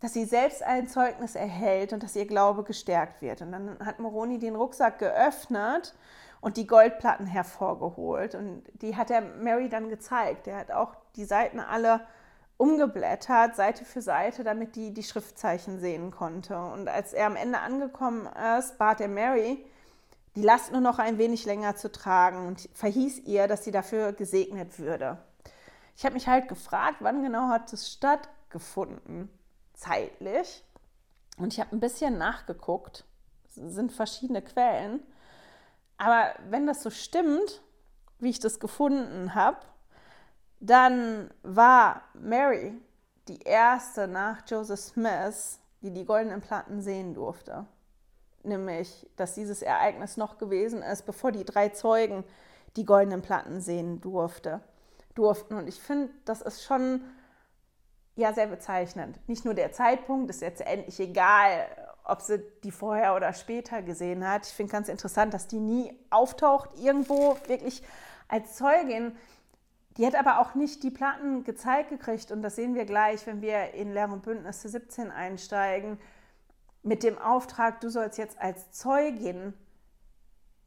dass 0.00 0.12
sie 0.12 0.24
selbst 0.24 0.62
ein 0.62 0.88
Zeugnis 0.88 1.34
erhält 1.34 1.92
und 1.92 2.02
dass 2.02 2.16
ihr 2.16 2.26
Glaube 2.26 2.62
gestärkt 2.62 3.20
wird. 3.20 3.42
Und 3.42 3.52
dann 3.52 3.78
hat 3.84 3.98
Moroni 3.98 4.38
den 4.38 4.54
Rucksack 4.54 4.98
geöffnet 4.98 5.94
und 6.40 6.56
die 6.56 6.66
Goldplatten 6.66 7.26
hervorgeholt. 7.26 8.34
Und 8.34 8.62
die 8.80 8.96
hat 8.96 9.10
er 9.10 9.20
Mary 9.20 9.68
dann 9.68 9.88
gezeigt. 9.88 10.46
Er 10.46 10.58
hat 10.58 10.70
auch 10.70 10.94
die 11.16 11.24
Seiten 11.24 11.58
alle 11.58 12.00
umgeblättert, 12.58 13.56
Seite 13.56 13.84
für 13.84 14.02
Seite, 14.02 14.44
damit 14.44 14.76
die 14.76 14.92
die 14.92 15.02
Schriftzeichen 15.02 15.80
sehen 15.80 16.10
konnte. 16.10 16.58
Und 16.60 16.88
als 16.88 17.12
er 17.12 17.26
am 17.26 17.36
Ende 17.36 17.60
angekommen 17.60 18.28
ist, 18.58 18.78
bat 18.78 19.00
er 19.00 19.08
Mary, 19.08 19.64
die 20.36 20.42
Last 20.42 20.70
nur 20.72 20.80
noch 20.80 20.98
ein 20.98 21.18
wenig 21.18 21.44
länger 21.46 21.76
zu 21.76 21.90
tragen 21.90 22.46
und 22.46 22.68
verhieß 22.74 23.20
ihr, 23.20 23.48
dass 23.48 23.64
sie 23.64 23.70
dafür 23.70 24.12
gesegnet 24.12 24.78
würde. 24.78 25.18
Ich 25.96 26.04
habe 26.04 26.14
mich 26.14 26.28
halt 26.28 26.48
gefragt, 26.48 26.98
wann 27.00 27.22
genau 27.22 27.48
hat 27.48 27.72
es 27.72 27.90
stattgefunden? 27.90 29.30
Zeitlich. 29.78 30.64
Und 31.38 31.52
ich 31.52 31.60
habe 31.60 31.74
ein 31.74 31.80
bisschen 31.80 32.18
nachgeguckt. 32.18 33.04
Es 33.46 33.54
sind 33.54 33.92
verschiedene 33.92 34.42
Quellen. 34.42 35.00
Aber 35.96 36.34
wenn 36.50 36.66
das 36.66 36.82
so 36.82 36.90
stimmt, 36.90 37.62
wie 38.18 38.30
ich 38.30 38.40
das 38.40 38.60
gefunden 38.60 39.34
habe, 39.34 39.58
dann 40.60 41.30
war 41.42 42.02
Mary 42.14 42.74
die 43.28 43.40
erste 43.42 44.08
nach 44.08 44.42
Joseph 44.46 44.80
Smith, 44.80 45.60
die 45.82 45.92
die 45.92 46.04
goldenen 46.04 46.40
Platten 46.40 46.82
sehen 46.82 47.14
durfte. 47.14 47.66
Nämlich, 48.42 49.08
dass 49.16 49.34
dieses 49.34 49.62
Ereignis 49.62 50.16
noch 50.16 50.38
gewesen 50.38 50.82
ist, 50.82 51.06
bevor 51.06 51.30
die 51.30 51.44
drei 51.44 51.68
Zeugen 51.68 52.24
die 52.76 52.84
goldenen 52.84 53.22
Platten 53.22 53.60
sehen 53.60 54.00
durfte, 54.00 54.60
durften. 55.14 55.54
Und 55.54 55.68
ich 55.68 55.80
finde, 55.80 56.12
das 56.24 56.40
ist 56.40 56.64
schon 56.64 57.02
ja 58.18 58.32
sehr 58.32 58.48
bezeichnend. 58.48 59.16
Nicht 59.28 59.44
nur 59.44 59.54
der 59.54 59.72
Zeitpunkt, 59.72 60.28
ist 60.28 60.42
jetzt 60.42 60.60
endlich 60.60 60.98
egal, 61.00 61.66
ob 62.04 62.20
sie 62.20 62.42
die 62.64 62.72
vorher 62.72 63.14
oder 63.14 63.32
später 63.32 63.80
gesehen 63.82 64.28
hat. 64.28 64.46
Ich 64.46 64.52
finde 64.52 64.72
ganz 64.72 64.88
interessant, 64.88 65.32
dass 65.34 65.46
die 65.46 65.60
nie 65.60 65.96
auftaucht 66.10 66.70
irgendwo 66.78 67.36
wirklich 67.46 67.82
als 68.26 68.56
Zeugin. 68.56 69.16
Die 69.96 70.06
hat 70.06 70.16
aber 70.16 70.40
auch 70.40 70.54
nicht 70.54 70.82
die 70.82 70.90
Platten 70.90 71.44
gezeigt 71.44 71.90
gekriegt 71.90 72.32
und 72.32 72.42
das 72.42 72.56
sehen 72.56 72.74
wir 72.74 72.86
gleich, 72.86 73.26
wenn 73.26 73.40
wir 73.40 73.74
in 73.74 73.92
Lehr- 73.92 74.10
und 74.10 74.22
Bündnisse 74.22 74.68
17 74.68 75.10
einsteigen, 75.10 75.98
mit 76.82 77.02
dem 77.02 77.18
Auftrag, 77.18 77.80
du 77.80 77.88
sollst 77.88 78.18
jetzt 78.18 78.40
als 78.40 78.70
Zeugin 78.72 79.52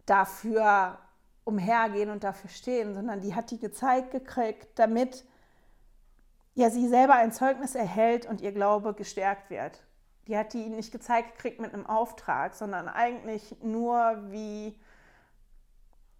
dafür 0.06 0.99
umhergehen 1.43 2.10
und 2.10 2.24
dafür 2.24 2.49
stehen, 2.49 2.93
sondern 2.93 3.22
die 3.22 3.34
hat 3.34 3.52
die 3.52 3.60
gezeigt 3.60 4.12
gekriegt, 4.12 4.68
damit 4.76 5.26
ja 6.54 6.70
sie 6.70 6.88
selber 6.88 7.16
ein 7.16 7.32
Zeugnis 7.32 7.76
erhält 7.76 8.26
und 8.26 8.41
ihr 8.41 8.52
Glaube 8.52 8.93
gestärkt 8.93 9.49
wird. 9.49 9.84
Die 10.28 10.38
hat 10.38 10.54
die 10.54 10.70
nicht 10.70 10.91
gezeigt 10.91 11.36
gekriegt 11.36 11.60
mit 11.60 11.74
einem 11.74 11.86
Auftrag, 11.86 12.54
sondern 12.54 12.88
eigentlich 12.88 13.56
nur 13.64 14.18
wie 14.30 14.80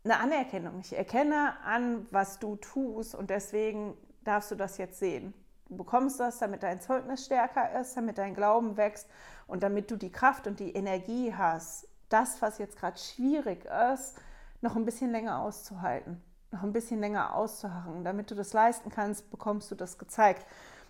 eine 0.04 0.18
Anerkennung. 0.18 0.80
Ich 0.80 0.98
erkenne 0.98 1.54
an, 1.64 2.08
was 2.12 2.40
du 2.40 2.56
tust 2.56 3.14
und 3.14 3.30
deswegen 3.30 3.96
darfst 4.24 4.50
du 4.52 4.56
das 4.56 4.78
jetzt 4.78 5.00
sehen. 5.00 5.34
Du 5.68 5.78
bekommst 5.78 6.20
das, 6.20 6.40
damit 6.40 6.64
dein 6.64 6.82
Zeugnis 6.82 7.26
stärker 7.26 7.80
ist, 7.80 7.96
damit 7.96 8.18
dein 8.18 8.34
Glauben 8.34 8.76
wächst 8.78 9.08
und 9.48 9.64
damit 9.64 9.92
du 9.92 9.96
die 9.96 10.12
Kraft 10.12 10.48
und 10.48 10.60
die 10.60 10.74
Energie 10.74 11.34
hast, 11.34 11.88
das, 12.10 12.42
was 12.42 12.58
jetzt 12.58 12.78
gerade 12.78 12.98
schwierig 12.98 13.66
ist, 13.94 14.16
noch 14.60 14.76
ein 14.76 14.86
bisschen 14.86 15.12
länger 15.12 15.40
auszuhalten 15.40 16.22
noch 16.52 16.64
ein 16.64 16.74
bisschen 16.74 16.99
länger 16.99 17.34
auszuharren. 17.36 18.04
Damit 18.04 18.30
du 18.32 18.36
das 18.36 18.54
leisten 18.54 18.89
kannst, 18.89 19.30
bekommst 19.32 19.72
du 19.72 19.76
das 19.76 19.97
gezeigt. 19.97 20.45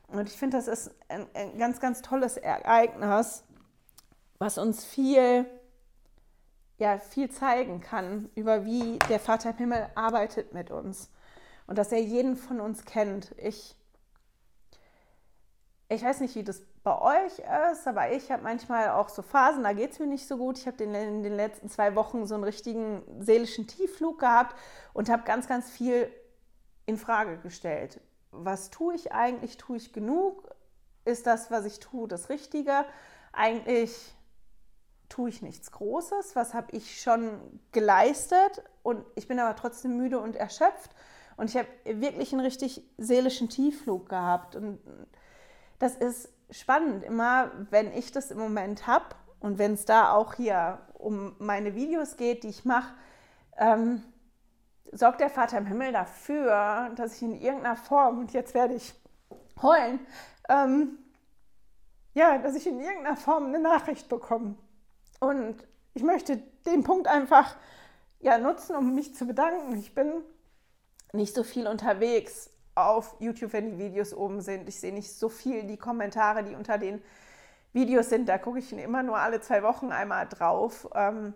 Und 0.07 0.28
ich 0.28 0.38
finde, 0.38 0.57
das 0.57 0.68
ist 0.68 0.91
ein, 1.07 1.26
ein, 1.34 1.57
ganz, 1.57 1.80
ganz 1.80 2.01
tolles 2.01 2.38
Ereignis, 2.38 3.43
was 4.39 4.57
uns 4.57 4.84
viel, 4.84 5.45
ja, 6.78 6.97
viel 6.97 7.30
zeigen 7.30 7.80
kann 7.80 8.30
über 8.36 8.66
wie 8.66 8.99
der 9.09 9.20
Vater 9.20 9.51
im 9.51 9.57
Himmel 9.57 9.88
arbeitet 9.95 10.53
mit 10.53 10.72
uns 10.72 11.09
und 11.68 11.78
dass 11.78 11.91
er 11.91 12.01
jeden 12.01 12.36
von 12.36 12.59
uns 12.59 12.84
kennt. 12.84 13.34
Ich, 13.38 13.78
ich 15.94 16.04
weiß 16.04 16.22
nicht, 16.22 16.36
wie 16.36 16.44
das 16.44 16.62
bei 16.84 17.00
euch 17.02 17.39
ist, 17.72 17.86
aber 17.86 18.12
ich 18.14 18.32
habe 18.32 18.44
manchmal 18.44 18.92
auch 18.92 19.10
so 19.10 19.22
Phasen, 19.22 19.64
da 19.64 19.74
geht 19.74 19.92
es 19.92 20.00
mir 20.00 20.08
nicht 20.08 20.26
so 20.26 20.38
gut. 20.38 20.58
Ich 20.58 20.66
habe 20.66 20.82
in 20.84 20.94
den 20.94 21.36
letzten 21.36 21.70
zwei 21.70 21.96
Wochen 21.96 22.26
so 22.26 22.34
einen 22.34 22.46
richtigen 22.46 23.04
seelischen 23.20 23.68
Tiefflug 23.68 24.20
gehabt 24.20 24.56
und 24.94 25.10
habe 25.10 25.24
ganz, 25.24 25.48
ganz 25.48 25.70
viel 25.70 26.10
in 26.86 26.98
Frage 26.98 27.38
gestellt. 27.39 28.00
Was 28.32 28.70
tue 28.70 28.96
ich 28.96 29.12
eigentlich? 29.12 29.58
Tue 29.58 29.78
ich 29.78 29.92
genug? 29.92 30.50
Ist 31.04 31.28
das, 31.28 31.52
was 31.52 31.66
ich 31.66 31.80
tue, 31.80 32.08
das 32.08 32.30
Richtige? 32.30 32.86
Eigentlich 33.34 34.16
tue 35.10 35.28
ich 35.28 35.42
nichts 35.42 35.72
Großes. 35.72 36.38
Was 36.38 36.54
habe 36.54 36.72
ich 36.72 37.02
schon 37.02 37.60
geleistet? 37.74 38.64
Und 38.82 39.04
ich 39.16 39.28
bin 39.28 39.39
aber 39.39 39.58
trotzdem 39.58 39.98
müde 39.98 40.20
und 40.20 40.38
erschöpft. 40.38 40.92
Und 41.36 41.50
ich 41.50 41.58
habe 41.58 41.68
wirklich 41.84 42.32
einen 42.32 42.42
richtig 42.42 42.82
seelischen 42.98 43.50
Tiefflug 43.50 44.08
gehabt. 44.08 44.56
Und 44.56 44.80
das 45.82 45.95
ist 45.95 46.29
spannend, 46.51 47.03
immer 47.03 47.51
wenn 47.69 47.91
ich 47.91 48.11
das 48.11 48.29
im 48.29 48.38
Moment 48.38 48.86
habe 48.86 49.15
und 49.39 49.57
wenn 49.57 49.73
es 49.73 49.86
da 49.86 50.13
auch 50.13 50.36
hier 50.36 50.79
um 50.93 51.36
meine 51.39 51.73
Videos 51.73 52.17
geht, 52.17 52.43
die 52.43 52.49
ich 52.49 52.65
mache, 52.65 52.93
ähm, 53.57 54.03
sorgt 54.91 55.21
der 55.21 55.29
Vater 55.29 55.57
im 55.57 55.65
Himmel 55.65 55.91
dafür, 55.91 56.91
dass 56.95 57.15
ich 57.15 57.23
in 57.23 57.41
irgendeiner 57.41 57.75
Form, 57.75 58.19
und 58.19 58.34
jetzt 58.34 58.53
werde 58.53 58.75
ich 58.75 58.93
heulen, 59.61 59.99
ähm, 60.49 60.99
ja, 62.13 62.38
dass 62.38 62.55
ich 62.55 62.67
in 62.67 62.79
irgendeiner 62.79 63.15
Form 63.15 63.45
eine 63.45 63.59
Nachricht 63.59 64.09
bekomme. 64.09 64.55
Und 65.19 65.55
ich 65.93 66.03
möchte 66.03 66.38
den 66.65 66.84
Punkt 66.84 67.07
einfach 67.07 67.55
ja, 68.19 68.38
nutzen, 68.38 68.75
um 68.75 68.93
mich 68.93 69.15
zu 69.15 69.25
bedanken. 69.25 69.77
Ich 69.77 69.95
bin 69.95 70.11
nicht 71.13 71.34
so 71.34 71.43
viel 71.43 71.67
unterwegs 71.67 72.51
auf 72.86 73.15
YouTube, 73.19 73.53
wenn 73.53 73.71
die 73.71 73.77
Videos 73.77 74.13
oben 74.13 74.41
sind. 74.41 74.67
Ich 74.67 74.79
sehe 74.79 74.93
nicht 74.93 75.11
so 75.11 75.29
viel 75.29 75.63
die 75.63 75.77
Kommentare, 75.77 76.43
die 76.43 76.55
unter 76.55 76.77
den 76.77 77.01
Videos 77.73 78.09
sind. 78.09 78.27
Da 78.27 78.38
gucke 78.38 78.59
ich 78.59 78.73
immer 78.73 79.03
nur 79.03 79.17
alle 79.17 79.41
zwei 79.41 79.63
Wochen 79.63 79.91
einmal 79.91 80.27
drauf. 80.27 80.89
Ähm, 80.93 81.34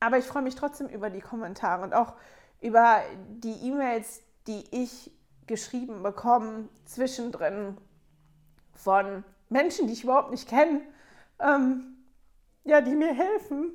aber 0.00 0.18
ich 0.18 0.24
freue 0.24 0.42
mich 0.42 0.54
trotzdem 0.54 0.88
über 0.88 1.10
die 1.10 1.20
Kommentare 1.20 1.82
und 1.82 1.94
auch 1.94 2.14
über 2.60 3.02
die 3.28 3.68
E-Mails, 3.68 4.22
die 4.46 4.64
ich 4.70 5.12
geschrieben 5.46 6.02
bekomme 6.02 6.68
zwischendrin 6.84 7.76
von 8.74 9.24
Menschen, 9.48 9.86
die 9.86 9.92
ich 9.94 10.04
überhaupt 10.04 10.30
nicht 10.30 10.48
kenne, 10.48 10.82
ähm, 11.40 11.96
ja, 12.64 12.80
die 12.80 12.94
mir 12.94 13.14
helfen. 13.14 13.72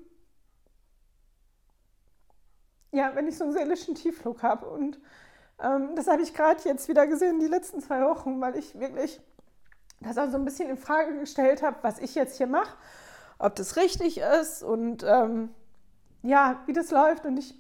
Ja, 2.92 3.16
wenn 3.16 3.28
ich 3.28 3.38
so 3.38 3.46
einen 3.46 3.54
seelischen 3.54 3.96
Tiefflug 3.96 4.44
habe 4.44 4.70
und 4.70 5.00
das 5.64 6.08
habe 6.08 6.22
ich 6.22 6.34
gerade 6.34 6.62
jetzt 6.66 6.90
wieder 6.90 7.08
gesehen, 7.08 7.40
die 7.40 7.48
letzten 7.48 7.82
zwei 7.82 8.02
Wochen, 8.02 8.42
weil 8.42 8.58
ich 8.58 8.78
wirklich 8.78 9.22
das 10.02 10.18
auch 10.18 10.30
so 10.30 10.38
ein 10.38 10.44
bisschen 10.44 10.70
in 10.70 10.78
Frage 10.78 11.18
gestellt 11.18 11.64
habe, 11.64 11.78
was 11.84 12.00
ich 12.00 12.16
jetzt 12.16 12.38
hier 12.38 12.48
mache, 12.48 12.76
ob 13.40 13.56
das 13.56 13.78
richtig 13.78 14.18
ist. 14.18 14.62
Und 14.62 15.04
ähm, 15.04 15.54
ja, 16.22 16.62
wie 16.66 16.74
das 16.74 16.92
läuft 16.92 17.26
und 17.26 17.38
ich 17.38 17.56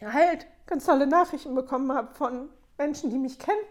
halt 0.00 0.46
ganz 0.66 0.84
tolle 0.84 1.08
Nachrichten 1.08 1.56
bekommen 1.56 1.92
habe 1.92 2.14
von 2.14 2.48
Menschen, 2.78 3.10
die 3.10 3.18
mich 3.18 3.40
kennen, 3.40 3.64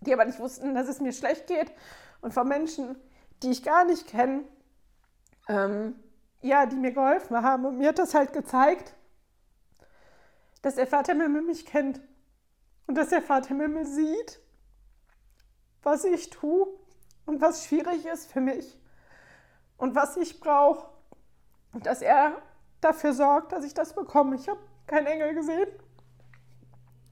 die 0.00 0.12
aber 0.12 0.24
nicht 0.24 0.40
wussten, 0.40 0.74
dass 0.74 0.88
es 0.88 1.00
mir 1.00 1.12
schlecht 1.12 1.46
geht 1.46 1.70
und 2.20 2.34
von 2.34 2.48
Menschen, 2.48 2.96
die 3.44 3.50
ich 3.50 3.62
gar 3.62 3.84
nicht 3.84 4.08
kenne, 4.08 4.42
ähm, 5.48 5.94
ja, 6.40 6.66
die 6.66 6.76
mir 6.76 6.90
geholfen 6.90 7.40
haben. 7.42 7.64
Und 7.64 7.78
mir 7.78 7.90
hat 7.90 8.00
das 8.00 8.14
halt 8.14 8.32
gezeigt, 8.32 8.94
dass 10.62 10.74
der 10.74 10.88
Vater 10.88 11.12
Himmel 11.12 11.42
mich 11.42 11.64
kennt 11.64 12.00
und 12.90 12.96
dass 12.96 13.10
der 13.10 13.22
Vater 13.22 13.54
Himmel 13.54 13.86
sieht, 13.86 14.40
was 15.84 16.02
ich 16.02 16.28
tue 16.28 16.66
und 17.24 17.40
was 17.40 17.64
schwierig 17.64 18.04
ist 18.04 18.32
für 18.32 18.40
mich 18.40 18.76
und 19.76 19.94
was 19.94 20.16
ich 20.16 20.40
brauche. 20.40 20.88
Und 21.72 21.86
dass 21.86 22.02
er 22.02 22.42
dafür 22.80 23.12
sorgt, 23.12 23.52
dass 23.52 23.64
ich 23.64 23.74
das 23.74 23.94
bekomme. 23.94 24.34
Ich 24.34 24.48
habe 24.48 24.58
keinen 24.88 25.06
Engel 25.06 25.34
gesehen, 25.34 25.68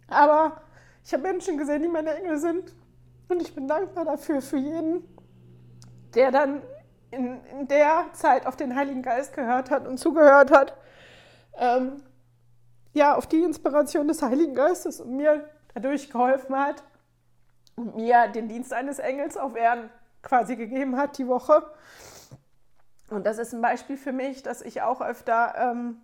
aber 0.08 0.60
ich 1.04 1.12
habe 1.12 1.22
Menschen 1.22 1.56
gesehen, 1.56 1.82
die 1.82 1.88
meine 1.88 2.12
Engel 2.12 2.38
sind. 2.38 2.74
Und 3.28 3.40
ich 3.40 3.54
bin 3.54 3.68
dankbar 3.68 4.04
dafür, 4.04 4.42
für 4.42 4.56
jeden, 4.56 5.04
der 6.16 6.32
dann 6.32 6.60
in, 7.12 7.40
in 7.44 7.68
der 7.68 8.06
Zeit 8.14 8.46
auf 8.46 8.56
den 8.56 8.74
Heiligen 8.74 9.02
Geist 9.02 9.32
gehört 9.32 9.70
hat 9.70 9.86
und 9.86 9.98
zugehört 9.98 10.50
hat. 10.50 10.76
Ähm, 11.56 12.02
ja, 12.94 13.14
auf 13.14 13.28
die 13.28 13.44
Inspiration 13.44 14.08
des 14.08 14.22
Heiligen 14.22 14.56
Geistes 14.56 15.00
und 15.00 15.16
mir 15.16 15.48
dadurch 15.74 16.10
geholfen 16.10 16.56
hat 16.56 16.82
und 17.76 17.96
mir 17.96 18.28
den 18.28 18.48
Dienst 18.48 18.72
eines 18.72 18.98
Engels 18.98 19.36
auf 19.36 19.56
Erden 19.56 19.90
quasi 20.22 20.56
gegeben 20.56 20.96
hat 20.96 21.18
die 21.18 21.28
Woche. 21.28 21.62
Und 23.10 23.24
das 23.24 23.38
ist 23.38 23.54
ein 23.54 23.62
Beispiel 23.62 23.96
für 23.96 24.12
mich, 24.12 24.42
dass 24.42 24.60
ich 24.60 24.82
auch 24.82 25.00
öfter, 25.00 25.54
ähm, 25.56 26.02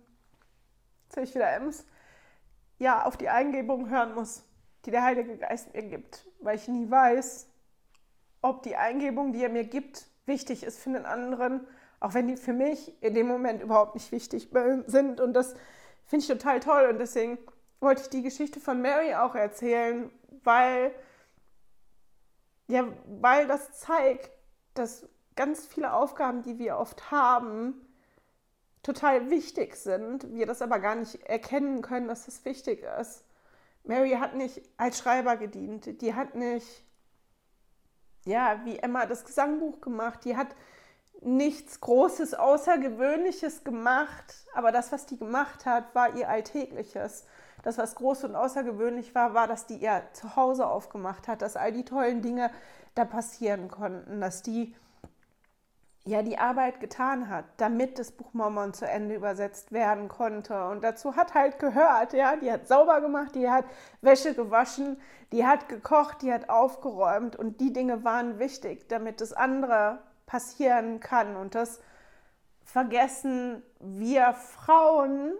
jetzt 1.05 1.17
ich 1.17 1.35
wieder 1.35 1.51
Ems, 1.51 1.85
ja, 2.79 3.05
auf 3.05 3.17
die 3.17 3.29
Eingebung 3.29 3.89
hören 3.89 4.15
muss, 4.15 4.43
die 4.85 4.91
der 4.91 5.03
Heilige 5.03 5.37
Geist 5.37 5.73
mir 5.73 5.83
gibt, 5.83 6.25
weil 6.39 6.55
ich 6.55 6.67
nie 6.67 6.89
weiß, 6.89 7.47
ob 8.41 8.63
die 8.63 8.75
Eingebung, 8.75 9.33
die 9.33 9.43
er 9.43 9.49
mir 9.49 9.65
gibt, 9.65 10.07
wichtig 10.25 10.63
ist 10.63 10.79
für 10.79 10.91
den 10.91 11.05
anderen, 11.05 11.67
auch 11.99 12.13
wenn 12.13 12.27
die 12.27 12.37
für 12.37 12.53
mich 12.53 13.01
in 13.01 13.13
dem 13.13 13.27
Moment 13.27 13.61
überhaupt 13.61 13.95
nicht 13.95 14.11
wichtig 14.11 14.49
sind. 14.87 15.19
Und 15.19 15.33
das 15.33 15.55
finde 16.05 16.23
ich 16.23 16.27
total 16.27 16.59
toll. 16.59 16.87
Und 16.89 16.99
deswegen 16.99 17.37
wollte 17.79 18.03
ich 18.03 18.09
die 18.09 18.21
Geschichte 18.21 18.59
von 18.59 18.81
Mary 18.81 19.15
auch 19.15 19.35
erzählen, 19.35 20.09
weil, 20.43 20.93
ja, 22.67 22.85
weil 23.05 23.47
das 23.47 23.79
zeigt, 23.79 24.29
dass 24.73 25.07
ganz 25.35 25.65
viele 25.65 25.93
Aufgaben, 25.93 26.43
die 26.43 26.59
wir 26.59 26.77
oft 26.77 27.11
haben, 27.11 27.81
total 28.83 29.29
wichtig 29.29 29.75
sind, 29.75 30.31
wir 30.33 30.45
das 30.45 30.61
aber 30.61 30.79
gar 30.79 30.95
nicht 30.95 31.23
erkennen 31.23 31.81
können, 31.81 32.07
dass 32.07 32.25
das 32.25 32.45
wichtig 32.45 32.85
ist. 32.99 33.23
Mary 33.83 34.11
hat 34.11 34.35
nicht 34.35 34.61
als 34.77 34.99
Schreiber 34.99 35.37
gedient, 35.37 36.01
die 36.01 36.13
hat 36.13 36.35
nicht, 36.35 36.83
ja, 38.25 38.61
wie 38.63 38.77
Emma 38.77 39.05
das 39.05 39.25
Gesangbuch 39.25 39.81
gemacht, 39.81 40.25
die 40.25 40.37
hat 40.37 40.55
nichts 41.21 41.81
Großes, 41.81 42.33
Außergewöhnliches 42.35 43.63
gemacht, 43.63 44.45
aber 44.53 44.71
das, 44.71 44.91
was 44.91 45.05
die 45.05 45.17
gemacht 45.17 45.65
hat, 45.65 45.93
war 45.95 46.15
ihr 46.15 46.29
Alltägliches. 46.29 47.25
Das, 47.65 47.79
was 47.79 47.95
groß 47.95 48.25
und 48.25 48.35
außergewöhnlich 48.35 49.15
war, 49.15 49.33
war, 49.33 49.47
dass 49.47 49.65
die 49.65 49.77
ihr 49.77 50.03
Zuhause 50.13 50.67
aufgemacht 50.67 51.27
hat, 51.27 51.41
dass 51.41 51.57
all 51.57 51.71
die 51.71 51.83
tollen 51.83 52.21
Dinge 52.21 52.51
da 52.93 53.05
passieren 53.05 53.69
konnten, 53.69 54.21
dass 54.21 54.43
die 54.43 54.75
ja 56.05 56.21
die 56.21 56.37
Arbeit 56.37 56.79
getan 56.79 57.27
hat, 57.27 57.45
damit 57.57 57.97
das 57.97 58.11
Buch 58.11 58.33
Mormon 58.33 58.75
zu 58.75 58.87
Ende 58.87 59.15
übersetzt 59.15 59.71
werden 59.71 60.09
konnte. 60.09 60.67
Und 60.67 60.83
dazu 60.83 61.15
hat 61.15 61.33
halt 61.33 61.57
gehört, 61.57 62.13
ja, 62.13 62.35
die 62.35 62.51
hat 62.51 62.67
sauber 62.67 63.01
gemacht, 63.01 63.33
die 63.33 63.49
hat 63.49 63.65
Wäsche 64.01 64.35
gewaschen, 64.35 65.01
die 65.31 65.47
hat 65.47 65.67
gekocht, 65.67 66.21
die 66.21 66.31
hat 66.31 66.49
aufgeräumt 66.49 67.35
und 67.35 67.59
die 67.61 67.73
Dinge 67.73 68.03
waren 68.03 68.37
wichtig, 68.37 68.87
damit 68.89 69.21
das 69.21 69.33
andere 69.33 70.03
passieren 70.27 70.99
kann. 70.99 71.35
Und 71.35 71.55
das 71.55 71.81
vergessen 72.63 73.63
wir 73.79 74.33
Frauen 74.33 75.33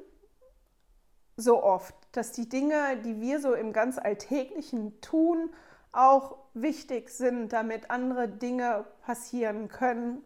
so 1.37 1.63
oft, 1.63 1.95
dass 2.17 2.31
die 2.31 2.49
Dinge, 2.49 2.97
die 3.03 3.19
wir 3.21 3.39
so 3.39 3.53
im 3.53 3.73
ganz 3.73 3.97
Alltäglichen 3.97 4.99
tun, 5.01 5.49
auch 5.91 6.37
wichtig 6.53 7.09
sind, 7.09 7.53
damit 7.53 7.89
andere 7.89 8.27
Dinge 8.27 8.85
passieren 9.01 9.67
können 9.67 10.23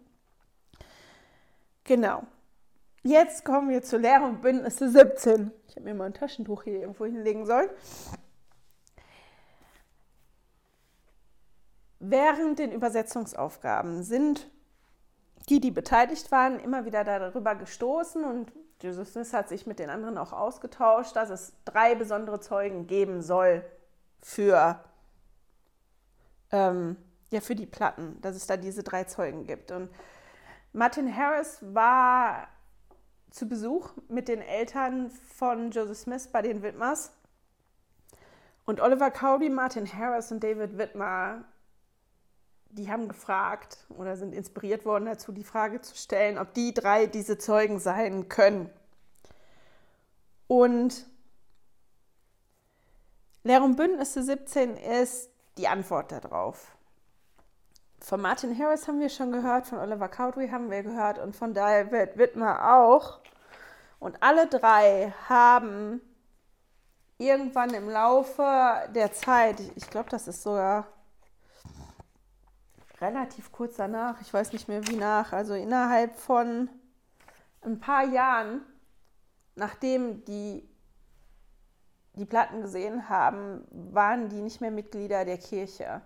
Genau. 1.90 2.22
Jetzt 3.02 3.44
kommen 3.44 3.70
wir 3.70 3.82
zu 3.82 3.98
Lehre 3.98 4.24
und 4.24 4.44
Bündnisse 4.44 4.92
17. 4.92 5.52
Ich 5.68 5.76
habe 5.76 5.86
mir 5.86 5.96
mal 5.96 6.06
ein 6.06 6.14
Taschentuch 6.14 6.62
hier 6.62 6.82
irgendwo 6.82 7.06
hinlegen 7.06 7.48
sollen. 7.48 7.68
Während 11.98 12.60
den 12.60 12.72
Übersetzungsaufgaben 12.72 14.04
sind 14.04 14.52
die, 15.50 15.60
die 15.60 15.72
beteiligt 15.72 16.32
waren, 16.32 16.60
immer 16.60 16.86
wieder 16.86 17.04
darüber 17.04 17.56
gestoßen 17.56 18.24
und 18.24 18.52
Joseph 18.82 19.10
Smith 19.10 19.34
hat 19.34 19.50
sich 19.50 19.68
mit 19.68 19.80
den 19.80 19.90
anderen 19.90 20.18
auch 20.18 20.32
ausgetauscht, 20.32 21.16
dass 21.16 21.30
es 21.30 21.54
drei 21.66 21.96
besondere 21.96 22.40
Zeugen 22.40 22.88
geben 22.88 23.22
soll 23.22 23.64
für, 24.22 24.80
ähm, 26.52 26.96
ja, 27.30 27.42
für 27.42 27.56
die 27.56 27.66
Platten, 27.66 28.20
dass 28.22 28.36
es 28.36 28.48
da 28.48 28.56
diese 28.56 28.84
drei 28.84 29.04
Zeugen 29.04 29.46
gibt. 29.46 29.72
Und 29.72 29.90
Martin 30.72 31.14
Harris 31.14 31.60
war 31.62 32.48
zu 33.32 33.48
Besuch 33.48 33.92
mit 34.08 34.28
den 34.28 34.42
Eltern 34.42 35.10
von 35.10 35.72
Joseph 35.72 35.98
Smith 35.98 36.28
bei 36.28 36.42
den 36.42 36.62
Whitmers. 36.62 37.12
Und 38.66 38.82
Oliver 38.82 39.12
Cowdery, 39.12 39.50
Martin 39.50 39.92
Harris 39.92 40.32
und 40.32 40.44
David 40.44 40.78
Whitmer, 40.78 41.44
die 42.72 42.92
haben 42.92 43.08
gefragt 43.08 43.86
oder 43.90 44.16
sind 44.16 44.34
inspiriert 44.34 44.86
worden 44.86 45.06
dazu, 45.06 45.32
die 45.32 45.44
Frage 45.44 45.82
zu 45.82 45.96
stellen, 45.96 46.38
ob 46.38 46.54
die 46.54 46.74
drei 46.74 47.08
diese 47.08 47.38
Zeugen 47.38 47.80
sein 47.80 48.30
können. 48.30 48.70
Und 50.48 51.06
Lehr 53.44 53.64
und 53.64 53.76
Bündnisse 53.76 54.22
17 54.24 54.78
ist 54.78 55.30
die 55.58 55.68
Antwort 55.68 56.12
darauf. 56.12 56.76
Von 58.02 58.22
Martin 58.22 58.58
Harris 58.58 58.88
haben 58.88 59.00
wir 59.00 59.10
schon 59.10 59.32
gehört, 59.32 59.68
von 59.68 59.80
Oliver 59.80 60.08
Cowdery 60.08 60.50
haben 60.50 60.70
wir 60.72 60.84
gehört 60.84 61.20
und 61.20 61.36
von 61.36 61.54
David 61.54 62.18
Whitmer 62.18 62.78
auch. 62.78 63.20
Und 64.00 64.22
alle 64.24 64.48
drei 64.48 65.14
haben 65.28 66.02
irgendwann 67.18 67.74
im 67.74 67.90
Laufe 67.90 68.44
der 68.96 69.12
Zeit, 69.12 69.60
ich 69.76 69.90
glaube, 69.90 70.10
das 70.10 70.28
ist 70.28 70.42
sogar 70.42 70.88
relativ 73.02 73.52
kurz 73.52 73.76
danach, 73.76 74.22
ich 74.22 74.34
weiß 74.34 74.54
nicht 74.54 74.68
mehr 74.68 74.88
wie 74.88 74.96
nach, 74.96 75.34
also 75.34 75.54
innerhalb 75.54 76.16
von 76.16 76.70
ein 77.62 77.80
paar 77.80 78.06
Jahren, 78.06 78.62
nachdem 79.56 80.24
die 80.26 80.70
die 82.20 82.26
Platten 82.26 82.62
gesehen 82.62 83.08
haben, 83.10 83.66
waren 83.72 84.30
die 84.30 84.42
nicht 84.42 84.62
mehr 84.62 84.72
Mitglieder 84.72 85.26
der 85.26 85.38
Kirche. 85.38 86.02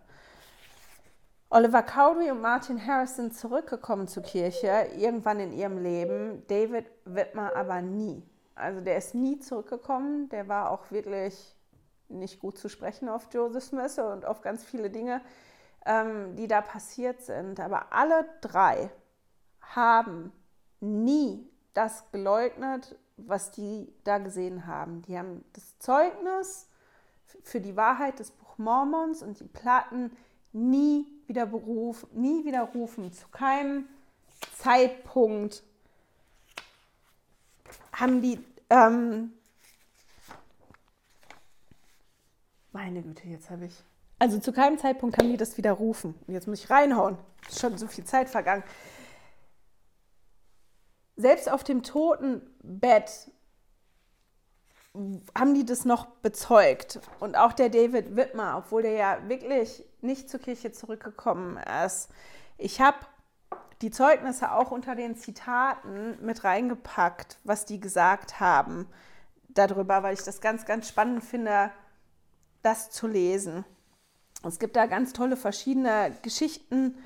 Oliver 1.50 1.84
Cowdery 1.84 2.32
und 2.32 2.42
Martin 2.42 2.84
Harris 2.86 3.16
sind 3.16 3.36
zurückgekommen 3.36 4.08
zur 4.08 4.24
Kirche, 4.24 4.88
irgendwann 4.98 5.40
in 5.40 5.54
ihrem 5.54 5.78
Leben. 5.78 6.44
David 6.48 6.86
Whitmer 7.06 7.56
aber 7.56 7.82
nie. 7.82 8.24
Also 8.56 8.82
der 8.82 8.98
ist 8.98 9.14
nie 9.14 9.40
zurückgekommen. 9.40 10.30
Der 10.30 10.48
war 10.48 10.72
auch 10.72 10.90
wirklich 10.92 11.56
nicht 12.10 12.40
gut 12.40 12.58
zu 12.58 12.70
sprechen 12.70 13.10
auf 13.10 13.28
Joseph 13.32 13.64
Smith 13.64 13.98
und 14.00 14.26
auf 14.26 14.42
ganz 14.42 14.64
viele 14.64 14.90
Dinge, 14.90 15.22
ähm, 15.86 16.36
die 16.36 16.48
da 16.48 16.62
passiert 16.62 17.22
sind. 17.22 17.60
Aber 17.60 17.94
alle 17.94 18.28
drei 18.42 18.90
haben 19.62 20.32
nie 20.80 21.50
das 21.74 22.10
geleugnet, 22.12 22.96
was 23.18 23.52
die 23.52 23.94
da 24.04 24.18
gesehen 24.18 24.68
haben. 24.68 25.02
Die 25.04 25.18
haben 25.18 25.44
das 25.54 25.78
Zeugnis 25.80 26.68
für 27.44 27.62
die 27.62 27.76
Wahrheit 27.76 28.20
des 28.20 28.32
Buch 28.32 28.58
Mormons 28.58 29.22
und 29.24 29.40
die 29.40 29.48
Platten 29.48 30.16
nie 30.52 31.06
wieder 31.28 31.46
berufen, 31.46 32.10
nie 32.14 32.46
widerrufen, 32.46 33.12
zu 33.12 33.28
keinem 33.30 33.88
Zeitpunkt 34.58 35.64
haben 37.92 38.22
die, 38.22 38.44
ähm, 38.70 39.34
meine 42.72 43.02
Güte, 43.02 43.28
jetzt 43.28 43.50
habe 43.50 43.66
ich, 43.66 43.84
also 44.24 44.40
zu 44.40 44.54
keinem 44.54 44.78
Zeitpunkt 44.78 45.18
haben 45.18 45.28
die 45.28 45.36
das 45.36 45.58
widerrufen. 45.58 46.16
Jetzt 46.28 46.48
muss 46.48 46.64
ich 46.64 46.70
reinhauen, 46.70 47.18
ist 47.50 47.60
schon 47.60 47.78
so 47.78 47.88
viel 47.88 48.06
Zeit 48.06 48.30
vergangen. 48.30 48.64
Selbst 51.18 51.52
auf 51.52 51.66
dem 51.66 51.84
Totenbett 51.84 53.30
haben 55.38 55.54
die 55.54 55.66
das 55.66 55.84
noch 55.84 56.06
bezeugt. 56.06 57.02
Und 57.20 57.36
auch 57.36 57.52
der 57.52 57.68
David 57.68 58.16
Whitmer, 58.16 58.56
obwohl 58.60 58.84
der 58.84 58.94
ja 58.94 59.18
wirklich 59.28 59.84
nicht 60.00 60.30
zur 60.30 60.40
Kirche 60.40 60.72
zurückgekommen 60.72 61.60
ist. 61.86 62.08
Ich 62.58 62.80
habe 62.80 63.00
die 63.82 63.92
Zeugnisse 63.92 64.54
auch 64.54 64.72
unter 64.72 64.96
den 64.96 65.18
Zitaten 65.18 66.18
mit 66.26 66.46
reingepackt, 66.46 67.40
was 67.44 67.66
die 67.66 67.82
gesagt 67.82 68.40
haben 68.40 68.88
darüber, 69.50 70.02
weil 70.02 70.14
ich 70.14 70.24
das 70.24 70.40
ganz, 70.40 70.66
ganz 70.66 70.88
spannend 70.88 71.26
finde, 71.26 71.72
das 72.62 72.90
zu 72.90 73.06
lesen. 73.06 73.66
Es 74.46 74.60
gibt 74.60 74.76
da 74.76 74.86
ganz 74.88 75.14
tolle 75.14 75.38
verschiedene 75.38 76.16
Geschichten 76.22 76.98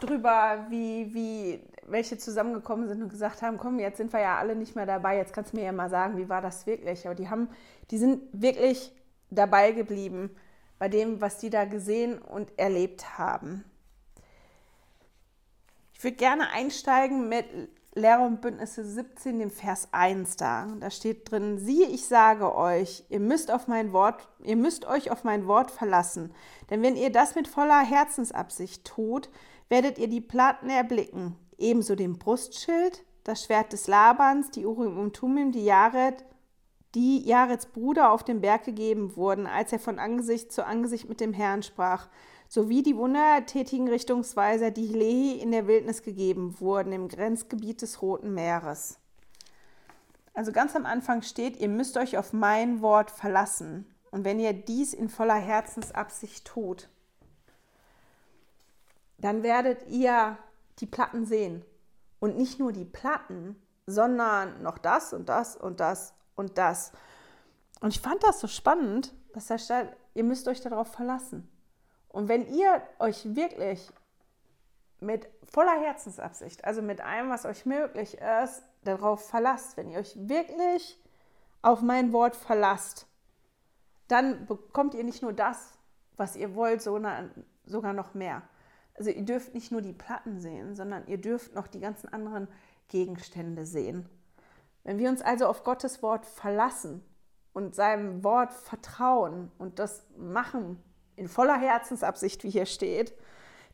drüber, 0.00 0.66
wie, 0.68 1.12
wie 1.12 1.60
welche 1.86 2.18
zusammengekommen 2.18 2.88
sind 2.88 3.02
und 3.02 3.08
gesagt 3.08 3.42
haben, 3.42 3.58
komm, 3.58 3.78
jetzt 3.78 3.96
sind 3.96 4.12
wir 4.12 4.20
ja 4.20 4.38
alle 4.38 4.54
nicht 4.54 4.76
mehr 4.76 4.86
dabei, 4.86 5.16
jetzt 5.16 5.32
kannst 5.32 5.52
du 5.52 5.56
mir 5.56 5.64
ja 5.64 5.72
mal 5.72 5.90
sagen, 5.90 6.16
wie 6.16 6.28
war 6.28 6.40
das 6.40 6.66
wirklich? 6.66 7.04
Aber 7.06 7.14
die 7.14 7.28
haben, 7.28 7.48
die 7.90 7.98
sind 7.98 8.22
wirklich 8.32 8.92
dabei 9.30 9.72
geblieben 9.72 10.30
bei 10.78 10.88
dem, 10.88 11.20
was 11.20 11.38
die 11.38 11.50
da 11.50 11.64
gesehen 11.64 12.18
und 12.18 12.56
erlebt 12.58 13.18
haben. 13.18 13.64
Ich 15.94 16.02
würde 16.02 16.16
gerne 16.16 16.50
einsteigen 16.50 17.28
mit 17.28 17.46
Lehre 17.94 18.22
und 18.22 18.40
Bündnisse 18.40 18.84
17, 18.84 19.38
dem 19.38 19.50
Vers 19.50 19.88
1 19.92 20.36
da. 20.36 20.66
Da 20.80 20.90
steht 20.90 21.30
drin, 21.30 21.58
siehe, 21.58 21.86
ich 21.88 22.06
sage 22.06 22.56
euch, 22.56 23.04
ihr 23.10 23.20
müsst 23.20 23.50
auf 23.50 23.68
mein 23.68 23.92
Wort, 23.92 24.28
ihr 24.42 24.56
müsst 24.56 24.86
euch 24.86 25.10
auf 25.10 25.24
mein 25.24 25.46
Wort 25.46 25.70
verlassen. 25.70 26.32
Denn 26.70 26.80
wenn 26.80 26.96
ihr 26.96 27.12
das 27.12 27.34
mit 27.34 27.48
voller 27.48 27.80
Herzensabsicht 27.80 28.86
tut, 28.86 29.28
werdet 29.68 29.98
ihr 29.98 30.08
die 30.08 30.22
Platten 30.22 30.70
erblicken, 30.70 31.36
ebenso 31.58 31.94
den 31.94 32.18
Brustschild, 32.18 33.04
das 33.24 33.44
Schwert 33.44 33.72
des 33.74 33.86
Labans, 33.86 34.50
die 34.50 34.64
Urim 34.64 34.98
und 34.98 35.14
Tumim, 35.14 35.52
die 35.52 35.64
Jared, 35.64 36.24
die 36.94 37.26
Jareds 37.26 37.66
Bruder 37.66 38.10
auf 38.10 38.24
dem 38.24 38.40
Berg 38.40 38.64
gegeben 38.64 39.16
wurden, 39.16 39.46
als 39.46 39.72
er 39.72 39.78
von 39.78 39.98
Angesicht 39.98 40.50
zu 40.50 40.64
Angesicht 40.64 41.08
mit 41.08 41.20
dem 41.20 41.32
Herrn 41.32 41.62
sprach 41.62 42.08
sowie 42.52 42.82
die 42.82 42.98
wundertätigen 42.98 43.88
Richtungsweiser, 43.88 44.70
die 44.70 44.86
Lehi 44.86 45.40
in 45.40 45.52
der 45.52 45.66
Wildnis 45.66 46.02
gegeben 46.02 46.60
wurden, 46.60 46.92
im 46.92 47.08
Grenzgebiet 47.08 47.80
des 47.80 48.02
Roten 48.02 48.34
Meeres. 48.34 48.98
Also 50.34 50.52
ganz 50.52 50.76
am 50.76 50.84
Anfang 50.84 51.22
steht, 51.22 51.56
ihr 51.56 51.70
müsst 51.70 51.96
euch 51.96 52.18
auf 52.18 52.34
mein 52.34 52.82
Wort 52.82 53.10
verlassen. 53.10 53.86
Und 54.10 54.26
wenn 54.26 54.38
ihr 54.38 54.52
dies 54.52 54.92
in 54.92 55.08
voller 55.08 55.36
Herzensabsicht 55.36 56.44
tut, 56.46 56.90
dann 59.16 59.42
werdet 59.42 59.88
ihr 59.88 60.36
die 60.78 60.86
Platten 60.86 61.24
sehen. 61.24 61.64
Und 62.20 62.36
nicht 62.36 62.58
nur 62.58 62.72
die 62.72 62.84
Platten, 62.84 63.56
sondern 63.86 64.62
noch 64.62 64.76
das 64.76 65.14
und 65.14 65.30
das 65.30 65.56
und 65.56 65.80
das 65.80 66.12
und 66.34 66.58
das. 66.58 66.92
Und 67.80 67.94
ich 67.94 68.02
fand 68.02 68.22
das 68.22 68.40
so 68.40 68.46
spannend, 68.46 69.14
dass 69.32 69.46
da 69.46 69.56
steht, 69.56 69.88
ihr 70.12 70.24
müsst 70.24 70.48
euch 70.48 70.60
darauf 70.60 70.88
verlassen. 70.88 71.48
Und 72.12 72.28
wenn 72.28 72.46
ihr 72.46 72.82
euch 72.98 73.34
wirklich 73.34 73.90
mit 75.00 75.28
voller 75.42 75.80
Herzensabsicht, 75.80 76.64
also 76.64 76.82
mit 76.82 77.00
allem, 77.00 77.30
was 77.30 77.44
euch 77.44 77.66
möglich 77.66 78.18
ist, 78.44 78.62
darauf 78.84 79.28
verlasst, 79.28 79.76
wenn 79.76 79.90
ihr 79.90 79.98
euch 79.98 80.16
wirklich 80.28 80.98
auf 81.62 81.80
mein 81.80 82.12
Wort 82.12 82.36
verlasst, 82.36 83.06
dann 84.08 84.46
bekommt 84.46 84.94
ihr 84.94 85.04
nicht 85.04 85.22
nur 85.22 85.32
das, 85.32 85.78
was 86.16 86.36
ihr 86.36 86.54
wollt, 86.54 86.82
sondern 86.82 87.30
sogar 87.64 87.94
noch 87.94 88.14
mehr. 88.14 88.42
Also 88.94 89.10
ihr 89.10 89.24
dürft 89.24 89.54
nicht 89.54 89.72
nur 89.72 89.80
die 89.80 89.94
Platten 89.94 90.38
sehen, 90.38 90.74
sondern 90.74 91.06
ihr 91.06 91.18
dürft 91.18 91.54
noch 91.54 91.66
die 91.66 91.80
ganzen 91.80 92.12
anderen 92.12 92.46
Gegenstände 92.88 93.64
sehen. 93.64 94.08
Wenn 94.84 94.98
wir 94.98 95.08
uns 95.08 95.22
also 95.22 95.46
auf 95.46 95.64
Gottes 95.64 96.02
Wort 96.02 96.26
verlassen 96.26 97.02
und 97.54 97.74
seinem 97.74 98.22
Wort 98.22 98.52
vertrauen 98.52 99.50
und 99.58 99.78
das 99.78 100.04
machen, 100.16 100.82
in 101.16 101.28
voller 101.28 101.58
Herzensabsicht, 101.58 102.44
wie 102.44 102.50
hier 102.50 102.66
steht, 102.66 103.14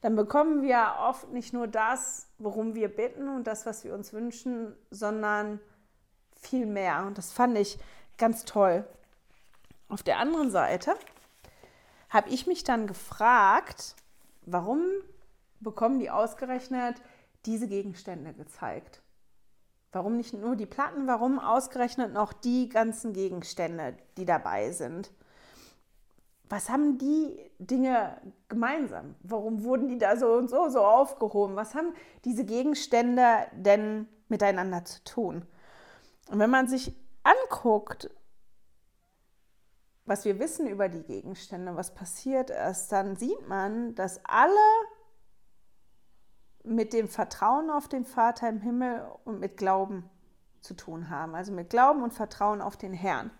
dann 0.00 0.14
bekommen 0.14 0.62
wir 0.62 0.96
oft 1.00 1.30
nicht 1.30 1.52
nur 1.52 1.66
das, 1.66 2.28
worum 2.38 2.74
wir 2.74 2.88
bitten 2.88 3.28
und 3.28 3.46
das, 3.46 3.66
was 3.66 3.84
wir 3.84 3.94
uns 3.94 4.12
wünschen, 4.12 4.76
sondern 4.90 5.60
viel 6.40 6.66
mehr. 6.66 7.04
Und 7.04 7.18
das 7.18 7.32
fand 7.32 7.58
ich 7.58 7.78
ganz 8.16 8.44
toll. 8.44 8.86
Auf 9.88 10.02
der 10.02 10.18
anderen 10.18 10.50
Seite 10.50 10.94
habe 12.10 12.30
ich 12.30 12.46
mich 12.46 12.62
dann 12.62 12.86
gefragt, 12.86 13.96
warum 14.42 14.82
bekommen 15.60 15.98
die 15.98 16.10
ausgerechnet 16.10 17.02
diese 17.44 17.66
Gegenstände 17.66 18.34
gezeigt? 18.34 19.02
Warum 19.90 20.16
nicht 20.16 20.34
nur 20.34 20.54
die 20.54 20.66
Platten, 20.66 21.06
warum 21.06 21.38
ausgerechnet 21.38 22.12
noch 22.12 22.32
die 22.32 22.68
ganzen 22.68 23.12
Gegenstände, 23.14 23.96
die 24.16 24.26
dabei 24.26 24.70
sind? 24.70 25.10
Was 26.48 26.70
haben 26.70 26.98
die 26.98 27.50
Dinge 27.58 28.20
gemeinsam? 28.48 29.14
Warum 29.22 29.64
wurden 29.64 29.88
die 29.88 29.98
da 29.98 30.16
so 30.16 30.32
und 30.32 30.48
so 30.48 30.68
so 30.70 30.80
aufgehoben? 30.80 31.56
Was 31.56 31.74
haben 31.74 31.92
diese 32.24 32.44
Gegenstände 32.44 33.22
denn 33.52 34.08
miteinander 34.28 34.84
zu 34.84 35.02
tun? 35.04 35.46
Und 36.28 36.38
wenn 36.38 36.50
man 36.50 36.68
sich 36.68 36.94
anguckt, 37.22 38.10
was 40.06 40.24
wir 40.24 40.38
wissen 40.38 40.66
über 40.66 40.88
die 40.88 41.02
Gegenstände, 41.02 41.76
was 41.76 41.94
passiert 41.94 42.50
ist, 42.50 42.88
dann 42.88 43.16
sieht 43.16 43.46
man, 43.46 43.94
dass 43.94 44.24
alle 44.24 44.54
mit 46.64 46.94
dem 46.94 47.08
Vertrauen 47.08 47.70
auf 47.70 47.88
den 47.88 48.04
Vater 48.04 48.48
im 48.48 48.60
Himmel 48.60 49.06
und 49.24 49.38
mit 49.38 49.58
Glauben 49.58 50.08
zu 50.60 50.74
tun 50.74 51.10
haben. 51.10 51.34
Also 51.34 51.52
mit 51.52 51.70
Glauben 51.70 52.02
und 52.02 52.14
Vertrauen 52.14 52.62
auf 52.62 52.76
den 52.76 52.94
Herrn 52.94 53.30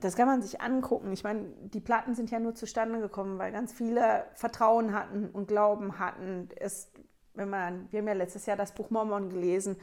das 0.00 0.16
kann 0.16 0.26
man 0.26 0.42
sich 0.42 0.60
angucken. 0.60 1.12
Ich 1.12 1.24
meine, 1.24 1.46
die 1.60 1.80
Platten 1.80 2.14
sind 2.14 2.30
ja 2.30 2.40
nur 2.40 2.54
zustande 2.54 3.00
gekommen, 3.00 3.38
weil 3.38 3.52
ganz 3.52 3.72
viele 3.72 4.24
Vertrauen 4.34 4.94
hatten 4.94 5.28
und 5.30 5.48
Glauben 5.48 5.98
hatten. 5.98 6.48
Es, 6.56 6.90
wenn 7.34 7.50
man, 7.50 7.86
wir 7.90 8.00
haben 8.00 8.08
ja 8.08 8.14
letztes 8.14 8.46
Jahr 8.46 8.56
das 8.56 8.72
Buch 8.72 8.90
Mormon 8.90 9.28
gelesen, 9.28 9.76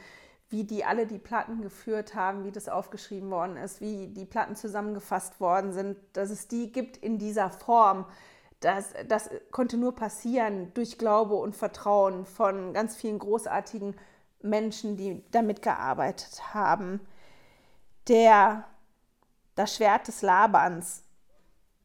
wie 0.50 0.64
die 0.64 0.84
alle 0.84 1.06
die 1.06 1.18
Platten 1.18 1.60
geführt 1.60 2.14
haben, 2.14 2.44
wie 2.44 2.50
das 2.50 2.68
aufgeschrieben 2.68 3.30
worden 3.30 3.56
ist, 3.56 3.80
wie 3.80 4.08
die 4.08 4.24
Platten 4.24 4.56
zusammengefasst 4.56 5.40
worden 5.40 5.72
sind, 5.72 5.98
dass 6.14 6.30
es 6.30 6.48
die 6.48 6.72
gibt 6.72 6.96
in 6.96 7.18
dieser 7.18 7.50
Form. 7.50 8.06
Das, 8.60 8.92
das 9.06 9.30
konnte 9.50 9.76
nur 9.76 9.94
passieren 9.94 10.72
durch 10.74 10.98
Glaube 10.98 11.34
und 11.34 11.54
Vertrauen 11.54 12.24
von 12.24 12.72
ganz 12.72 12.96
vielen 12.96 13.18
großartigen 13.18 13.94
Menschen, 14.42 14.96
die 14.96 15.22
damit 15.30 15.62
gearbeitet 15.62 16.54
haben. 16.54 17.00
Der 18.08 18.64
das 19.58 19.74
Schwert 19.74 20.06
des 20.06 20.22
Labans. 20.22 21.02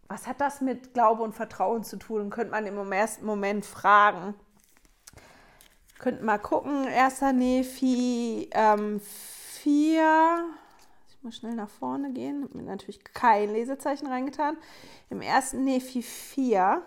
Was 0.08 0.28
hat 0.28 0.40
das 0.42 0.62
mit 0.62 0.94
Glaube 0.94 1.24
und 1.24 1.34
Vertrauen 1.34 1.84
zu 1.84 1.98
tun? 1.98 2.30
Könnte 2.30 2.52
man 2.52 2.68
im 2.68 2.92
ersten 2.92 3.26
Moment 3.26 3.66
fragen. 3.66 4.36
Könnten 5.98 6.24
mal 6.24 6.38
gucken, 6.38 6.86
1. 6.86 7.22
Nephi 7.34 8.50
ähm, 8.52 9.00
4. 9.00 10.46
Ich 11.10 11.24
muss 11.24 11.38
schnell 11.38 11.56
nach 11.56 11.70
vorne 11.70 12.12
gehen. 12.14 12.44
Habe 12.44 12.58
mir 12.58 12.64
natürlich 12.64 13.04
kein 13.06 13.52
Lesezeichen 13.52 14.06
reingetan. 14.06 14.58
Im 15.10 15.22
1. 15.22 15.54
Nephi 15.54 16.04
4, 16.04 16.84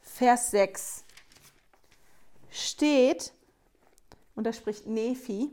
Vers 0.00 0.50
6 0.50 1.04
steht, 2.50 3.32
und 4.34 4.44
da 4.44 4.52
spricht 4.52 4.86
Nephi, 4.86 5.52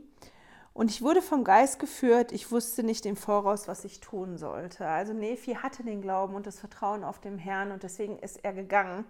und 0.78 0.92
ich 0.92 1.02
wurde 1.02 1.22
vom 1.22 1.42
Geist 1.42 1.80
geführt, 1.80 2.30
ich 2.30 2.52
wusste 2.52 2.84
nicht 2.84 3.04
im 3.04 3.16
Voraus, 3.16 3.66
was 3.66 3.84
ich 3.84 3.98
tun 3.98 4.38
sollte. 4.38 4.86
Also 4.86 5.12
Nephi 5.12 5.54
hatte 5.54 5.82
den 5.82 6.00
Glauben 6.00 6.36
und 6.36 6.46
das 6.46 6.60
Vertrauen 6.60 7.02
auf 7.02 7.18
den 7.18 7.36
Herrn 7.36 7.72
und 7.72 7.82
deswegen 7.82 8.16
ist 8.20 8.44
er 8.44 8.52
gegangen 8.52 9.04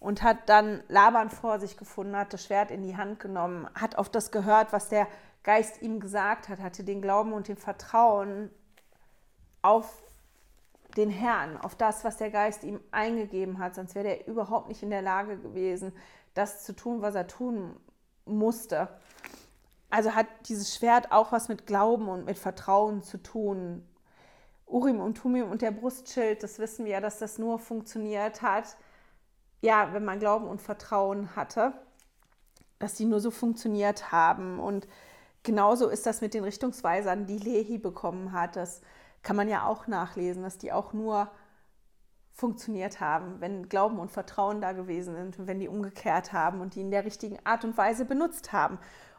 und 0.00 0.22
hat 0.22 0.50
dann 0.50 0.82
Laban 0.88 1.30
vor 1.30 1.60
sich 1.60 1.78
gefunden, 1.78 2.14
hat 2.14 2.34
das 2.34 2.44
Schwert 2.44 2.70
in 2.70 2.82
die 2.82 2.98
Hand 2.98 3.20
genommen, 3.20 3.70
hat 3.74 3.96
auf 3.96 4.10
das 4.10 4.30
gehört, 4.32 4.70
was 4.74 4.90
der 4.90 5.06
Geist 5.44 5.80
ihm 5.80 5.98
gesagt 5.98 6.50
hat, 6.50 6.60
hatte 6.60 6.84
den 6.84 7.00
Glauben 7.00 7.32
und 7.32 7.48
den 7.48 7.56
Vertrauen 7.56 8.50
auf 9.62 10.02
den 10.98 11.08
Herrn, 11.08 11.56
auf 11.56 11.74
das, 11.74 12.04
was 12.04 12.18
der 12.18 12.30
Geist 12.30 12.64
ihm 12.64 12.80
eingegeben 12.90 13.60
hat, 13.60 13.76
sonst 13.76 13.94
wäre 13.94 14.08
er 14.08 14.26
überhaupt 14.26 14.68
nicht 14.68 14.82
in 14.82 14.90
der 14.90 15.00
Lage 15.00 15.38
gewesen, 15.38 15.94
das 16.34 16.64
zu 16.64 16.76
tun, 16.76 17.00
was 17.00 17.14
er 17.14 17.26
tun 17.26 17.80
musste. 18.26 18.88
Also 19.90 20.14
hat 20.14 20.26
dieses 20.48 20.74
Schwert 20.74 21.12
auch 21.12 21.32
was 21.32 21.48
mit 21.48 21.66
Glauben 21.66 22.08
und 22.08 22.26
mit 22.26 22.38
Vertrauen 22.38 23.02
zu 23.02 23.18
tun. 23.22 23.86
Urim 24.66 25.00
und 25.00 25.16
Tumim 25.16 25.50
und 25.50 25.62
der 25.62 25.70
Brustschild, 25.70 26.42
das 26.42 26.58
wissen 26.58 26.84
wir 26.84 26.92
ja, 26.92 27.00
dass 27.00 27.18
das 27.18 27.38
nur 27.38 27.58
funktioniert 27.58 28.42
hat, 28.42 28.76
ja, 29.62 29.92
wenn 29.92 30.04
man 30.04 30.18
Glauben 30.18 30.46
und 30.46 30.60
Vertrauen 30.60 31.34
hatte, 31.34 31.72
dass 32.78 32.94
die 32.94 33.06
nur 33.06 33.20
so 33.20 33.30
funktioniert 33.30 34.12
haben. 34.12 34.60
Und 34.60 34.86
genauso 35.42 35.88
ist 35.88 36.06
das 36.06 36.20
mit 36.20 36.34
den 36.34 36.44
Richtungsweisern, 36.44 37.26
die 37.26 37.38
Lehi 37.38 37.78
bekommen 37.78 38.32
hat. 38.32 38.56
Das 38.56 38.82
kann 39.22 39.36
man 39.36 39.48
ja 39.48 39.66
auch 39.66 39.86
nachlesen, 39.86 40.42
dass 40.42 40.58
die 40.58 40.70
auch 40.70 40.92
nur 40.92 41.30
funktioniert 42.38 43.00
haben, 43.00 43.40
wenn 43.40 43.68
Glauben 43.68 43.98
und 43.98 44.12
Vertrauen 44.12 44.60
da 44.60 44.70
gewesen 44.70 45.16
sind 45.16 45.40
und 45.40 45.48
wenn 45.48 45.58
die 45.58 45.66
umgekehrt 45.66 46.32
haben 46.32 46.60
und 46.60 46.76
die 46.76 46.82
in 46.82 46.92
der 46.92 47.04
richtigen 47.04 47.38
Art 47.44 47.64
und 47.64 47.76
Weise 47.76 48.04
benutzt 48.04 48.52
haben. 48.52 48.78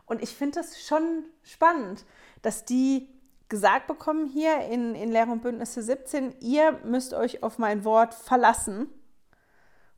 Und 0.10 0.24
ich 0.24 0.36
finde 0.36 0.60
das 0.60 0.84
schon 0.84 1.24
spannend, 1.44 2.04
dass 2.42 2.66
die 2.66 3.08
gesagt 3.48 3.88
bekommen 3.88 4.26
hier 4.26 4.60
in, 4.62 4.96
in 4.96 5.12
Lehre 5.12 5.32
und 5.32 5.44
Bündnisse 5.44 5.84
17, 5.84 6.36
ihr 6.42 6.74
müsst 6.84 7.14
euch 7.14 7.44
auf 7.44 7.60
mein 7.60 7.86
Wort 7.86 8.16
verlassen. 8.16 8.90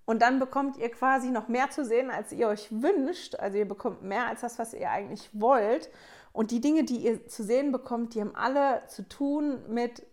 Und 0.04 0.22
dann 0.22 0.40
bekommt 0.40 0.78
ihr 0.78 0.92
quasi 0.92 1.30
noch 1.30 1.48
mehr 1.48 1.70
zu 1.70 1.86
sehen, 1.86 2.12
als 2.12 2.34
ihr 2.34 2.50
euch 2.50 2.68
wünscht. 2.72 3.36
Also 3.36 3.58
ihr 3.58 3.68
bekommt 3.68 4.04
mehr 4.04 4.28
als 4.28 4.42
das, 4.42 4.60
was 4.60 4.74
ihr 4.74 4.90
eigentlich 4.92 5.30
wollt. 5.32 5.90
Und 6.34 6.52
die 6.52 6.60
Dinge, 6.60 6.84
die 6.84 6.98
ihr 6.98 7.28
zu 7.28 7.44
sehen 7.44 7.72
bekommt, 7.72 8.14
die 8.14 8.22
haben 8.22 8.36
alle 8.36 8.86
zu 8.88 9.08
tun 9.08 9.62
mit 9.70 10.06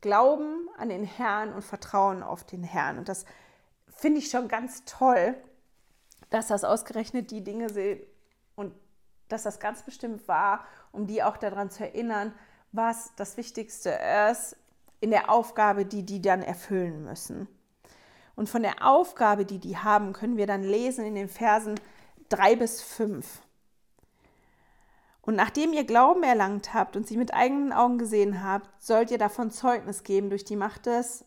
Glauben 0.00 0.68
an 0.76 0.88
den 0.88 1.04
Herrn 1.04 1.52
und 1.52 1.62
Vertrauen 1.62 2.24
auf 2.24 2.42
den 2.42 2.64
Herrn. 2.64 2.98
Und 2.98 3.08
das 3.08 3.24
finde 3.88 4.18
ich 4.18 4.30
schon 4.30 4.48
ganz 4.48 4.84
toll, 4.86 5.36
dass 6.30 6.48
das 6.48 6.64
ausgerechnet 6.64 7.30
die 7.30 7.44
Dinge 7.44 7.68
sind 7.68 8.00
und 8.56 8.72
dass 9.32 9.42
das 9.42 9.60
ganz 9.60 9.82
bestimmt 9.82 10.28
war, 10.28 10.64
um 10.92 11.06
die 11.06 11.22
auch 11.22 11.36
daran 11.36 11.70
zu 11.70 11.84
erinnern, 11.84 12.34
was 12.72 13.12
das 13.16 13.36
Wichtigste 13.36 13.98
ist 14.30 14.56
in 15.00 15.10
der 15.10 15.30
Aufgabe, 15.30 15.84
die 15.84 16.04
die 16.04 16.20
dann 16.20 16.42
erfüllen 16.42 17.04
müssen. 17.04 17.48
Und 18.36 18.48
von 18.48 18.62
der 18.62 18.86
Aufgabe, 18.86 19.44
die 19.44 19.58
die 19.58 19.76
haben, 19.76 20.12
können 20.12 20.36
wir 20.36 20.46
dann 20.46 20.62
lesen 20.62 21.04
in 21.04 21.14
den 21.14 21.28
Versen 21.28 21.74
3 22.28 22.56
bis 22.56 22.82
5. 22.82 23.42
Und 25.22 25.36
nachdem 25.36 25.72
ihr 25.72 25.84
Glauben 25.84 26.22
erlangt 26.22 26.72
habt 26.72 26.96
und 26.96 27.06
sie 27.06 27.16
mit 27.16 27.34
eigenen 27.34 27.72
Augen 27.72 27.98
gesehen 27.98 28.42
habt, 28.42 28.68
sollt 28.82 29.10
ihr 29.10 29.18
davon 29.18 29.50
Zeugnis 29.50 30.02
geben 30.04 30.30
durch 30.30 30.44
die 30.44 30.56
Macht 30.56 30.86
des, 30.86 31.24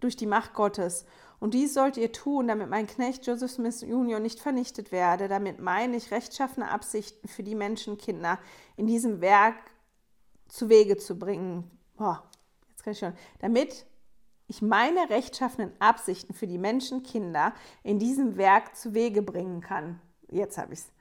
durch 0.00 0.16
die 0.16 0.26
Macht 0.26 0.54
Gottes. 0.54 1.06
Und 1.44 1.52
dies 1.52 1.74
sollt 1.74 1.98
ihr 1.98 2.10
tun, 2.10 2.48
damit 2.48 2.70
mein 2.70 2.86
Knecht 2.86 3.26
Joseph 3.26 3.50
Smith 3.50 3.82
Jr. 3.82 4.18
nicht 4.18 4.40
vernichtet 4.40 4.90
werde, 4.92 5.28
damit 5.28 5.60
meine 5.60 5.94
ich 5.94 6.10
rechtschaffene 6.10 6.70
Absichten 6.70 7.28
für 7.28 7.42
die 7.42 7.54
Menschenkinder 7.54 8.38
in 8.78 8.86
diesem 8.86 9.20
Werk 9.20 9.56
zu 10.48 10.70
Wege 10.70 10.96
zu 10.96 11.18
bringen. 11.18 11.70
Boah, 11.98 12.24
jetzt 12.70 12.82
kann 12.82 12.94
ich 12.94 12.98
schon. 12.98 13.12
Damit 13.40 13.84
ich 14.46 14.62
meine 14.62 15.10
rechtschaffenen 15.10 15.70
Absichten 15.80 16.32
für 16.32 16.46
die 16.46 16.56
Menschenkinder 16.56 17.52
in 17.82 17.98
diesem 17.98 18.38
Werk 18.38 18.74
zu 18.74 18.94
Wege 18.94 19.20
bringen 19.20 19.60
kann. 19.60 20.00
Jetzt 20.30 20.56
habe 20.56 20.72
ich 20.72 20.78
es. 20.78 20.92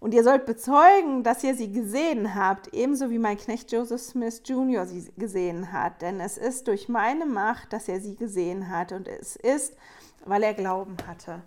Und 0.00 0.14
ihr 0.14 0.24
sollt 0.24 0.46
bezeugen, 0.46 1.22
dass 1.22 1.44
ihr 1.44 1.54
sie 1.54 1.70
gesehen 1.70 2.34
habt, 2.34 2.72
ebenso 2.72 3.10
wie 3.10 3.18
mein 3.18 3.36
Knecht 3.36 3.70
Joseph 3.70 4.00
Smith 4.00 4.40
Jr. 4.46 4.86
sie 4.86 5.12
gesehen 5.18 5.72
hat. 5.72 6.00
Denn 6.00 6.20
es 6.20 6.38
ist 6.38 6.68
durch 6.68 6.88
meine 6.88 7.26
Macht, 7.26 7.74
dass 7.74 7.86
er 7.86 8.00
sie 8.00 8.16
gesehen 8.16 8.70
hat. 8.70 8.92
Und 8.92 9.06
es 9.06 9.36
ist, 9.36 9.76
weil 10.24 10.42
er 10.42 10.54
Glauben 10.54 10.96
hatte. 11.06 11.42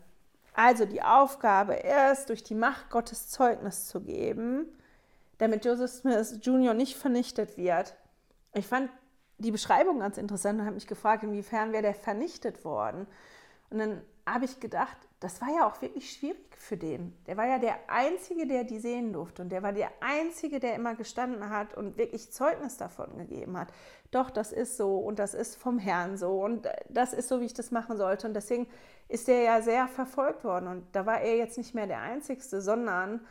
Also 0.54 0.86
die 0.86 1.02
Aufgabe 1.02 1.74
ist, 2.12 2.30
durch 2.30 2.44
die 2.44 2.54
Macht 2.54 2.92
Gottes 2.92 3.30
Zeugnis 3.30 3.88
zu 3.88 4.02
geben, 4.02 4.68
damit 5.40 5.66
Joseph 5.66 5.92
Smith 5.92 6.38
Jr. 6.44 6.76
nicht 6.76 6.96
vernichtet 6.96 7.58
wird. 7.58 7.96
Ich 8.54 8.68
fand 8.68 8.92
die 9.40 9.52
Beschreibung 9.52 10.00
ganz 10.00 10.20
interessant 10.20 10.60
und 10.60 10.66
habe 10.66 10.76
mich 10.76 10.86
gefragt, 10.86 11.24
inwiefern 11.24 11.72
wäre 11.72 11.82
der 11.82 11.96
vernichtet 11.96 12.64
worden. 12.64 13.08
Und 13.72 13.80
dann 13.80 14.02
habe 14.28 14.46
ich 14.46 14.60
gedacht, 14.60 14.96
das 15.24 15.40
war 15.40 15.50
ja 15.50 15.66
auch 15.66 15.82
wirklich 15.82 16.12
schwierig 16.12 16.58
für 16.58 16.76
den. 16.76 17.16
Der 17.28 17.38
war 17.38 17.48
ja 17.48 17.58
der 17.58 17.78
Einzige, 17.88 18.46
der 18.46 18.66
die 18.66 18.80
sehen 18.80 19.14
durfte. 19.14 19.42
Und 19.42 19.50
der 19.50 19.64
war 19.64 19.72
der 19.72 19.90
Einzige, 20.02 20.60
der 20.60 20.76
immer 20.76 20.96
gestanden 20.96 21.50
hat 21.50 21.76
und 21.76 21.98
wirklich 21.98 22.32
Zeugnis 22.32 22.76
davon 22.76 23.18
gegeben 23.18 23.58
hat. 23.58 23.70
Doch, 24.12 24.30
das 24.30 24.52
ist 24.52 24.76
so 24.76 24.98
und 24.98 25.20
das 25.20 25.34
ist 25.34 25.56
vom 25.56 25.80
Herrn 25.80 26.18
so 26.18 26.44
und 26.44 26.68
das 26.90 27.14
ist 27.14 27.30
so, 27.30 27.40
wie 27.40 27.46
ich 27.46 27.54
das 27.54 27.72
machen 27.72 27.96
sollte. 27.96 28.28
Und 28.28 28.34
deswegen 28.34 28.68
ist 29.08 29.30
der 29.30 29.42
ja 29.42 29.62
sehr 29.62 29.88
verfolgt 29.88 30.44
worden. 30.44 30.68
Und 30.68 30.86
da 30.92 31.06
war 31.06 31.22
er 31.22 31.38
jetzt 31.38 31.58
nicht 31.58 31.74
mehr 31.74 31.88
der 31.88 32.02
Einzige, 32.02 32.42
sondern 32.42 33.22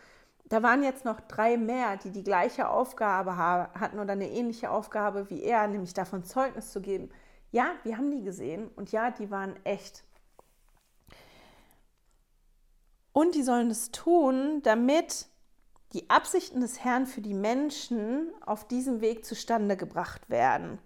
da 0.47 0.63
waren 0.63 0.83
jetzt 0.83 1.05
noch 1.05 1.21
drei 1.21 1.59
mehr, 1.59 1.99
die 1.99 2.11
die 2.11 2.25
gleiche 2.25 2.69
Aufgabe 2.69 3.37
hatten 3.37 3.99
oder 3.99 4.13
eine 4.13 4.31
ähnliche 4.31 4.71
Aufgabe 4.71 5.29
wie 5.29 5.43
er, 5.43 5.67
nämlich 5.69 5.93
davon 5.93 6.25
Zeugnis 6.25 6.73
zu 6.73 6.81
geben. 6.81 7.11
Ja, 7.51 7.73
wir 7.83 7.99
haben 7.99 8.11
die 8.11 8.23
gesehen 8.23 8.71
und 8.77 8.93
ja, 8.93 9.11
die 9.11 9.31
waren 9.31 9.55
echt. 9.65 10.05
Und 13.13 13.35
die 13.35 13.43
sollen 13.43 13.71
es 13.71 13.91
tun, 13.91 14.63
damit 14.63 15.27
die 15.93 16.09
Absichten 16.09 16.61
des 16.61 16.83
Herrn 16.83 17.07
für 17.07 17.21
die 17.21 17.35
Menschen 17.35 18.31
auf 18.45 18.67
diesem 18.67 19.01
Weg 19.01 19.25
zustande 19.25 19.77
gebracht 19.77 20.31
werden. 20.31 20.79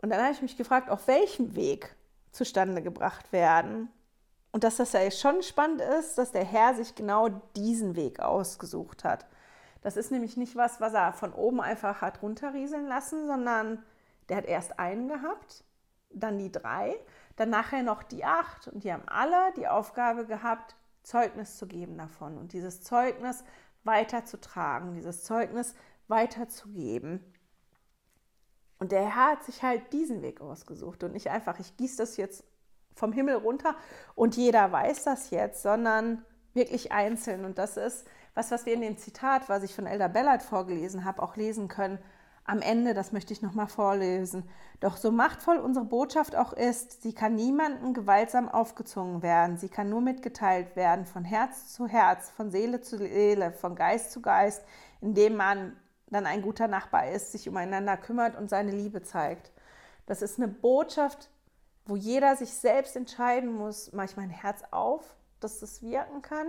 Und 0.00 0.10
dann 0.10 0.20
habe 0.20 0.32
ich 0.32 0.42
mich 0.42 0.56
gefragt, 0.56 0.90
auf 0.90 1.06
welchem 1.06 1.54
Weg 1.54 1.94
zustande 2.32 2.82
gebracht 2.82 3.32
werden. 3.32 3.88
Und 4.50 4.64
dass 4.64 4.76
das 4.76 4.92
ja 4.92 5.10
schon 5.10 5.42
spannend 5.42 5.80
ist, 5.80 6.18
dass 6.18 6.32
der 6.32 6.44
Herr 6.44 6.74
sich 6.74 6.94
genau 6.94 7.28
diesen 7.56 7.94
Weg 7.94 8.20
ausgesucht 8.20 9.04
hat. 9.04 9.26
Das 9.80 9.96
ist 9.96 10.10
nämlich 10.10 10.36
nicht 10.36 10.56
was, 10.56 10.80
was 10.80 10.92
er 10.94 11.12
von 11.12 11.32
oben 11.32 11.60
einfach 11.60 12.00
hat 12.00 12.22
runterrieseln 12.22 12.86
lassen, 12.86 13.26
sondern 13.26 13.82
der 14.28 14.38
hat 14.38 14.46
erst 14.46 14.78
einen 14.78 15.08
gehabt, 15.08 15.64
dann 16.10 16.38
die 16.38 16.52
drei 16.52 16.96
dann 17.36 17.50
nachher 17.50 17.82
noch 17.82 18.02
die 18.02 18.24
acht 18.24 18.68
und 18.68 18.84
die 18.84 18.92
haben 18.92 19.06
alle 19.06 19.52
die 19.56 19.68
Aufgabe 19.68 20.26
gehabt, 20.26 20.76
Zeugnis 21.02 21.58
zu 21.58 21.66
geben 21.66 21.98
davon 21.98 22.38
und 22.38 22.52
dieses 22.52 22.82
Zeugnis 22.82 23.44
weiterzutragen, 23.84 24.94
dieses 24.94 25.24
Zeugnis 25.24 25.74
weiterzugeben. 26.08 27.24
Und 28.78 28.92
der 28.92 29.02
Herr 29.02 29.32
hat 29.32 29.44
sich 29.44 29.62
halt 29.62 29.92
diesen 29.92 30.22
Weg 30.22 30.40
ausgesucht 30.40 31.02
und 31.04 31.12
nicht 31.12 31.30
einfach, 31.30 31.58
ich 31.58 31.76
gieße 31.76 31.98
das 31.98 32.16
jetzt 32.16 32.44
vom 32.94 33.12
Himmel 33.12 33.36
runter 33.36 33.76
und 34.14 34.36
jeder 34.36 34.70
weiß 34.70 35.04
das 35.04 35.30
jetzt, 35.30 35.62
sondern 35.62 36.24
wirklich 36.52 36.92
einzeln. 36.92 37.44
Und 37.44 37.58
das 37.58 37.76
ist 37.76 38.06
was, 38.34 38.50
was 38.50 38.66
wir 38.66 38.74
in 38.74 38.80
dem 38.80 38.98
Zitat, 38.98 39.48
was 39.48 39.62
ich 39.62 39.74
von 39.74 39.86
Elder 39.86 40.08
Bellard 40.08 40.42
vorgelesen 40.42 41.04
habe, 41.04 41.22
auch 41.22 41.36
lesen 41.36 41.68
können 41.68 41.98
am 42.52 42.60
Ende, 42.60 42.92
das 42.92 43.12
möchte 43.12 43.32
ich 43.32 43.40
nochmal 43.40 43.66
vorlesen. 43.66 44.46
Doch 44.80 44.98
so 44.98 45.10
machtvoll 45.10 45.56
unsere 45.56 45.86
Botschaft 45.86 46.36
auch 46.36 46.52
ist, 46.52 47.02
sie 47.02 47.14
kann 47.14 47.34
niemandem 47.34 47.94
gewaltsam 47.94 48.46
aufgezwungen 48.46 49.22
werden. 49.22 49.56
Sie 49.56 49.70
kann 49.70 49.88
nur 49.88 50.02
mitgeteilt 50.02 50.76
werden, 50.76 51.06
von 51.06 51.24
Herz 51.24 51.72
zu 51.72 51.88
Herz, 51.88 52.28
von 52.28 52.50
Seele 52.50 52.82
zu 52.82 52.98
Seele, 52.98 53.52
von 53.52 53.74
Geist 53.74 54.12
zu 54.12 54.20
Geist, 54.20 54.62
indem 55.00 55.36
man 55.36 55.74
dann 56.08 56.26
ein 56.26 56.42
guter 56.42 56.68
Nachbar 56.68 57.08
ist, 57.10 57.32
sich 57.32 57.48
umeinander 57.48 57.96
kümmert 57.96 58.36
und 58.36 58.50
seine 58.50 58.72
Liebe 58.72 59.02
zeigt. 59.02 59.50
Das 60.04 60.20
ist 60.20 60.38
eine 60.38 60.48
Botschaft, 60.48 61.30
wo 61.86 61.96
jeder 61.96 62.36
sich 62.36 62.52
selbst 62.52 62.96
entscheiden 62.96 63.50
muss, 63.50 63.92
mache 63.92 64.06
ich 64.06 64.16
mein 64.18 64.28
Herz 64.30 64.62
auf, 64.70 65.16
dass 65.40 65.58
das 65.60 65.80
wirken 65.80 66.20
kann? 66.20 66.48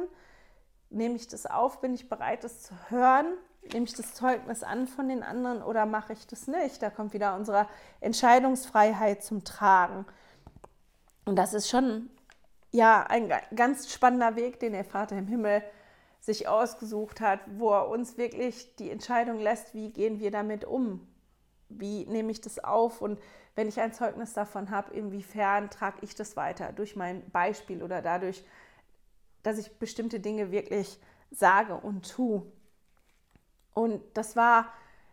Nehme 0.90 1.16
ich 1.16 1.30
das 1.30 1.46
auf? 1.46 1.80
Bin 1.80 1.94
ich 1.94 2.10
bereit, 2.10 2.44
das 2.44 2.62
zu 2.62 2.74
hören? 2.90 3.38
Nehme 3.72 3.86
ich 3.86 3.94
das 3.94 4.14
Zeugnis 4.14 4.64
an 4.64 4.88
von 4.88 5.08
den 5.08 5.24
anderen 5.24 5.62
oder 5.64 5.86
mache 5.86 6.14
ich 6.14 6.28
das 6.28 6.48
nicht? 6.48 6.82
Da 6.82 6.90
kommt 6.90 7.14
wieder 7.14 7.36
unsere 7.36 7.68
Entscheidungsfreiheit 8.02 9.24
zum 9.24 9.44
Tragen. 9.44 10.06
Und 11.26 11.38
das 11.38 11.54
ist 11.54 11.70
schon 11.70 12.10
ja 12.72 13.06
ein 13.08 13.32
ganz 13.56 13.92
spannender 13.92 14.36
Weg, 14.36 14.60
den 14.60 14.74
der 14.74 14.84
Vater 14.84 15.18
im 15.18 15.28
Himmel 15.28 15.64
sich 16.20 16.48
ausgesucht 16.48 17.22
hat, 17.22 17.42
wo 17.58 17.72
er 17.72 17.90
uns 17.90 18.18
wirklich 18.18 18.76
die 18.78 18.90
Entscheidung 18.90 19.40
lässt, 19.40 19.74
wie 19.74 19.92
gehen 19.92 20.20
wir 20.20 20.32
damit 20.32 20.64
um? 20.64 21.06
Wie 21.70 22.06
nehme 22.06 22.32
ich 22.32 22.40
das 22.40 22.64
auf? 22.64 23.02
Und 23.02 23.20
wenn 23.56 23.68
ich 23.68 23.80
ein 23.80 23.94
Zeugnis 23.94 24.34
davon 24.34 24.70
habe, 24.70 24.94
inwiefern 24.94 25.70
trage 25.70 25.98
ich 26.02 26.16
das 26.16 26.36
weiter? 26.38 26.72
Durch 26.72 26.96
mein 26.96 27.30
Beispiel 27.32 27.84
oder 27.84 28.02
dadurch, 28.02 28.44
dass 29.44 29.58
ich 29.58 29.78
bestimmte 29.80 30.20
Dinge 30.20 30.52
wirklich 30.52 30.98
sage 31.30 31.76
und 31.76 32.10
tue. 32.10 32.44
Und 33.74 34.02
das 34.14 34.36
war, 34.36 34.68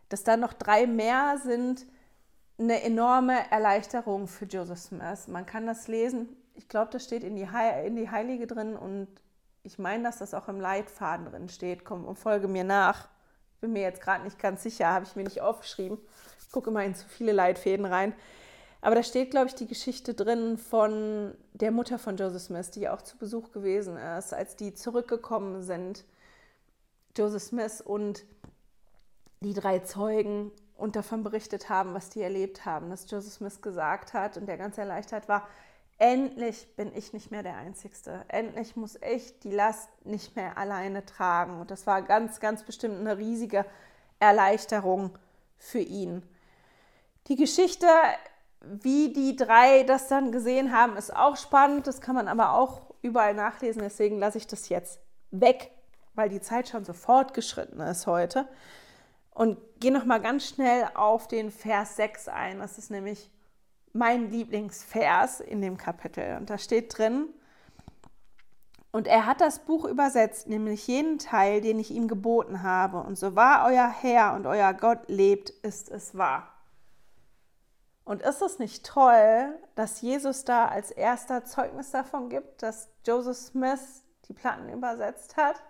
dass 0.09 0.25
da 0.25 0.37
noch 0.37 0.53
drei 0.53 0.87
mehr 0.87 1.39
sind, 1.43 1.87
eine 2.59 2.83
enorme 2.83 3.51
Erleichterung 3.51 4.29
für 4.29 4.45
Joseph 4.45 4.79
Smith. 4.79 5.29
Man 5.29 5.47
kann 5.47 5.67
das 5.67 5.89
lesen. 5.89 6.29
Ich 6.55 6.69
glaube, 6.69 6.91
das 6.91 7.05
steht 7.05 7.25
in 7.25 7.37
die, 7.37 7.49
in 7.87 7.97
die 7.97 8.11
Heilige 8.11 8.47
drin 8.47 8.77
und 8.77 9.09
ich 9.63 9.79
meine, 9.79 10.05
dass 10.05 10.19
das 10.19 10.35
auch 10.35 10.49
im 10.49 10.61
Leitfaden 10.61 11.27
drin 11.27 11.49
steht. 11.49 11.85
Komm 11.85 12.05
und 12.05 12.19
folge 12.19 12.49
mir 12.49 12.65
nach. 12.65 13.09
Bin 13.61 13.73
mir 13.73 13.83
jetzt 13.83 14.01
gerade 14.01 14.25
nicht 14.25 14.39
ganz 14.39 14.63
sicher, 14.63 14.89
habe 14.89 15.05
ich 15.05 15.17
mir 15.17 15.25
nicht 15.25 15.41
aufgeschrieben. 15.41 15.99
Ich 16.41 16.51
gucke 16.51 16.71
immer 16.71 16.85
in 16.85 16.95
zu 16.95 17.07
viele 17.07 17.33
Leitfäden 17.33 17.87
rein. 17.87 18.15
Aber 18.83 18.95
da 18.95 19.03
steht, 19.03 19.31
glaube 19.31 19.49
ich, 19.49 19.55
die 19.55 19.67
Geschichte 19.67 20.15
drin 20.15 20.57
von 20.57 21.35
der 21.53 21.71
Mutter 21.71 21.99
von 21.99 22.17
Joseph 22.17 22.43
Smith, 22.43 22.71
die 22.71 22.89
auch 22.89 23.03
zu 23.03 23.19
Besuch 23.19 23.53
gewesen 23.53 23.97
ist, 23.97 24.33
als 24.33 24.57
die 24.57 24.73
zurückgekommen 24.75 25.63
sind. 25.63 26.05
Joseph 27.17 27.43
Smith 27.43 27.83
und 27.83 28.25
die 29.43 29.55
drei 29.55 29.78
Zeugen 29.78 30.53
und 30.76 30.97
davon 30.97 31.22
berichtet 31.22 31.70
haben, 31.70 31.95
was 31.95 32.11
die 32.11 32.20
erlebt 32.20 32.66
haben, 32.66 32.91
dass 32.91 33.11
Joseph 33.11 33.32
Smith 33.32 33.62
gesagt 33.62 34.12
hat 34.12 34.36
und 34.36 34.47
der 34.47 34.59
ganz 34.59 34.76
erleichtert 34.76 35.28
war, 35.28 35.49
endlich 35.99 36.74
bin 36.76 36.95
ich 36.95 37.14
nicht 37.14 37.30
mehr 37.30 37.43
der 37.43 37.57
Einzige. 37.57 37.95
Endlich 38.28 38.76
muss 38.76 38.97
ich 38.97 39.38
die 39.41 39.51
Last 39.51 39.88
nicht 40.05 40.36
mehr 40.36 40.59
alleine 40.59 41.07
tragen. 41.07 41.61
Und 41.61 41.70
das 41.70 41.86
war 41.86 42.03
ganz, 42.03 42.41
ganz 42.41 42.64
bestimmt 42.64 42.99
eine 42.99 43.16
riesige 43.16 43.64
Erleichterung 44.18 45.18
für 45.57 45.80
ihn. 45.80 46.22
Die 47.28 47.36
Geschichte, 47.36 47.86
wie 48.61 49.12
die 49.12 49.36
drei 49.36 49.84
das 49.84 50.09
dann 50.09 50.32
gesehen 50.32 50.72
haben, 50.72 50.97
ist 50.97 51.14
auch 51.14 51.36
spannend. 51.36 51.86
Das 51.86 52.03
kann 52.03 52.14
man 52.14 52.28
aber 52.28 52.53
auch 52.53 52.82
überall 53.01 53.34
nachlesen. 53.34 53.80
Deswegen 53.82 54.18
lasse 54.18 54.38
ich 54.38 54.47
das 54.47 54.68
jetzt 54.68 55.01
weg, 55.30 55.70
weil 56.14 56.28
die 56.28 56.43
Zeit 56.43 56.68
schon 56.68 56.84
so 56.84 56.93
fortgeschritten 56.93 57.80
ist 57.80 58.07
heute. 58.07 58.47
Und 59.31 59.59
gehe 59.81 59.93
noch 59.93 60.05
mal 60.05 60.20
ganz 60.20 60.47
schnell 60.47 60.89
auf 60.95 61.28
den 61.28 61.51
Vers 61.51 61.97
6 61.97 62.28
ein. 62.28 62.59
Das 62.59 62.78
ist 62.78 62.91
nämlich 62.91 63.31
mein 63.93 64.31
Lieblingsvers 64.31 65.41
in 65.41 65.61
dem 65.61 65.76
Kapitel. 65.76 66.37
Und 66.37 66.51
da 66.51 66.59
steht 66.59 66.97
drin, 66.97 67.28
und 68.93 69.07
er 69.07 69.26
hat 69.26 69.41
das 69.41 69.61
Buch 69.61 69.85
übersetzt, 69.85 70.49
nämlich 70.49 70.87
jeden 70.89 71.18
Teil, 71.18 71.61
den 71.61 71.78
ich 71.78 71.93
ihm 71.93 72.09
geboten 72.09 72.62
habe. 72.62 72.99
Und 72.99 73.16
so 73.16 73.37
wahr 73.37 73.66
euer 73.66 73.89
Herr 73.89 74.35
und 74.35 74.47
euer 74.47 74.72
Gott 74.74 75.09
lebt, 75.09 75.51
ist 75.51 75.89
es 75.91 76.16
wahr. 76.16 76.49
Und 78.05 78.22
ist 78.22 78.43
es 78.43 78.59
nicht 78.59 78.85
toll, 78.85 79.57
dass 79.76 80.01
Jesus 80.01 80.45
da 80.45 80.66
als 80.66 80.91
erster 80.91 81.45
Zeugnis 81.45 81.93
davon 81.93 82.28
gibt, 82.28 82.62
dass 82.62 82.89
Joseph 83.07 83.37
Smith 83.37 84.03
die 84.26 84.33
Platten 84.33 84.68
übersetzt 84.68 85.37
hat? 85.37 85.62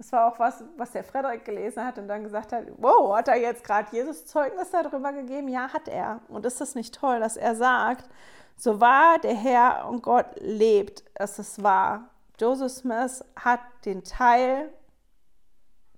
Das 0.00 0.12
war 0.12 0.32
auch 0.32 0.38
was, 0.38 0.64
was 0.78 0.92
der 0.92 1.04
Frederik 1.04 1.44
gelesen 1.44 1.84
hat 1.84 1.98
und 1.98 2.08
dann 2.08 2.22
gesagt 2.22 2.52
hat, 2.52 2.64
wow, 2.78 3.14
hat 3.14 3.28
er 3.28 3.36
jetzt 3.36 3.62
gerade 3.62 3.94
Jesus 3.94 4.24
Zeugnis 4.24 4.70
darüber 4.70 5.12
gegeben? 5.12 5.46
Ja, 5.46 5.74
hat 5.74 5.88
er. 5.88 6.22
Und 6.28 6.46
ist 6.46 6.62
es 6.62 6.74
nicht 6.74 6.94
toll, 6.94 7.20
dass 7.20 7.36
er 7.36 7.54
sagt, 7.54 8.08
so 8.56 8.80
wahr 8.80 9.18
der 9.18 9.34
Herr 9.34 9.86
und 9.86 10.02
Gott 10.02 10.24
lebt, 10.36 11.04
ist 11.18 11.38
es 11.38 11.62
wahr. 11.62 12.08
Joseph 12.40 12.72
Smith 12.72 13.22
hat 13.36 13.60
den 13.84 14.02
Teil, 14.02 14.72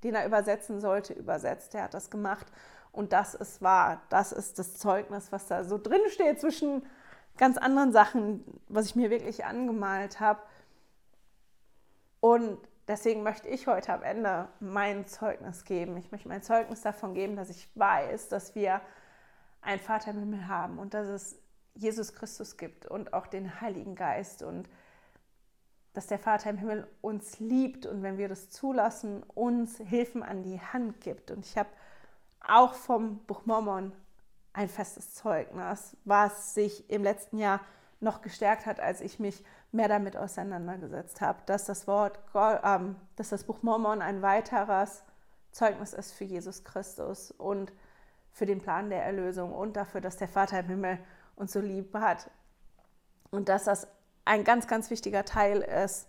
den 0.03 0.17
er 0.17 0.27
übersetzen 0.27 0.81
sollte, 0.81 1.13
übersetzt. 1.13 1.73
Er 1.77 1.85
hat 1.85 1.95
das 1.95 2.11
gemacht 2.11 2.49
und 2.91 3.13
das 3.13 3.37
ist 3.37 3.63
wahr. 3.63 4.03
Das 4.09 4.33
ist 4.33 4.59
das 4.59 4.79
Zeugnis, 4.79 5.31
was 5.31 5.47
da 5.47 5.63
so 5.63 5.79
drin 5.79 6.03
steht 6.09 6.41
zwischen 6.41 6.85
ganz 7.37 7.57
anderen 7.57 7.93
Sachen, 7.93 8.43
was 8.67 8.87
ich 8.87 8.97
mir 8.97 9.11
wirklich 9.11 9.45
angemalt 9.45 10.19
habe. 10.19 10.41
Und 12.19 12.59
deswegen 12.93 13.23
möchte 13.23 13.49
ich 13.49 13.67
heute 13.67 13.91
am 13.95 14.03
Ende 14.03 14.49
mein 14.61 15.07
Zeugnis 15.07 15.65
geben. 15.65 15.97
Ich 15.97 16.13
möchte 16.13 16.29
mein 16.29 16.43
Zeugnis 16.43 16.83
davon 16.83 17.15
geben, 17.15 17.37
dass 17.37 17.49
ich 17.49 17.67
weiß, 17.75 18.29
dass 18.29 18.55
wir 18.55 18.83
einen 19.63 19.81
Vater 19.81 20.11
im 20.11 20.19
Himmel 20.19 20.47
haben 20.47 20.79
und 20.79 20.93
dass 20.93 21.09
es 21.09 21.39
Jesus 21.75 22.13
Christus 22.13 22.59
gibt 22.59 22.85
und 22.85 23.15
auch 23.15 23.27
den 23.27 23.63
Heiligen 23.63 23.95
Geist 23.95 24.43
und 24.43 24.69
dass 25.95 26.07
der 26.07 26.19
Vater 26.19 26.51
im 26.51 26.59
Himmel 26.59 26.87
uns 27.01 27.41
liebt 27.41 27.87
und 27.87 28.03
wenn 28.03 28.19
wir 28.19 28.29
das 28.29 28.51
zulassen, 28.51 29.23
uns 29.23 29.79
Hilfen 29.79 30.23
an 30.23 30.43
die 30.43 30.61
Hand 30.61 31.01
gibt. 31.01 31.31
Und 31.31 31.47
ich 31.47 31.57
habe 31.57 31.71
auch 32.47 32.75
vom 32.75 33.25
Buch 33.25 33.47
Mormon 33.47 33.93
ein 34.53 34.69
festes 34.69 35.15
Zeugnis, 35.15 35.97
was 36.05 36.53
sich 36.53 36.91
im 36.91 37.03
letzten 37.03 37.39
Jahr 37.39 37.61
noch 38.01 38.21
gestärkt 38.21 38.67
hat, 38.67 38.81
als 38.81 39.01
ich 39.01 39.19
mich 39.19 39.43
mehr 39.73 39.89
damit 39.89 40.17
auseinandergesetzt 40.17 41.21
habe, 41.21 41.39
dass 41.47 41.65
das 41.65 41.87
Wort, 41.87 42.19
ähm, 42.35 42.97
dass 43.17 43.31
das 43.31 43.45
Buch 43.45 43.63
Mormon 43.63 44.03
ein 44.03 44.23
weiteres 44.23 45.03
Zeugnis 45.51 45.93
ist 45.93 46.13
für 46.13 46.25
Jesus 46.25 46.65
Christus 46.65 47.31
und 47.31 47.73
für 48.33 48.47
den 48.47 48.61
Plan 48.61 48.91
der 48.91 49.05
Erlösung 49.05 49.53
und 49.53 49.77
dafür, 49.77 50.01
dass 50.01 50.17
der 50.17 50.29
Vater 50.29 50.61
im 50.61 50.67
Himmel 50.67 50.99
uns 51.37 51.53
so 51.53 51.61
lieb 51.61 51.95
hat 51.95 52.31
und 53.31 53.49
dass 53.49 53.65
das 53.65 53.89
ein 54.25 54.45
ganz, 54.45 54.67
ganz 54.67 54.91
wichtiger 54.91 55.25
Teil 55.25 55.61
ist 55.61 56.09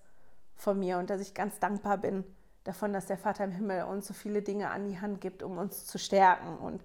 von 0.56 0.80
mir 0.80 0.98
und 0.98 1.10
dass 1.10 1.22
ich 1.22 1.34
ganz 1.34 1.60
dankbar 1.60 1.98
bin 1.98 2.24
davon, 2.64 2.94
dass 2.94 3.06
der 3.06 3.18
Vater 3.18 3.44
im 3.44 3.52
Himmel 3.52 3.84
uns 3.84 4.08
so 4.08 4.14
viele 4.14 4.42
Dinge 4.42 4.70
an 4.70 4.88
die 4.88 5.00
Hand 5.00 5.22
gibt, 5.22 5.44
um 5.44 5.58
uns 5.58 5.86
zu 5.86 5.98
stärken. 5.98 6.58
Und 6.58 6.82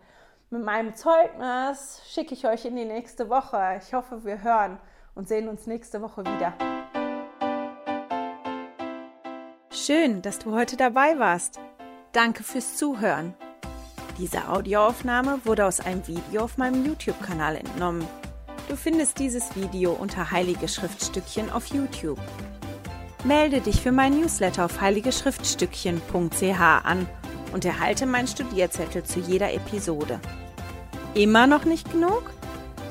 mit 0.51 0.65
meinem 0.65 0.95
Zeugnis 0.95 2.03
schicke 2.07 2.35
ich 2.35 2.47
euch 2.47 2.65
in 2.65 2.77
die 2.77 2.85
nächste 2.85 3.29
Woche. 3.29 3.81
Ich 3.81 3.95
hoffe, 3.95 4.25
wir 4.25 4.43
hören 4.43 4.79
und 5.19 5.29
sehen 5.29 5.49
uns 5.49 5.67
nächste 5.67 6.01
Woche 6.01 6.25
wieder. 6.25 6.55
Schön, 9.71 10.23
dass 10.23 10.39
du 10.39 10.55
heute 10.55 10.77
dabei 10.77 11.19
warst. 11.19 11.59
Danke 12.13 12.45
fürs 12.45 12.77
Zuhören. 12.77 13.35
Diese 14.17 14.49
Audioaufnahme 14.49 15.41
wurde 15.45 15.67
aus 15.67 15.81
einem 15.81 16.07
Video 16.07 16.45
auf 16.45 16.57
meinem 16.57 16.87
YouTube-Kanal 16.87 17.57
entnommen. 17.57 18.07
Du 18.69 18.77
findest 18.77 19.19
dieses 19.19 19.57
Video 19.57 19.93
unter 19.93 20.31
Heilige 20.31 20.69
Schriftstückchen 20.69 21.51
auf 21.51 21.67
YouTube. 21.67 22.21
Melde 23.25 23.61
dich 23.61 23.81
für 23.81 23.93
mein 23.93 24.21
Newsletter 24.21 24.67
auf 24.67 24.81
heiligeschriftstückchen.ch 24.81 26.61
an 26.61 27.09
und 27.53 27.65
erhalte 27.65 28.07
meinen 28.07 28.29
Studierzettel 28.29 29.03
zu 29.03 29.19
jeder 29.19 29.53
Episode. 29.53 30.21
Immer 31.15 31.49
noch 31.49 31.65
nicht 31.65 31.91
genug? 31.91 32.23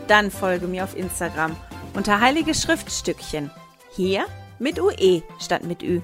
Dann 0.08 0.30
folge 0.32 0.68
mir 0.68 0.84
auf 0.84 0.98
Instagram 0.98 1.56
unter 1.94 2.20
Heilige 2.22 2.54
Schriftstückchen. 2.54 3.52
Hier 3.92 4.26
mit 4.60 4.80
UE 4.80 5.22
statt 5.40 5.64
mit 5.64 5.84
Ü. 5.84 6.02